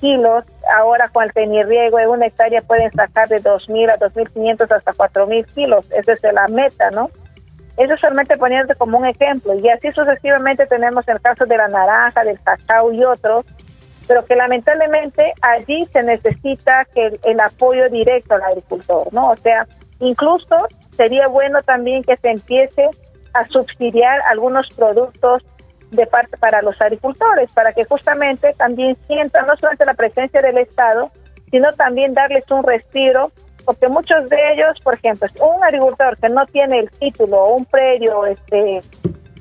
kilos, 0.00 0.44
ahora 0.78 1.08
con 1.08 1.24
el 1.24 1.32
tenirriego 1.34 1.98
en 1.98 2.08
una 2.08 2.26
hectárea 2.26 2.62
pueden 2.62 2.90
sacar 2.92 3.28
de 3.28 3.42
2.000 3.42 3.92
a 3.92 3.98
2.500 3.98 4.76
hasta 4.76 4.92
4.000 4.92 5.46
kilos. 5.54 5.90
Esa 5.92 6.12
es 6.12 6.22
la 6.22 6.48
meta, 6.48 6.90
¿no? 6.90 7.10
Eso 7.76 7.96
solamente 7.96 8.36
poniéndote 8.36 8.76
como 8.76 8.98
un 8.98 9.06
ejemplo. 9.06 9.54
Y 9.54 9.68
así 9.68 9.90
sucesivamente 9.92 10.66
tenemos 10.66 11.06
el 11.08 11.20
caso 11.20 11.44
de 11.44 11.56
la 11.56 11.68
naranja, 11.68 12.22
del 12.24 12.40
cacao 12.40 12.92
y 12.92 13.04
otros, 13.04 13.44
pero 14.06 14.24
que 14.24 14.36
lamentablemente 14.36 15.32
allí 15.42 15.86
se 15.92 16.02
necesita 16.02 16.86
que 16.94 17.18
el, 17.24 17.40
apoyo 17.40 17.88
directo 17.90 18.34
al 18.34 18.42
agricultor, 18.42 19.12
¿no? 19.12 19.30
O 19.30 19.36
sea, 19.36 19.66
incluso 20.00 20.68
sería 20.96 21.28
bueno 21.28 21.62
también 21.62 22.02
que 22.02 22.16
se 22.16 22.30
empiece 22.30 22.88
a 23.32 23.46
subsidiar 23.48 24.20
algunos 24.30 24.68
productos 24.76 25.44
de 25.90 26.06
parte 26.06 26.36
para 26.36 26.62
los 26.62 26.80
agricultores, 26.80 27.52
para 27.52 27.72
que 27.72 27.84
justamente 27.84 28.52
también 28.54 28.96
sientan 29.06 29.46
no 29.46 29.56
solamente 29.56 29.86
la 29.86 29.94
presencia 29.94 30.42
del 30.42 30.58
Estado, 30.58 31.10
sino 31.50 31.72
también 31.72 32.14
darles 32.14 32.44
un 32.50 32.62
respiro, 32.62 33.30
porque 33.64 33.88
muchos 33.88 34.28
de 34.28 34.36
ellos, 34.52 34.78
por 34.82 34.94
ejemplo, 34.94 35.28
un 35.40 35.62
agricultor 35.62 36.16
que 36.18 36.28
no 36.28 36.44
tiene 36.46 36.80
el 36.80 36.90
título 36.90 37.38
o 37.38 37.54
un 37.56 37.64
predio 37.64 38.26
este 38.26 38.80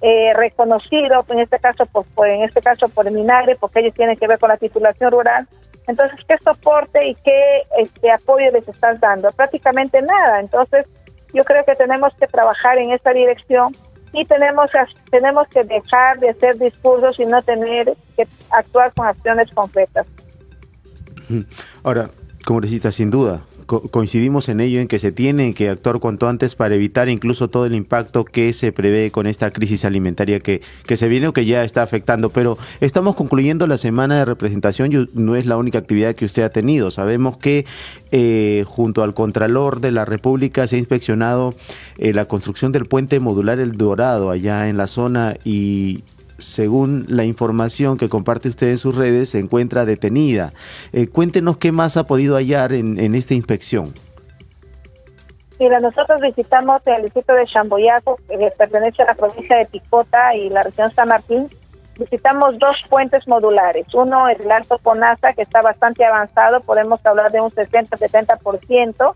eh, 0.06 0.34
reconocido, 0.36 1.26
en 1.30 1.40
este 1.40 1.60
caso 1.60 1.86
por, 1.86 2.28
en 2.28 2.44
este 2.44 2.62
caso 2.62 2.90
por 2.90 3.10
Minagre, 3.10 3.56
porque 3.56 3.80
ellos 3.80 3.94
tienen 3.94 4.18
que 4.18 4.28
ver 4.28 4.38
con 4.38 4.50
la 4.50 4.58
titulación 4.58 5.10
rural. 5.12 5.48
Entonces, 5.88 6.20
¿qué 6.28 6.36
soporte 6.44 7.08
y 7.08 7.16
qué 7.16 7.62
este 7.80 8.12
apoyo 8.12 8.52
les 8.52 8.68
estás 8.68 9.00
dando? 9.00 9.32
Prácticamente 9.32 10.02
nada. 10.02 10.42
Entonces, 10.42 10.86
yo 11.34 11.46
creo 11.46 11.64
que 11.64 11.76
tenemos 11.76 12.14
que 12.20 12.28
trabajar 12.28 12.78
en 12.80 12.92
esta 12.92 13.14
dirección 13.14 13.74
y 14.12 14.26
tenemos, 14.26 14.70
tenemos 15.10 15.48
que 15.48 15.64
dejar 15.64 16.20
de 16.20 16.32
hacer 16.32 16.58
discursos 16.58 17.18
y 17.18 17.26
no 17.26 17.42
tener 17.42 17.94
que 18.18 18.28
actuar 18.52 18.92
con 18.94 19.08
acciones 19.08 19.50
concretas. 19.54 20.06
Ahora, 21.82 22.10
congresista, 22.46 22.92
sin 22.92 23.10
duda, 23.10 23.42
coincidimos 23.82 24.50
en 24.50 24.60
ello, 24.60 24.80
en 24.80 24.88
que 24.88 25.00
se 25.00 25.12
tiene 25.12 25.54
que 25.54 25.70
actuar 25.70 26.00
cuanto 26.00 26.28
antes 26.28 26.56
para 26.56 26.76
evitar 26.76 27.10
incluso 27.10 27.50
todo 27.50 27.66
el 27.66 27.76
impacto 27.76 28.26
que 28.26 28.54
se 28.54 28.72
prevé 28.72 29.12
con 29.12 29.28
esta 29.28 29.52
crisis 29.52 29.86
alimentaria 29.86 30.40
que, 30.40 30.62
que 30.86 30.98
se 30.98 31.08
viene 31.08 31.28
o 31.28 31.34
que 31.34 31.46
ya 31.46 31.64
está 31.64 31.84
afectando. 31.84 32.30
Pero 32.30 32.58
estamos 32.82 33.16
concluyendo 33.16 33.68
la 33.68 33.78
semana 33.78 34.18
de 34.18 34.26
representación 34.26 34.92
y 34.94 35.08
no 35.14 35.36
es 35.36 35.46
la 35.46 35.58
única 35.58 35.80
actividad 35.80 36.16
que 36.16 36.26
usted 36.26 36.44
ha 36.44 36.50
tenido. 36.50 36.92
Sabemos 36.92 37.38
que 37.38 37.66
eh, 38.12 38.64
junto 38.68 39.04
al 39.04 39.14
Contralor 39.14 39.82
de 39.82 39.92
la 39.92 40.06
República 40.06 40.68
se 40.68 40.76
ha 40.76 40.80
inspeccionado 40.80 41.54
eh, 41.98 42.14
la 42.14 42.26
construcción 42.26 42.72
del 42.72 42.86
puente 42.86 43.20
modular 43.20 43.60
El 43.60 43.78
Dorado 43.78 44.30
allá 44.30 44.70
en 44.70 44.78
la 44.78 44.88
zona 44.88 45.36
y 45.44 46.04
según 46.38 47.06
la 47.08 47.24
información 47.24 47.98
que 47.98 48.10
comparte 48.10 48.50
usted 48.50 48.70
en 48.70 48.78
sus 48.78 48.96
redes, 48.96 49.30
se 49.30 49.40
encuentra 49.40 49.86
detenida. 49.86 50.54
Eh, 50.92 51.08
cuéntenos 51.08 51.58
qué 51.58 51.72
más 51.72 51.98
ha 51.98 52.06
podido 52.06 52.36
hallar 52.36 52.74
en, 52.74 53.16
esta 53.16 53.34
inspección. 53.34 53.94
Mira, 55.60 55.80
nosotros 55.80 56.20
visitamos 56.22 56.82
el 56.86 57.04
distrito 57.04 57.34
de 57.34 57.46
Chamboyaco, 57.46 58.18
que 58.28 58.52
pertenece 58.58 59.04
a 59.04 59.06
la 59.06 59.16
provincia 59.16 59.58
de 59.58 59.66
Picota 59.66 60.36
y 60.36 60.50
la 60.50 60.64
región 60.64 60.92
San 60.92 61.08
Martín. 61.08 61.48
Visitamos 61.98 62.58
dos 62.58 62.76
puentes 62.90 63.28
modulares. 63.28 63.86
Uno 63.94 64.28
es 64.28 64.40
el 64.40 64.52
Alto 64.52 64.80
Conaza, 64.82 65.34
que 65.34 65.44
está 65.44 65.62
bastante 65.62 66.04
avanzado, 66.04 66.60
podemos 66.62 67.00
hablar 67.06 67.32
de 67.32 67.40
un 67.40 67.52
60-70%, 67.52 69.14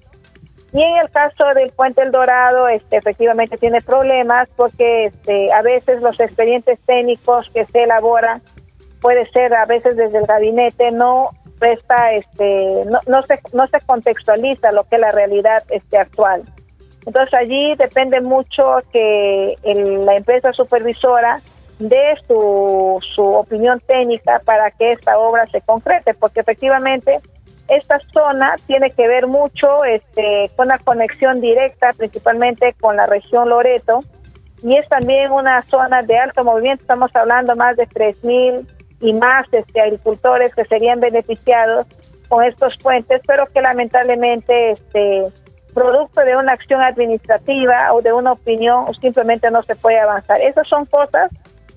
y 0.73 0.81
en 0.81 0.97
el 0.97 1.09
caso 1.09 1.45
del 1.55 1.71
puente 1.71 2.03
El 2.03 2.11
Dorado, 2.11 2.67
este, 2.67 2.97
efectivamente 2.97 3.57
tiene 3.57 3.81
problemas 3.81 4.49
porque 4.55 5.05
este, 5.05 5.51
a 5.53 5.61
veces 5.61 6.01
los 6.01 6.19
expedientes 6.19 6.79
técnicos 6.85 7.49
que 7.53 7.65
se 7.65 7.83
elaboran 7.83 8.41
puede 9.01 9.29
ser 9.31 9.53
a 9.53 9.65
veces 9.65 9.95
desde 9.95 10.17
el 10.17 10.25
gabinete 10.25 10.91
no 10.91 11.29
presta, 11.59 12.13
este, 12.13 12.83
no, 12.85 12.99
no 13.07 13.23
se 13.23 13.39
no 13.53 13.67
se 13.67 13.79
contextualiza 13.85 14.71
lo 14.71 14.83
que 14.83 14.95
es 14.95 15.01
la 15.01 15.11
realidad 15.11 15.63
este 15.69 15.97
actual. 15.97 16.43
Entonces 17.05 17.33
allí 17.33 17.73
depende 17.75 18.19
mucho 18.19 18.79
que 18.91 19.55
la 19.63 20.15
empresa 20.15 20.51
supervisora 20.51 21.39
dé 21.79 22.15
su, 22.27 22.99
su 23.15 23.23
opinión 23.23 23.79
técnica 23.79 24.41
para 24.43 24.71
que 24.71 24.91
esta 24.91 25.17
obra 25.17 25.47
se 25.47 25.61
concrete, 25.61 26.13
porque 26.15 26.41
efectivamente 26.41 27.21
esta 27.67 27.99
zona 28.13 28.55
tiene 28.65 28.91
que 28.91 29.07
ver 29.07 29.27
mucho 29.27 29.83
este, 29.83 30.49
con 30.55 30.69
la 30.69 30.77
conexión 30.79 31.41
directa, 31.41 31.91
principalmente 31.97 32.75
con 32.79 32.95
la 32.95 33.05
región 33.05 33.49
Loreto, 33.49 34.03
y 34.63 34.75
es 34.75 34.87
también 34.89 35.31
una 35.31 35.61
zona 35.63 36.01
de 36.01 36.17
alto 36.17 36.43
movimiento. 36.43 36.81
Estamos 36.81 37.15
hablando 37.15 37.55
más 37.55 37.75
de 37.77 37.87
3.000 37.87 38.67
y 39.01 39.13
más 39.13 39.45
este, 39.51 39.81
agricultores 39.81 40.53
que 40.55 40.65
serían 40.65 40.99
beneficiados 40.99 41.85
con 42.27 42.43
estos 42.43 42.75
puentes, 42.77 43.21
pero 43.27 43.45
que 43.47 43.61
lamentablemente, 43.61 44.71
este, 44.71 45.23
producto 45.73 46.21
de 46.21 46.35
una 46.35 46.53
acción 46.53 46.81
administrativa 46.81 47.93
o 47.93 48.01
de 48.01 48.11
una 48.11 48.31
opinión, 48.31 48.85
simplemente 48.99 49.51
no 49.51 49.61
se 49.63 49.75
puede 49.75 49.99
avanzar. 49.99 50.41
Esas 50.41 50.67
son 50.67 50.85
cosas 50.85 51.29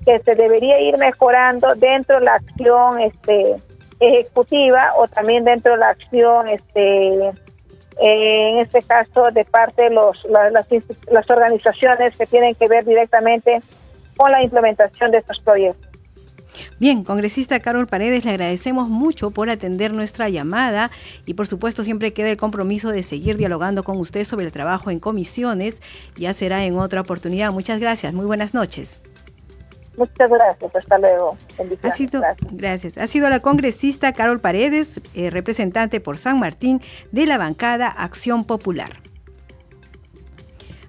que 0.07 0.19
se 0.21 0.35
debería 0.35 0.81
ir 0.81 0.97
mejorando 0.97 1.75
dentro 1.75 2.19
de 2.19 2.25
la 2.25 2.35
acción 2.37 3.01
este, 3.01 3.57
ejecutiva 4.01 4.93
o 4.97 5.07
también 5.07 5.45
dentro 5.45 5.73
de 5.73 5.79
la 5.79 5.91
acción, 5.91 6.49
este, 6.49 7.31
en 7.99 8.59
este 8.59 8.83
caso 8.83 9.31
de 9.31 9.45
parte 9.45 9.83
de 9.83 9.91
los, 9.91 10.25
las, 10.25 10.53
las 11.11 11.31
organizaciones 11.31 12.17
que 12.17 12.27
tienen 12.27 12.55
que 12.55 12.67
ver 12.67 12.85
directamente 12.85 13.61
con 14.17 14.33
la 14.33 14.43
implementación 14.43 15.11
de 15.11 15.19
estos 15.19 15.39
proyectos. 15.41 15.91
Bien, 16.79 17.05
congresista 17.05 17.61
Carol 17.61 17.87
Paredes, 17.87 18.25
le 18.25 18.33
agradecemos 18.33 18.89
mucho 18.89 19.31
por 19.31 19.51
atender 19.51 19.93
nuestra 19.93 20.29
llamada 20.29 20.91
y 21.27 21.35
por 21.35 21.47
supuesto 21.47 21.85
siempre 21.85 22.13
queda 22.13 22.31
el 22.31 22.37
compromiso 22.37 22.91
de 22.91 23.03
seguir 23.03 23.37
dialogando 23.37 23.85
con 23.85 23.99
usted 23.99 24.25
sobre 24.25 24.47
el 24.47 24.53
trabajo 24.53 24.91
en 24.91 24.99
comisiones. 24.99 25.81
Ya 26.17 26.33
será 26.33 26.65
en 26.65 26.77
otra 26.77 27.03
oportunidad. 27.03 27.53
Muchas 27.53 27.81
gracias. 27.81 28.13
Muy 28.13 28.27
buenas 28.27 28.55
noches. 28.55 29.03
Muchas 30.01 30.31
gracias, 30.31 30.75
hasta 30.75 30.99
luego. 30.99 31.37
Ha 31.83 31.91
sido, 31.91 32.23
gracias. 32.53 32.97
Ha 32.97 33.07
sido 33.07 33.29
la 33.29 33.41
congresista 33.41 34.15
Carol 34.15 34.41
Paredes, 34.41 34.99
eh, 35.15 35.29
representante 35.29 36.01
por 36.01 36.17
San 36.17 36.39
Martín 36.39 36.81
de 37.13 37.27
la 37.27 37.37
bancada 37.37 37.89
Acción 37.89 38.45
Popular. 38.45 39.10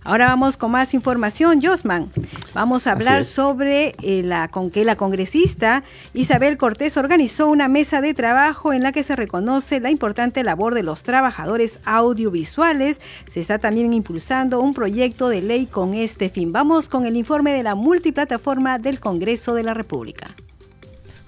Ahora 0.04 0.28
vamos 0.28 0.58
con 0.58 0.72
más 0.72 0.96
información, 0.96 1.62
Josman. 1.62 2.10
Vamos 2.56 2.88
a 2.88 2.94
hablar 2.94 3.24
sobre 3.24 3.96
eh, 4.02 4.24
la 4.24 4.48
con 4.48 4.72
que 4.72 4.84
la 4.84 4.96
congresista 4.96 5.84
Isabel 6.16 6.58
Cortés 6.58 6.98
organizó 6.98 7.48
una 7.48 7.68
mesa 7.68 8.02
de 8.02 8.16
trabajo 8.16 8.74
en 8.74 8.82
la 8.82 8.92
que 8.92 9.04
se 9.04 9.16
reconoce 9.16 9.80
la 9.80 9.92
importante 9.92 10.44
labor 10.44 10.74
de 10.74 10.82
los 10.82 11.04
trabajadores 11.04 11.80
audiovisuales. 11.86 13.00
Se 13.28 13.40
está 13.40 13.60
también 13.60 13.94
impulsando 13.94 14.60
un 14.60 14.74
proyecto 14.74 15.30
de 15.30 15.42
ley 15.42 15.68
con 15.68 15.94
este 15.94 16.30
fin. 16.30 16.52
Vamos 16.52 16.90
con 16.90 17.06
el 17.06 17.16
informe 17.16 17.54
de 17.54 17.62
la 17.62 17.76
multiplataforma 17.76 18.80
del 18.80 19.00
Congreso 19.00 19.54
de 19.54 19.64
la 19.64 19.76
República. 19.76 20.36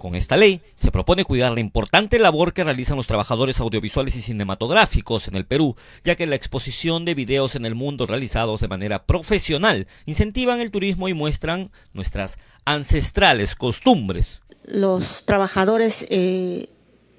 Con 0.03 0.15
esta 0.15 0.35
ley 0.35 0.59
se 0.75 0.91
propone 0.91 1.23
cuidar 1.23 1.53
la 1.53 1.61
importante 1.61 2.19
labor 2.19 2.51
que 2.51 2.65
realizan 2.65 2.97
los 2.97 3.07
trabajadores 3.07 3.61
audiovisuales 3.61 4.17
y 4.17 4.21
cinematográficos 4.21 5.29
en 5.29 5.35
el 5.35 5.45
Perú, 5.45 5.77
ya 6.03 6.15
que 6.15 6.27
la 6.27 6.35
exposición 6.35 7.05
de 7.05 7.15
videos 7.15 7.55
en 7.55 7.65
el 7.65 7.73
mundo 7.73 8.05
realizados 8.05 8.59
de 8.59 8.67
manera 8.67 9.05
profesional 9.05 9.87
incentivan 10.05 10.59
el 10.59 10.71
turismo 10.71 11.07
y 11.07 11.13
muestran 11.13 11.69
nuestras 11.93 12.37
ancestrales 12.65 13.55
costumbres. 13.55 14.41
Los 14.65 15.23
trabajadores 15.25 16.05
eh, 16.09 16.67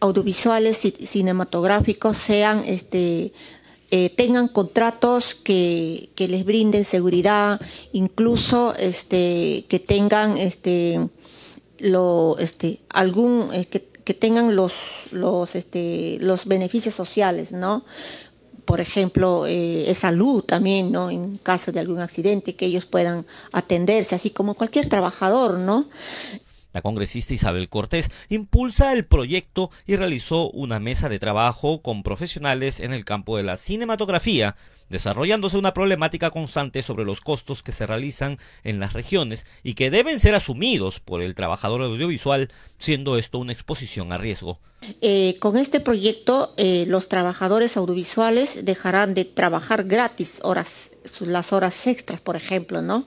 audiovisuales 0.00 0.84
y 0.84 1.06
cinematográficos 1.06 2.18
sean 2.18 2.64
este 2.66 3.32
eh, 3.90 4.10
tengan 4.10 4.48
contratos 4.48 5.34
que, 5.34 6.10
les 6.16 6.44
brinden 6.44 6.84
seguridad, 6.84 7.60
incluso 7.92 8.74
este, 8.76 9.66
que 9.68 9.78
tengan 9.78 10.36
este, 10.36 11.08
lo, 11.78 12.36
este, 12.38 12.80
algún, 12.88 13.50
eh, 13.52 13.66
que, 13.66 14.14
tengan 14.14 14.54
los, 14.54 14.72
los, 15.12 15.54
este, 15.54 16.18
los 16.20 16.46
beneficios 16.46 16.94
sociales, 16.94 17.52
¿no? 17.52 17.84
Por 18.64 18.80
ejemplo, 18.80 19.46
eh, 19.46 19.92
salud 19.94 20.42
también, 20.42 20.92
¿no? 20.92 21.10
En 21.10 21.36
caso 21.36 21.72
de 21.72 21.80
algún 21.80 22.00
accidente, 22.00 22.54
que 22.54 22.66
ellos 22.66 22.86
puedan 22.86 23.26
atenderse, 23.52 24.14
así 24.14 24.30
como 24.30 24.54
cualquier 24.54 24.88
trabajador, 24.88 25.58
¿no? 25.58 25.88
La 26.74 26.82
congresista 26.82 27.32
Isabel 27.32 27.68
Cortés 27.68 28.10
impulsa 28.28 28.92
el 28.92 29.06
proyecto 29.06 29.70
y 29.86 29.94
realizó 29.94 30.50
una 30.50 30.80
mesa 30.80 31.08
de 31.08 31.20
trabajo 31.20 31.80
con 31.82 32.02
profesionales 32.02 32.80
en 32.80 32.92
el 32.92 33.04
campo 33.04 33.36
de 33.36 33.44
la 33.44 33.56
cinematografía, 33.56 34.56
desarrollándose 34.88 35.58
una 35.58 35.74
problemática 35.74 36.30
constante 36.30 36.82
sobre 36.82 37.04
los 37.04 37.20
costos 37.20 37.62
que 37.62 37.72
se 37.72 37.86
realizan 37.86 38.38
en 38.62 38.80
las 38.80 38.92
regiones 38.92 39.46
y 39.62 39.74
que 39.74 39.90
deben 39.90 40.20
ser 40.20 40.34
asumidos 40.34 41.00
por 41.00 41.22
el 41.22 41.34
trabajador 41.34 41.82
audiovisual, 41.82 42.50
siendo 42.78 43.18
esto 43.18 43.38
una 43.38 43.52
exposición 43.52 44.12
a 44.12 44.18
riesgo. 44.18 44.58
Eh, 45.00 45.36
con 45.40 45.56
este 45.56 45.80
proyecto, 45.80 46.52
eh, 46.56 46.84
los 46.86 47.08
trabajadores 47.08 47.76
audiovisuales 47.76 48.64
dejarán 48.64 49.14
de 49.14 49.24
trabajar 49.24 49.84
gratis 49.84 50.40
horas, 50.42 50.90
las 51.20 51.52
horas 51.52 51.86
extras, 51.86 52.20
por 52.20 52.36
ejemplo, 52.36 52.82
¿no? 52.82 53.06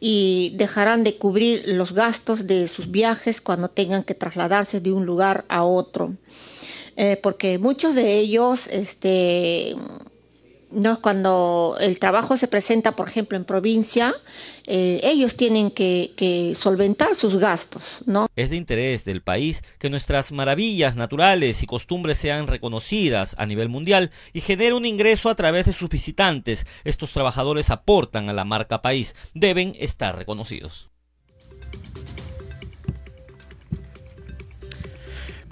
y 0.00 0.52
dejarán 0.56 1.04
de 1.04 1.16
cubrir 1.16 1.64
los 1.66 1.92
gastos 1.92 2.46
de 2.46 2.68
sus 2.68 2.90
viajes 2.90 3.40
cuando 3.40 3.68
tengan 3.68 4.04
que 4.04 4.14
trasladarse 4.14 4.80
de 4.80 4.92
un 4.92 5.06
lugar 5.06 5.44
a 5.48 5.64
otro. 5.64 6.14
Eh, 6.96 7.18
porque 7.22 7.58
muchos 7.58 7.94
de 7.94 8.18
ellos 8.18 8.66
este, 8.66 9.74
¿no? 10.72 11.00
Cuando 11.00 11.76
el 11.80 11.98
trabajo 11.98 12.36
se 12.36 12.48
presenta, 12.48 12.92
por 12.92 13.08
ejemplo, 13.08 13.36
en 13.36 13.44
provincia, 13.44 14.14
eh, 14.66 15.00
ellos 15.02 15.36
tienen 15.36 15.70
que, 15.70 16.12
que, 16.16 16.54
solventar 16.54 17.14
sus 17.14 17.36
gastos, 17.36 17.98
¿no? 18.06 18.26
Es 18.36 18.50
de 18.50 18.56
interés 18.56 19.04
del 19.04 19.22
país 19.22 19.62
que 19.78 19.90
nuestras 19.90 20.32
maravillas 20.32 20.96
naturales 20.96 21.62
y 21.62 21.66
costumbres 21.66 22.18
sean 22.18 22.46
reconocidas 22.46 23.34
a 23.38 23.46
nivel 23.46 23.68
mundial 23.68 24.10
y 24.32 24.40
genere 24.40 24.74
un 24.74 24.86
ingreso 24.86 25.30
a 25.30 25.34
través 25.34 25.66
de 25.66 25.72
sus 25.72 25.88
visitantes. 25.88 26.66
Estos 26.84 27.12
trabajadores 27.12 27.70
aportan 27.70 28.28
a 28.28 28.32
la 28.32 28.44
marca 28.44 28.82
país, 28.82 29.14
deben 29.34 29.74
estar 29.78 30.16
reconocidos. 30.16 30.92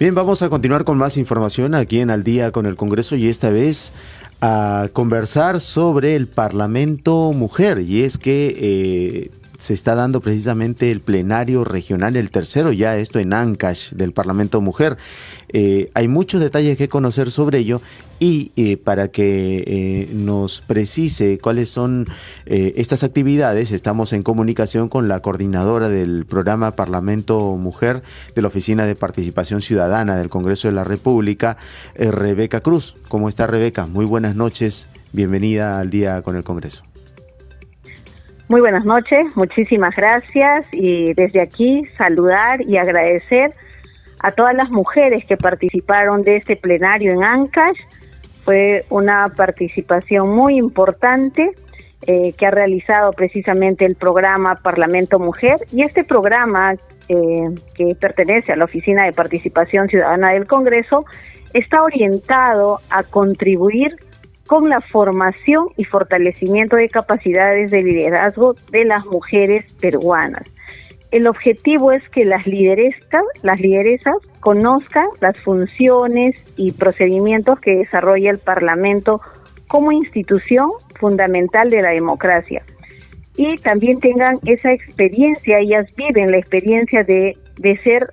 Bien, 0.01 0.15
vamos 0.15 0.41
a 0.41 0.49
continuar 0.49 0.85
con 0.85 0.97
más 0.97 1.19
información 1.19 1.75
aquí 1.75 2.01
en 2.01 2.09
Al 2.09 2.25
día 2.25 2.53
con 2.53 2.65
el 2.65 2.75
Congreso 2.75 3.17
y 3.17 3.29
esta 3.29 3.51
vez 3.51 3.93
a 4.41 4.89
conversar 4.93 5.61
sobre 5.61 6.17
el 6.17 6.27
Parlamento 6.27 7.33
Mujer 7.33 7.81
y 7.81 8.03
es 8.03 8.17
que 8.19 8.57
eh, 8.59 9.31
se 9.59 9.75
está 9.75 9.95
dando 9.95 10.21
precisamente 10.21 10.91
el 10.91 11.01
plenario 11.01 11.65
regional, 11.65 12.17
el 12.17 12.31
tercero 12.31 12.73
ya, 12.73 12.97
esto 12.97 13.19
en 13.19 13.35
Ancash 13.35 13.93
del 13.93 14.13
Parlamento 14.13 14.61
Mujer. 14.63 14.97
Eh, 15.53 15.91
hay 15.95 16.09
muchos 16.09 16.41
detalles 16.41 16.77
que 16.77 16.89
conocer 16.89 17.31
sobre 17.31 17.59
ello 17.59 17.81
y 18.19 18.53
eh, 18.57 18.77
para 18.77 19.09
que 19.09 19.65
eh, 19.67 20.09
nos 20.13 20.61
precise 20.61 21.39
cuáles 21.39 21.69
son 21.71 22.07
estas 22.47 23.05
actividades, 23.05 23.73
estamos 23.73 24.13
en 24.13 24.23
comunicación 24.23 24.89
con 24.89 25.09
la 25.09 25.21
coordinadora 25.21 25.89
del 25.89 26.27
programa 26.27 26.73
Parlamento 26.73 27.57
Mujer 27.57 28.03
de 28.35 28.43
la 28.43 28.49
Oficina 28.49 28.87
de 28.87 28.95
Participación 28.97 29.61
Ciudadana 29.61 30.17
del 30.17 30.29
Congreso 30.29 30.69
de 30.69 30.75
la 30.75 30.85
República, 30.85 31.57
Rebeca 31.95 32.61
Cruz. 32.61 32.97
¿Cómo 33.09 33.29
está 33.29 33.47
Rebeca? 33.47 33.87
Muy 33.87 34.05
buenas 34.05 34.35
noches, 34.35 34.89
bienvenida 35.13 35.79
al 35.79 35.91
día 35.91 36.23
con 36.23 36.37
el 36.37 36.43
Congreso. 36.43 36.83
Muy 38.49 38.61
buenas 38.61 38.85
noches, 38.85 39.37
muchísimas 39.37 39.95
gracias 39.95 40.67
y 40.73 41.15
desde 41.15 41.41
aquí 41.41 41.85
saludar 41.97 42.61
y 42.63 42.79
agradecer 42.79 43.55
a 44.23 44.33
todas 44.33 44.55
las 44.55 44.71
mujeres 44.71 45.25
que 45.25 45.37
participaron 45.37 46.23
de 46.23 46.37
este 46.37 46.57
plenario 46.57 47.13
en 47.13 47.25
Ancash. 47.25 47.79
Fue 48.45 48.85
una 48.91 49.29
participación 49.29 50.35
muy 50.35 50.57
importante 50.57 51.51
eh, 52.07 52.33
que 52.33 52.47
ha 52.47 52.51
realizado 52.51 53.13
precisamente 53.13 53.85
el 53.85 53.95
programa 53.95 54.55
Parlamento 54.57 55.19
Mujer 55.19 55.57
y 55.73 55.83
este 55.83 56.05
programa 56.05 56.75
eh, 57.09 57.49
que 57.75 57.95
pertenece 57.95 58.53
a 58.53 58.57
la 58.57 58.65
Oficina 58.65 59.05
de 59.05 59.13
Participación 59.13 59.89
Ciudadana 59.89 60.33
del 60.33 60.47
Congreso 60.47 61.05
está 61.53 61.83
orientado 61.83 62.79
a 62.89 63.03
contribuir 63.03 63.97
con 64.47 64.69
la 64.69 64.81
formación 64.81 65.69
y 65.77 65.85
fortalecimiento 65.85 66.77
de 66.77 66.89
capacidades 66.89 67.71
de 67.71 67.83
liderazgo 67.83 68.57
de 68.73 68.85
las 68.85 69.05
mujeres 69.07 69.65
peruanas. 69.81 70.43
El 71.11 71.27
objetivo 71.27 71.93
es 71.93 72.09
que 72.11 72.25
las 72.25 72.47
lideresas, 72.47 73.25
las 73.43 73.61
lideresas 73.61 74.15
conozcan 74.39 75.07
las 75.21 75.39
funciones 75.41 76.43
y 76.57 76.73
procedimientos 76.73 77.59
que 77.61 77.79
desarrolla 77.79 78.31
el 78.31 78.39
Parlamento 78.39 79.21
como 79.67 79.93
institución 79.93 80.69
fundamental 80.99 81.71
de 81.71 81.83
la 81.83 81.91
democracia. 81.91 82.63
Y 83.37 83.57
también 83.57 84.01
tengan 84.01 84.39
esa 84.45 84.73
experiencia, 84.73 85.59
ellas 85.59 85.87
viven 85.97 86.31
la 86.31 86.39
experiencia 86.39 87.05
de, 87.05 87.37
ser 87.83 88.09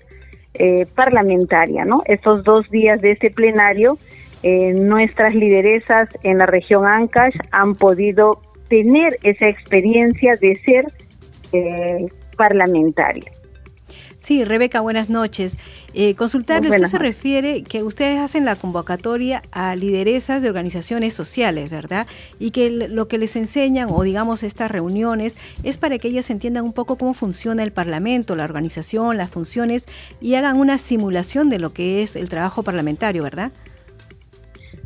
eh, 0.53 0.85
parlamentaria, 0.95 1.85
¿no? 1.85 2.01
Estos 2.05 2.43
dos 2.43 2.69
días 2.69 3.01
de 3.01 3.11
este 3.11 3.29
plenario 3.29 3.97
eh, 4.43 4.73
nuestras 4.73 5.33
lideresas 5.33 6.09
en 6.23 6.37
la 6.37 6.45
región 6.45 6.85
Ancash 6.85 7.35
han 7.51 7.75
podido 7.75 8.41
tener 8.69 9.17
esa 9.23 9.47
experiencia 9.47 10.33
de 10.39 10.55
ser 10.57 10.85
eh, 11.53 12.07
parlamentaria. 12.37 13.31
Sí, 14.19 14.43
Rebeca, 14.43 14.81
buenas 14.81 15.09
noches. 15.09 15.57
Eh, 15.93 16.15
consultarle, 16.15 16.69
usted 16.69 16.87
se 16.87 16.97
refiere 16.97 17.63
que 17.63 17.83
ustedes 17.83 18.19
hacen 18.19 18.43
la 18.43 18.55
convocatoria 18.55 19.41
a 19.51 19.75
lideresas 19.75 20.41
de 20.41 20.49
organizaciones 20.49 21.13
sociales, 21.13 21.69
¿verdad? 21.69 22.07
Y 22.37 22.51
que 22.51 22.69
lo 22.69 23.07
que 23.07 23.17
les 23.17 23.35
enseñan, 23.35 23.87
o 23.89 24.03
digamos 24.03 24.43
estas 24.43 24.69
reuniones, 24.69 25.37
es 25.63 25.77
para 25.77 25.97
que 25.97 26.09
ellas 26.09 26.29
entiendan 26.29 26.65
un 26.65 26.73
poco 26.73 26.97
cómo 26.97 27.13
funciona 27.13 27.63
el 27.63 27.71
Parlamento, 27.71 28.35
la 28.35 28.43
organización, 28.43 29.17
las 29.17 29.29
funciones, 29.29 29.85
y 30.19 30.35
hagan 30.35 30.57
una 30.57 30.77
simulación 30.77 31.49
de 31.49 31.59
lo 31.59 31.71
que 31.71 32.01
es 32.01 32.15
el 32.15 32.27
trabajo 32.27 32.63
parlamentario, 32.63 33.23
¿verdad? 33.23 33.51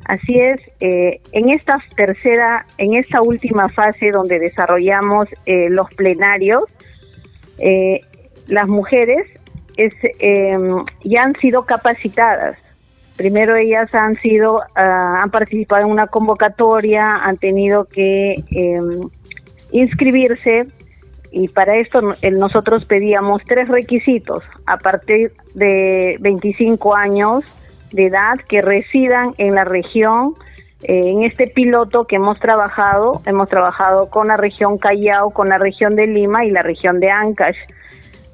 Así 0.05 0.35
es, 0.35 0.59
eh, 0.81 1.21
en 1.31 1.49
esta 1.49 1.77
tercera, 1.95 2.65
en 2.77 2.95
esta 2.95 3.21
última 3.21 3.69
fase 3.69 4.11
donde 4.11 4.39
desarrollamos 4.39 5.27
eh, 5.45 5.69
los 5.69 5.89
plenarios, 5.95 6.63
eh, 7.61 8.01
las 8.47 8.67
mujeres 8.67 9.27
em, 9.77 10.85
ya 11.03 11.23
han 11.23 11.35
sido 11.35 11.65
capacitadas. 11.65 12.57
Primero 13.15 13.55
ellas 13.55 13.93
han 13.93 14.15
sido, 14.21 14.61
ah, 14.75 15.21
han 15.21 15.31
participado 15.31 15.85
en 15.85 15.91
una 15.91 16.07
convocatoria, 16.07 17.15
han 17.15 17.37
tenido 17.37 17.85
que 17.85 18.43
em, 18.51 19.09
inscribirse 19.71 20.67
y 21.31 21.47
para 21.47 21.77
esto 21.77 22.01
nosotros 22.33 22.85
pedíamos 22.85 23.41
tres 23.47 23.69
requisitos 23.69 24.43
a 24.65 24.77
partir 24.77 25.31
de 25.53 26.17
25 26.19 26.93
años 26.93 27.45
de 27.91 28.07
edad 28.07 28.37
que 28.49 28.61
residan 28.61 29.33
en 29.37 29.55
la 29.55 29.63
región. 29.63 30.35
Eh, 30.83 31.09
en 31.09 31.23
este 31.23 31.47
piloto 31.47 32.05
que 32.05 32.15
hemos 32.15 32.39
trabajado, 32.39 33.21
hemos 33.25 33.49
trabajado 33.49 34.09
con 34.09 34.27
la 34.27 34.37
región 34.37 34.77
Callao, 34.77 35.29
con 35.29 35.49
la 35.49 35.57
región 35.57 35.95
de 35.95 36.07
Lima 36.07 36.43
y 36.45 36.51
la 36.51 36.63
región 36.63 36.99
de 36.99 37.11
Ancash. 37.11 37.57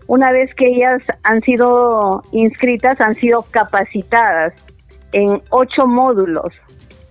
Una 0.08 0.32
vez 0.32 0.54
que 0.56 0.68
ellas 0.68 1.04
han 1.24 1.42
sido 1.42 2.24
inscritas, 2.32 3.02
han 3.02 3.16
sido 3.16 3.44
capacitadas 3.52 4.54
en 5.12 5.42
ocho 5.50 5.86
módulos. 5.86 6.54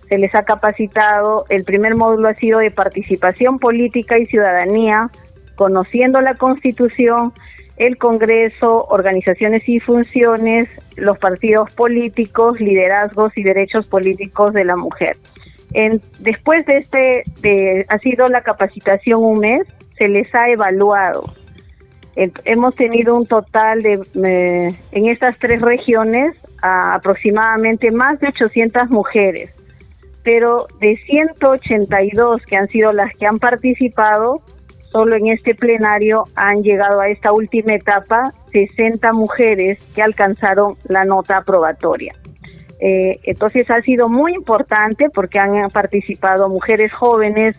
Se 0.09 0.17
les 0.17 0.33
ha 0.33 0.43
capacitado, 0.43 1.45
el 1.49 1.63
primer 1.63 1.95
módulo 1.95 2.29
ha 2.29 2.33
sido 2.33 2.59
de 2.59 2.71
participación 2.71 3.59
política 3.59 4.17
y 4.17 4.25
ciudadanía, 4.25 5.11
conociendo 5.55 6.21
la 6.21 6.33
Constitución, 6.35 7.33
el 7.77 7.97
Congreso, 7.97 8.85
organizaciones 8.89 9.67
y 9.69 9.79
funciones, 9.79 10.67
los 10.95 11.17
partidos 11.19 11.71
políticos, 11.73 12.59
liderazgos 12.59 13.37
y 13.37 13.43
derechos 13.43 13.85
políticos 13.87 14.53
de 14.53 14.65
la 14.65 14.75
mujer. 14.75 15.17
después 16.19 16.65
de 16.65 16.77
este, 16.77 17.85
ha 17.87 17.99
sido 17.99 18.29
la 18.29 18.41
capacitación 18.41 19.23
un 19.23 19.39
mes, 19.39 19.67
se 19.97 20.07
les 20.07 20.33
ha 20.33 20.49
evaluado. 20.49 21.33
hemos 22.15 22.75
tenido 22.75 23.15
un 23.15 23.27
total 23.27 23.83
de, 23.83 24.01
eh, 24.25 24.75
en 24.91 25.07
estas 25.07 25.37
tres 25.37 25.61
regiones, 25.61 26.35
aproximadamente 26.61 27.91
más 27.91 28.19
de 28.19 28.29
800 28.29 28.89
mujeres, 28.89 29.51
pero 30.23 30.67
de 30.79 30.97
182 30.97 32.41
que 32.47 32.57
han 32.57 32.67
sido 32.69 32.91
las 32.91 33.15
que 33.15 33.27
han 33.27 33.37
participado, 33.37 34.41
solo 34.91 35.15
en 35.15 35.27
este 35.27 35.55
plenario 35.55 36.25
han 36.35 36.63
llegado 36.63 36.99
a 36.99 37.09
esta 37.09 37.31
última 37.31 37.75
etapa 37.75 38.33
60 38.51 39.13
mujeres 39.13 39.79
que 39.93 40.01
alcanzaron 40.01 40.75
la 40.87 41.05
nota 41.05 41.37
aprobatoria. 41.37 42.13
Eh, 42.79 43.19
entonces 43.23 43.69
ha 43.71 43.81
sido 43.81 44.07
muy 44.07 44.33
importante 44.33 45.09
porque 45.09 45.39
han 45.39 45.69
participado 45.71 46.47
mujeres 46.47 46.93
jóvenes, 46.93 47.55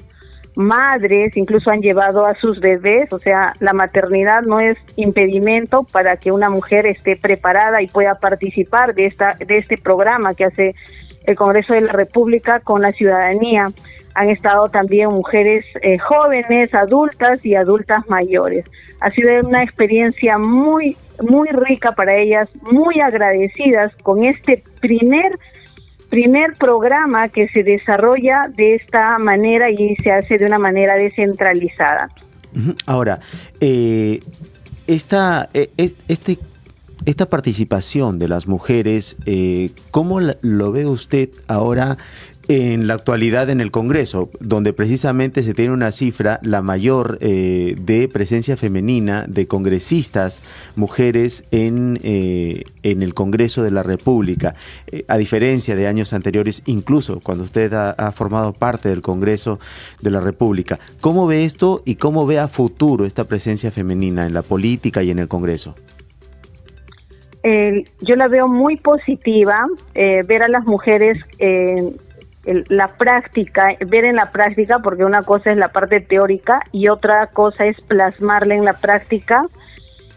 madres, 0.54 1.36
incluso 1.36 1.70
han 1.70 1.80
llevado 1.80 2.26
a 2.26 2.34
sus 2.34 2.60
bebés, 2.60 3.12
o 3.12 3.18
sea, 3.18 3.52
la 3.60 3.72
maternidad 3.72 4.42
no 4.42 4.60
es 4.60 4.76
impedimento 4.96 5.84
para 5.84 6.16
que 6.16 6.32
una 6.32 6.50
mujer 6.50 6.86
esté 6.86 7.16
preparada 7.16 7.82
y 7.82 7.86
pueda 7.86 8.16
participar 8.16 8.94
de 8.94 9.06
esta 9.06 9.34
de 9.34 9.58
este 9.58 9.76
programa 9.76 10.34
que 10.34 10.44
hace 10.44 10.74
el 11.24 11.36
Congreso 11.36 11.74
de 11.74 11.82
la 11.82 11.92
República 11.92 12.60
con 12.60 12.82
la 12.82 12.92
ciudadanía 12.92 13.66
han 14.14 14.30
estado 14.30 14.68
también 14.68 15.10
mujeres 15.10 15.64
eh, 15.82 15.98
jóvenes, 15.98 16.74
adultas 16.74 17.44
y 17.44 17.54
adultas 17.54 18.08
mayores. 18.08 18.64
Ha 19.00 19.10
sido 19.10 19.30
una 19.46 19.62
experiencia 19.62 20.38
muy, 20.38 20.96
muy 21.28 21.48
rica 21.48 21.92
para 21.92 22.16
ellas, 22.16 22.48
muy 22.70 23.00
agradecidas 23.00 23.94
con 24.02 24.24
este 24.24 24.62
primer 24.80 25.32
primer 26.08 26.54
programa 26.54 27.28
que 27.28 27.48
se 27.48 27.62
desarrolla 27.62 28.50
de 28.56 28.76
esta 28.76 29.18
manera 29.18 29.70
y 29.70 29.94
se 29.96 30.10
hace 30.10 30.38
de 30.38 30.46
una 30.46 30.58
manera 30.58 30.96
descentralizada. 30.96 32.08
Ahora, 32.86 33.20
eh, 33.60 34.20
esta, 34.86 35.50
eh, 35.52 35.70
este, 35.76 36.38
esta 37.04 37.26
participación 37.26 38.18
de 38.18 38.28
las 38.28 38.46
mujeres, 38.46 39.16
eh, 39.26 39.70
¿cómo 39.90 40.20
lo 40.20 40.72
ve 40.72 40.86
usted 40.86 41.28
ahora 41.46 41.98
en 42.48 42.86
la 42.86 42.94
actualidad 42.94 43.50
en 43.50 43.60
el 43.60 43.70
Congreso, 43.70 44.30
donde 44.40 44.72
precisamente 44.72 45.42
se 45.42 45.52
tiene 45.52 45.72
una 45.72 45.92
cifra, 45.92 46.40
la 46.42 46.62
mayor 46.62 47.18
eh, 47.20 47.76
de 47.78 48.08
presencia 48.08 48.56
femenina 48.56 49.26
de 49.28 49.46
congresistas, 49.46 50.42
mujeres 50.74 51.44
en, 51.50 52.00
eh, 52.02 52.64
en 52.82 53.02
el 53.02 53.12
Congreso 53.12 53.62
de 53.62 53.70
la 53.70 53.82
República, 53.82 54.54
eh, 54.86 55.04
a 55.08 55.18
diferencia 55.18 55.76
de 55.76 55.86
años 55.86 56.14
anteriores, 56.14 56.62
incluso 56.64 57.20
cuando 57.20 57.44
usted 57.44 57.72
ha, 57.74 58.12
formado 58.12 58.54
parte 58.54 58.88
del 58.88 59.02
Congreso 59.02 59.58
de 60.00 60.10
la 60.10 60.20
República. 60.20 60.78
¿Cómo 61.02 61.26
ve 61.26 61.44
esto 61.44 61.82
y 61.84 61.96
cómo 61.96 62.26
ve 62.26 62.38
a 62.38 62.48
futuro 62.48 63.04
esta 63.04 63.24
presencia 63.24 63.70
femenina 63.70 64.24
en 64.24 64.32
la 64.32 64.42
política 64.42 65.02
y 65.02 65.10
en 65.10 65.18
el 65.18 65.28
Congreso? 65.28 65.74
yo 68.02 68.14
la 68.16 68.28
veo 68.28 68.46
muy 68.46 68.76
positiva, 68.76 69.66
ver 69.94 70.42
a 70.42 70.48
las 70.48 70.66
mujeres 70.66 71.16
la 72.68 72.88
práctica, 72.96 73.76
ver 73.86 74.04
en 74.04 74.16
la 74.16 74.30
práctica, 74.30 74.78
porque 74.78 75.04
una 75.04 75.22
cosa 75.22 75.50
es 75.50 75.58
la 75.58 75.68
parte 75.68 76.00
teórica 76.00 76.62
y 76.72 76.88
otra 76.88 77.26
cosa 77.28 77.66
es 77.66 77.80
plasmarla 77.82 78.54
en 78.54 78.64
la 78.64 78.74
práctica, 78.74 79.46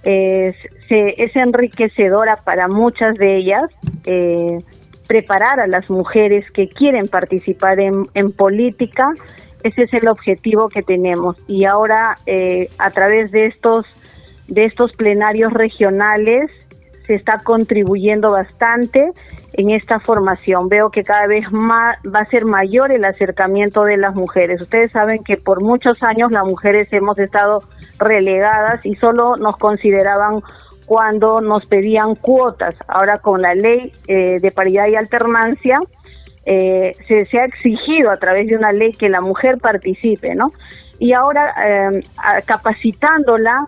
es, 0.03 0.55
es 0.89 1.35
enriquecedora 1.35 2.37
para 2.37 2.67
muchas 2.67 3.15
de 3.15 3.37
ellas. 3.37 3.69
Eh, 4.05 4.59
preparar 5.07 5.59
a 5.59 5.67
las 5.67 5.89
mujeres 5.89 6.49
que 6.51 6.69
quieren 6.69 7.05
participar 7.09 7.81
en, 7.81 8.07
en, 8.13 8.31
política, 8.31 9.13
ese 9.61 9.81
es 9.81 9.93
el 9.93 10.07
objetivo 10.07 10.69
que 10.69 10.83
tenemos. 10.83 11.35
Y 11.49 11.65
ahora, 11.65 12.15
eh, 12.25 12.69
a 12.77 12.91
través 12.91 13.29
de 13.31 13.47
estos, 13.47 13.85
de 14.47 14.63
estos 14.63 14.93
plenarios 14.93 15.51
regionales, 15.51 16.49
se 17.11 17.15
está 17.15 17.39
contribuyendo 17.43 18.31
bastante 18.31 19.11
en 19.51 19.69
esta 19.71 19.99
formación. 19.99 20.69
Veo 20.69 20.91
que 20.91 21.03
cada 21.03 21.27
vez 21.27 21.51
más 21.51 21.97
va 22.07 22.21
a 22.21 22.25
ser 22.27 22.45
mayor 22.45 22.93
el 22.93 23.03
acercamiento 23.03 23.83
de 23.83 23.97
las 23.97 24.15
mujeres. 24.15 24.61
Ustedes 24.61 24.93
saben 24.93 25.21
que 25.25 25.35
por 25.35 25.61
muchos 25.61 26.01
años 26.03 26.31
las 26.31 26.45
mujeres 26.45 26.87
hemos 26.93 27.19
estado 27.19 27.63
relegadas 27.99 28.79
y 28.85 28.95
solo 28.95 29.35
nos 29.35 29.57
consideraban 29.57 30.39
cuando 30.85 31.41
nos 31.41 31.65
pedían 31.65 32.15
cuotas. 32.15 32.75
Ahora 32.87 33.17
con 33.17 33.41
la 33.41 33.55
ley 33.55 33.91
eh, 34.07 34.39
de 34.39 34.51
paridad 34.51 34.87
y 34.87 34.95
alternancia 34.95 35.81
eh, 36.45 36.95
se, 37.09 37.37
ha 37.37 37.43
exigido 37.43 38.09
a 38.09 38.15
través 38.17 38.47
de 38.47 38.55
una 38.55 38.71
ley 38.71 38.93
que 38.93 39.09
la 39.09 39.19
mujer 39.19 39.57
participe, 39.57 40.33
¿no? 40.33 40.53
Y 40.97 41.11
ahora 41.11 41.53
eh, 41.61 42.03
capacitándola, 42.45 43.67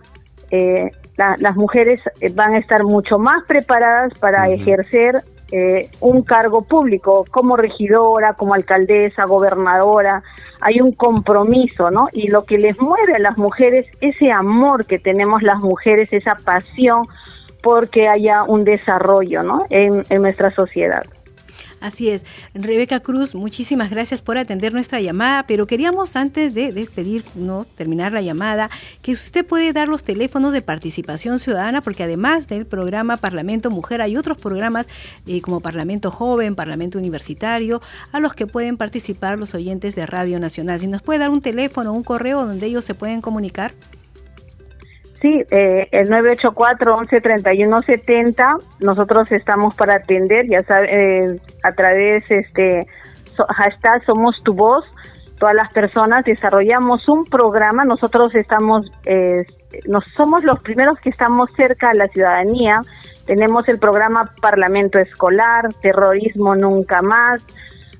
las 1.16 1.56
mujeres 1.56 2.00
van 2.34 2.54
a 2.54 2.58
estar 2.58 2.84
mucho 2.84 3.18
más 3.18 3.44
preparadas 3.44 4.12
para 4.18 4.48
ejercer 4.48 5.22
eh, 5.52 5.88
un 6.00 6.22
cargo 6.22 6.62
público 6.62 7.24
como 7.30 7.56
regidora, 7.56 8.34
como 8.34 8.54
alcaldesa, 8.54 9.24
gobernadora, 9.24 10.22
hay 10.60 10.80
un 10.80 10.92
compromiso, 10.92 11.90
¿no? 11.90 12.08
Y 12.12 12.28
lo 12.28 12.44
que 12.44 12.58
les 12.58 12.80
mueve 12.80 13.14
a 13.14 13.18
las 13.18 13.36
mujeres, 13.36 13.86
ese 14.00 14.32
amor 14.32 14.86
que 14.86 14.98
tenemos 14.98 15.42
las 15.42 15.58
mujeres, 15.58 16.08
esa 16.12 16.36
pasión 16.44 17.06
porque 17.62 18.08
haya 18.08 18.42
un 18.42 18.64
desarrollo, 18.64 19.42
¿no? 19.42 19.64
en 19.70 20.22
nuestra 20.22 20.50
sociedad. 20.54 21.02
Así 21.84 22.08
es. 22.08 22.24
Rebeca 22.54 23.00
Cruz, 23.00 23.34
muchísimas 23.34 23.90
gracias 23.90 24.22
por 24.22 24.38
atender 24.38 24.72
nuestra 24.72 25.02
llamada, 25.02 25.46
pero 25.46 25.66
queríamos 25.66 26.16
antes 26.16 26.54
de 26.54 26.72
despedirnos, 26.72 27.66
terminar 27.66 28.10
la 28.10 28.22
llamada, 28.22 28.70
que 29.02 29.12
usted 29.12 29.44
puede 29.44 29.74
dar 29.74 29.88
los 29.88 30.02
teléfonos 30.02 30.54
de 30.54 30.62
participación 30.62 31.38
ciudadana, 31.38 31.82
porque 31.82 32.02
además 32.02 32.48
del 32.48 32.64
programa 32.64 33.18
Parlamento 33.18 33.70
Mujer 33.70 34.00
hay 34.00 34.16
otros 34.16 34.38
programas 34.38 34.88
eh, 35.26 35.42
como 35.42 35.60
Parlamento 35.60 36.10
Joven, 36.10 36.54
Parlamento 36.54 36.98
Universitario, 36.98 37.82
a 38.12 38.18
los 38.18 38.32
que 38.32 38.46
pueden 38.46 38.78
participar 38.78 39.38
los 39.38 39.54
oyentes 39.54 39.94
de 39.94 40.06
Radio 40.06 40.40
Nacional. 40.40 40.80
Si 40.80 40.86
nos 40.86 41.02
puede 41.02 41.18
dar 41.18 41.28
un 41.28 41.42
teléfono 41.42 41.92
un 41.92 42.02
correo 42.02 42.46
donde 42.46 42.64
ellos 42.64 42.86
se 42.86 42.94
pueden 42.94 43.20
comunicar. 43.20 43.74
Sí, 45.24 45.42
eh, 45.50 45.88
el 45.90 46.08
984-113170, 46.10 48.62
nosotros 48.80 49.32
estamos 49.32 49.74
para 49.74 49.96
atender, 49.96 50.46
ya 50.46 50.62
sabes, 50.64 50.90
eh, 50.92 51.40
a 51.62 51.72
través, 51.72 52.30
este, 52.30 52.86
hashtag 53.56 54.04
Somos 54.04 54.36
Tu 54.44 54.52
Voz, 54.52 54.84
todas 55.38 55.54
las 55.54 55.72
personas 55.72 56.26
desarrollamos 56.26 57.08
un 57.08 57.24
programa, 57.24 57.86
nosotros 57.86 58.34
estamos, 58.34 58.92
nos, 59.88 60.04
somos 60.14 60.44
los 60.44 60.60
primeros 60.60 61.00
que 61.00 61.08
estamos 61.08 61.48
cerca 61.56 61.88
a 61.88 61.94
la 61.94 62.08
ciudadanía, 62.08 62.82
tenemos 63.24 63.66
el 63.68 63.78
programa 63.78 64.30
Parlamento 64.42 64.98
Escolar, 64.98 65.72
Terrorismo 65.80 66.54
Nunca 66.54 67.00
Más, 67.00 67.42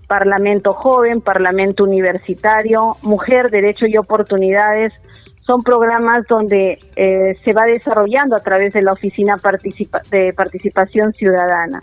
Parlamento 0.07 0.75
Joven, 0.75 1.23
Parlamento 1.23 1.85
Universitario, 1.85 2.99
Mujer, 3.01 3.51
Derecho 3.51 3.87
y 3.87 3.97
Oportunidades, 3.97 4.93
son 5.47 5.63
programas 5.63 6.27
donde 6.27 6.79
eh, 6.97 7.37
se 7.45 7.53
va 7.53 7.67
desarrollando 7.67 8.37
a 8.37 8.41
través 8.41 8.73
de 8.73 8.83
la 8.83 8.93
Oficina 8.93 9.37
de 10.11 10.33
Participación 10.33 11.13
Ciudadana. 11.13 11.83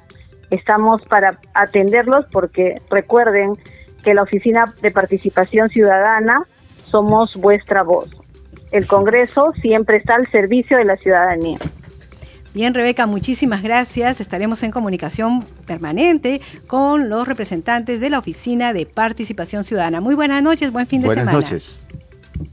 Estamos 0.49 1.01
para 1.03 1.39
atenderlos 1.53 2.25
porque 2.31 2.81
recuerden 2.89 3.55
que 4.03 4.13
la 4.13 4.23
Oficina 4.23 4.73
de 4.81 4.91
Participación 4.91 5.69
Ciudadana 5.69 6.43
somos 6.87 7.37
vuestra 7.37 7.83
voz. 7.83 8.09
El 8.71 8.87
Congreso 8.87 9.53
siempre 9.61 9.97
está 9.97 10.15
al 10.15 10.29
servicio 10.31 10.77
de 10.77 10.85
la 10.85 10.97
ciudadanía. 10.97 11.57
Bien, 12.53 12.73
Rebeca, 12.73 13.05
muchísimas 13.05 13.61
gracias. 13.61 14.19
Estaremos 14.19 14.63
en 14.63 14.71
comunicación 14.71 15.45
permanente 15.65 16.41
con 16.67 17.09
los 17.09 17.27
representantes 17.27 18.01
de 18.01 18.09
la 18.09 18.19
Oficina 18.19 18.73
de 18.73 18.85
Participación 18.85 19.63
Ciudadana. 19.63 20.01
Muy 20.01 20.15
buenas 20.15 20.43
noches, 20.43 20.71
buen 20.71 20.87
fin 20.87 21.01
de 21.01 21.09
semana. 21.09 21.31
Buenas 21.31 21.51
noches. 21.51 21.87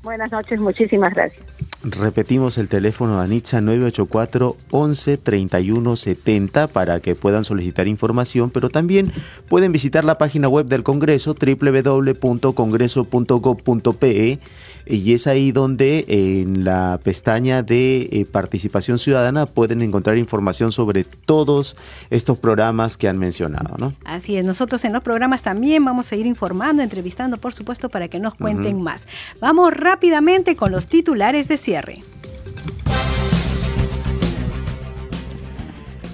Buenas 0.02 0.32
noches, 0.32 0.60
muchísimas 0.60 1.14
gracias. 1.14 1.44
Repetimos 1.84 2.58
el 2.58 2.66
teléfono 2.68 3.18
de 3.18 3.24
Anitza 3.24 3.60
984 3.60 4.56
11 4.70 5.18
31 5.18 5.96
70 5.96 6.66
para 6.66 6.98
que 6.98 7.14
puedan 7.14 7.44
solicitar 7.44 7.86
información, 7.86 8.50
pero 8.50 8.68
también 8.68 9.12
pueden 9.48 9.70
visitar 9.70 10.04
la 10.04 10.18
página 10.18 10.48
web 10.48 10.66
del 10.66 10.82
Congreso 10.82 11.36
www.congreso.gov.pe 11.40 14.40
y 14.88 15.12
es 15.12 15.26
ahí 15.26 15.52
donde 15.52 16.04
en 16.08 16.64
la 16.64 16.98
pestaña 17.02 17.62
de 17.62 18.08
eh, 18.10 18.26
participación 18.30 18.98
ciudadana 18.98 19.46
pueden 19.46 19.82
encontrar 19.82 20.18
información 20.18 20.72
sobre 20.72 21.04
todos 21.04 21.76
estos 22.10 22.38
programas 22.38 22.96
que 22.96 23.08
han 23.08 23.18
mencionado. 23.18 23.76
¿no? 23.78 23.94
Así 24.04 24.36
es, 24.36 24.44
nosotros 24.44 24.84
en 24.84 24.92
los 24.92 25.02
programas 25.02 25.42
también 25.42 25.84
vamos 25.84 26.10
a 26.12 26.16
ir 26.16 26.26
informando, 26.26 26.82
entrevistando, 26.82 27.36
por 27.36 27.54
supuesto, 27.54 27.88
para 27.88 28.08
que 28.08 28.18
nos 28.18 28.34
cuenten 28.34 28.82
más. 28.82 29.06
Vamos 29.40 29.72
rápidamente 29.72 30.56
con 30.56 30.72
los 30.72 30.86
titulares 30.86 31.48
de 31.48 31.56
cierre. 31.56 32.02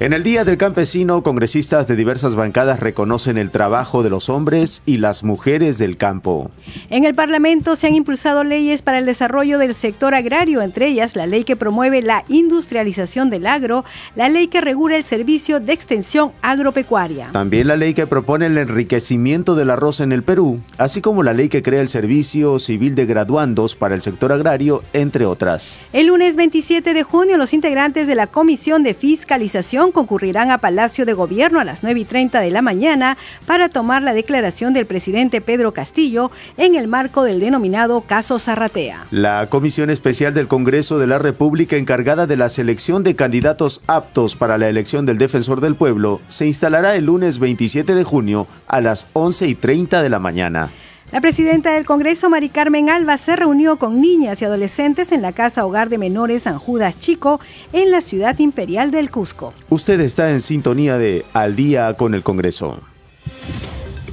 En 0.01 0.13
el 0.13 0.25
Día 0.25 0.45
del 0.45 0.59
Campesino, 0.59 1.23
congresistas 1.23 1.87
de 1.87 1.95
diversas 1.95 2.35
bancadas 2.35 2.81
reconocen 2.81 3.39
el 3.39 3.53
trabajo 3.53 4.03
de 4.03 4.11
los 4.11 4.29
hombres 4.29 4.83
y 4.85 4.97
las 4.97 5.23
mujeres 5.23 5.79
del 5.79 5.97
campo. 5.97 6.51
En 6.91 7.05
el 7.05 7.15
Parlamento 7.15 7.77
se 7.77 7.87
han 7.87 7.95
impulsado 7.95 8.43
leyes 8.43 8.83
para 8.83 8.99
el 8.99 9.07
desarrollo 9.07 9.57
del 9.57 9.73
sector 9.73 10.13
agrario, 10.13 10.63
entre 10.63 10.89
ellas 10.89 11.15
la 11.15 11.29
ley 11.29 11.45
que 11.45 11.55
promueve 11.55 12.03
la 12.03 12.25
industrialización 12.27 13.31
del 13.31 13.47
agro, 13.47 13.85
la 14.17 14.29
ley 14.29 14.49
que 14.49 14.61
regula 14.61 14.97
el 14.97 15.05
servicio 15.05 15.61
de 15.61 15.73
extensión 15.73 16.33
agropecuaria. 16.43 17.29
También 17.31 17.69
la 17.69 17.77
ley 17.77 17.95
que 17.95 18.09
propone 18.09 18.47
el 18.47 18.59
enriquecimiento 18.59 19.55
del 19.55 19.71
arroz 19.71 20.01
en 20.01 20.11
el 20.11 20.25
Perú, 20.25 20.59
así 20.77 21.03
como 21.03 21.23
la 21.23 21.35
ley 21.35 21.49
que 21.49 21.63
crea 21.63 21.81
el 21.81 21.89
servicio 21.89 22.59
civil 22.59 22.97
de 22.97 23.07
graduandos 23.07 23.77
para 23.77 23.95
el 23.95 24.03
sector 24.03 24.33
agrario, 24.33 24.83
entre 24.93 25.25
otras. 25.25 25.79
El 25.93 26.09
lunes 26.09 26.35
27 26.35 26.95
de 26.95 27.03
junio, 27.05 27.37
los 27.37 27.55
integrantes 27.55 28.09
de 28.09 28.17
la 28.17 28.27
Comisión 28.27 28.83
de 28.83 28.95
Fiscalización 28.95 29.84
concurrirán 29.93 30.51
a 30.51 30.59
Palacio 30.59 31.07
de 31.07 31.13
Gobierno 31.13 31.61
a 31.61 31.65
las 31.65 31.83
9 31.83 32.01
y 32.01 32.05
30 32.05 32.41
de 32.41 32.51
la 32.51 32.63
mañana 32.63 33.17
para 33.47 33.69
tomar 33.69 34.03
la 34.03 34.15
declaración 34.15 34.73
del 34.73 34.87
presidente 34.87 35.41
Pedro 35.41 35.73
Castillo 35.73 36.31
en 36.57 36.75
el 36.75 36.89
marco 36.89 37.25
del 37.25 37.41
denominado 37.41 38.01
caso 38.03 38.39
Zarratea. 38.39 39.07
La 39.11 39.49
Comisión 39.49 39.91
Especial 39.91 40.35
del 40.35 40.49
Congreso 40.49 40.99
de 40.99 41.07
la 41.07 41.19
República 41.19 41.77
encargada 41.77 42.27
de 42.27 42.37
la 42.37 42.49
selección 42.49 43.03
de 43.03 43.17
candidatos 43.17 43.83
aptos 43.87 44.37
para 44.37 44.59
la 44.59 44.69
elección 44.69 45.07
del 45.07 45.19
defensor 45.19 45.61
del 45.61 45.75
pueblo 45.75 46.21
se 46.29 46.47
instalará 46.47 46.97
el 46.97 47.07
lunes 47.07 47.39
27 47.39 47.95
de 47.95 48.05
junio 48.05 48.47
a 48.67 48.81
las 48.81 49.09
11 49.13 49.49
y 49.49 49.55
30 49.55 50.03
de 50.03 50.09
la 50.09 50.19
mañana. 50.19 50.71
La 51.13 51.21
presidenta 51.21 51.73
del 51.73 51.85
Congreso, 51.85 52.29
Mari 52.29 52.49
Carmen 52.49 52.91
Alba, 52.91 53.17
se 53.19 53.37
reunió 53.37 53.79
con 53.79 54.01
niñas 54.01 54.43
y 54.43 54.45
adolescentes 54.45 55.13
en 55.13 55.23
la 55.23 55.33
Casa 55.33 55.65
Hogar 55.65 55.89
de 55.89 55.99
Menores 55.99 56.43
San 56.43 56.59
Judas 56.59 56.99
Chico, 56.99 57.41
en 57.73 57.91
la 57.91 58.01
ciudad 58.01 58.39
imperial 58.39 58.91
del 58.91 59.11
Cusco. 59.11 59.53
Usted 59.69 60.01
está 60.01 60.31
en 60.31 60.41
sintonía 60.41 60.99
de 60.99 61.25
Al 61.33 61.55
día 61.55 61.95
con 61.95 62.15
el 62.15 62.25
Congreso. 62.25 62.81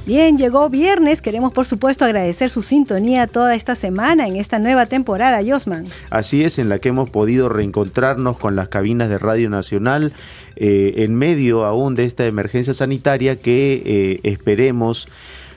Bien, 0.04 0.36
llegó 0.36 0.68
viernes. 0.68 1.22
Queremos, 1.22 1.52
por 1.52 1.64
supuesto, 1.64 2.04
agradecer 2.04 2.50
su 2.50 2.60
sintonía 2.60 3.28
toda 3.28 3.54
esta 3.54 3.76
semana 3.76 4.26
en 4.26 4.34
esta 4.34 4.58
nueva 4.58 4.86
temporada, 4.86 5.40
Josman. 5.46 5.86
Así 6.10 6.42
es, 6.42 6.58
en 6.58 6.68
la 6.68 6.80
que 6.80 6.88
hemos 6.88 7.08
podido 7.08 7.48
reencontrarnos 7.48 8.36
con 8.36 8.56
las 8.56 8.68
cabinas 8.68 9.08
de 9.08 9.18
Radio 9.18 9.48
Nacional 9.48 10.12
eh, 10.56 10.94
en 10.96 11.14
medio 11.14 11.64
aún 11.64 11.94
de 11.94 12.04
esta 12.04 12.26
emergencia 12.26 12.74
sanitaria 12.74 13.36
que 13.36 13.82
eh, 13.84 14.20
esperemos 14.24 15.08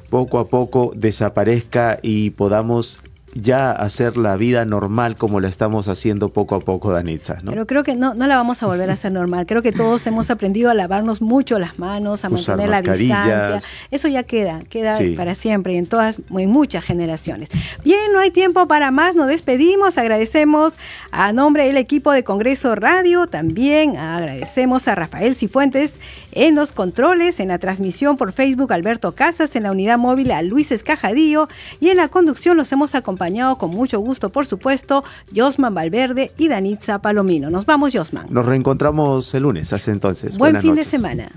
poco 0.10 0.40
a 0.40 0.48
poco 0.48 0.92
desaparezca 0.96 2.00
y 2.02 2.32
podamos 2.32 3.00
ya 3.36 3.72
hacer 3.72 4.16
la 4.16 4.38
vida 4.38 4.64
normal 4.64 5.18
como 5.18 5.42
la 5.42 5.50
estamos 5.50 5.90
haciendo 5.90 6.30
poco 6.30 6.56
a 6.56 6.62
poco, 6.62 6.94
Danitza. 6.94 7.40
¿no? 7.44 7.52
Pero 7.52 7.68
creo 7.68 7.84
que 7.84 7.96
no, 7.96 8.14
no 8.14 8.28
la 8.28 8.38
vamos 8.38 8.64
a 8.64 8.66
volver 8.66 8.90
a 8.90 8.94
hacer 8.94 9.12
normal. 9.12 9.46
Creo 9.46 9.62
que 9.62 9.74
todos 9.74 10.08
hemos 10.08 10.30
aprendido 10.30 10.72
a 10.72 10.74
lavarnos 10.74 11.22
mucho 11.22 11.60
las 11.60 11.78
manos, 11.78 12.24
a 12.24 12.30
mantener 12.30 12.70
la 12.70 12.82
distancia. 12.82 13.60
Eso 13.92 14.08
ya 14.08 14.24
queda, 14.24 14.62
queda 14.70 14.98
para 15.18 15.36
siempre 15.36 15.74
y 15.74 15.78
en 15.78 15.86
todas, 15.86 16.20
en 16.30 16.50
muchas 16.50 16.86
generaciones. 16.86 17.50
Bien, 17.84 18.14
no 18.14 18.20
hay 18.20 18.32
tiempo 18.32 18.68
para 18.68 18.90
más, 18.92 19.16
nos 19.16 19.28
despedimos, 19.28 19.98
agradecemos 19.98 20.76
a 21.12 21.34
nombre 21.34 21.68
del 21.68 21.76
equipo 21.76 22.14
de 22.14 22.24
Congreso 22.24 22.74
Radio, 22.76 23.28
también 23.28 23.98
agradecemos 23.98 24.88
a 24.88 24.96
Rafael 24.96 25.36
Cifuentes 25.36 26.00
en 26.32 26.56
los 26.56 26.72
controles, 26.72 27.42
en 27.42 27.50
la 27.50 27.60
transmisión 27.60 28.16
por 28.16 28.32
Facebook 28.32 28.72
Alberto 28.72 29.12
Casas, 29.12 29.58
en 29.58 29.64
la 29.64 29.72
unidad 29.72 29.98
móvil 29.98 30.32
a 30.32 30.42
Luis 30.42 30.72
Escajadillo 30.72 31.50
y 31.82 31.90
en 31.90 31.98
la 31.98 32.08
conducción 32.08 32.56
los 32.56 32.72
hemos 32.72 32.96
acompañado 32.96 33.25
con 33.58 33.72
mucho 33.72 34.00
gusto, 34.00 34.30
por 34.30 34.46
supuesto, 34.46 35.04
Josman 35.36 35.74
Valverde 35.74 36.32
y 36.38 36.48
Danitza 36.48 37.00
Palomino. 37.00 37.50
Nos 37.50 37.66
vamos, 37.66 37.94
Josman. 37.94 38.28
Nos 38.30 38.46
reencontramos 38.46 39.34
el 39.34 39.44
lunes, 39.44 39.74
hasta 39.74 39.92
entonces. 39.92 40.38
Buen 40.38 40.62
fin 40.62 40.76
de 40.76 40.84
semana. 40.84 41.32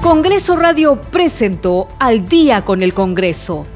Congreso 0.00 0.56
Radio 0.56 1.00
presentó 1.00 1.88
Al 1.98 2.28
día 2.28 2.64
con 2.64 2.82
el 2.82 2.92
Congreso. 2.92 3.66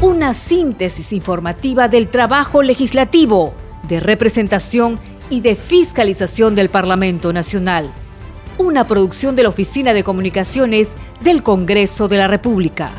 Una 0.00 0.34
síntesis 0.34 1.12
informativa 1.12 1.88
del 1.88 2.08
trabajo 2.08 2.62
legislativo, 2.62 3.54
de 3.88 4.00
representación 4.00 5.00
y 5.30 5.40
de 5.40 5.54
Fiscalización 5.54 6.54
del 6.54 6.68
Parlamento 6.68 7.32
Nacional, 7.32 7.92
una 8.58 8.86
producción 8.86 9.36
de 9.36 9.42
la 9.42 9.48
Oficina 9.48 9.92
de 9.92 10.04
Comunicaciones 10.04 10.90
del 11.20 11.42
Congreso 11.42 12.08
de 12.08 12.18
la 12.18 12.28
República. 12.28 12.92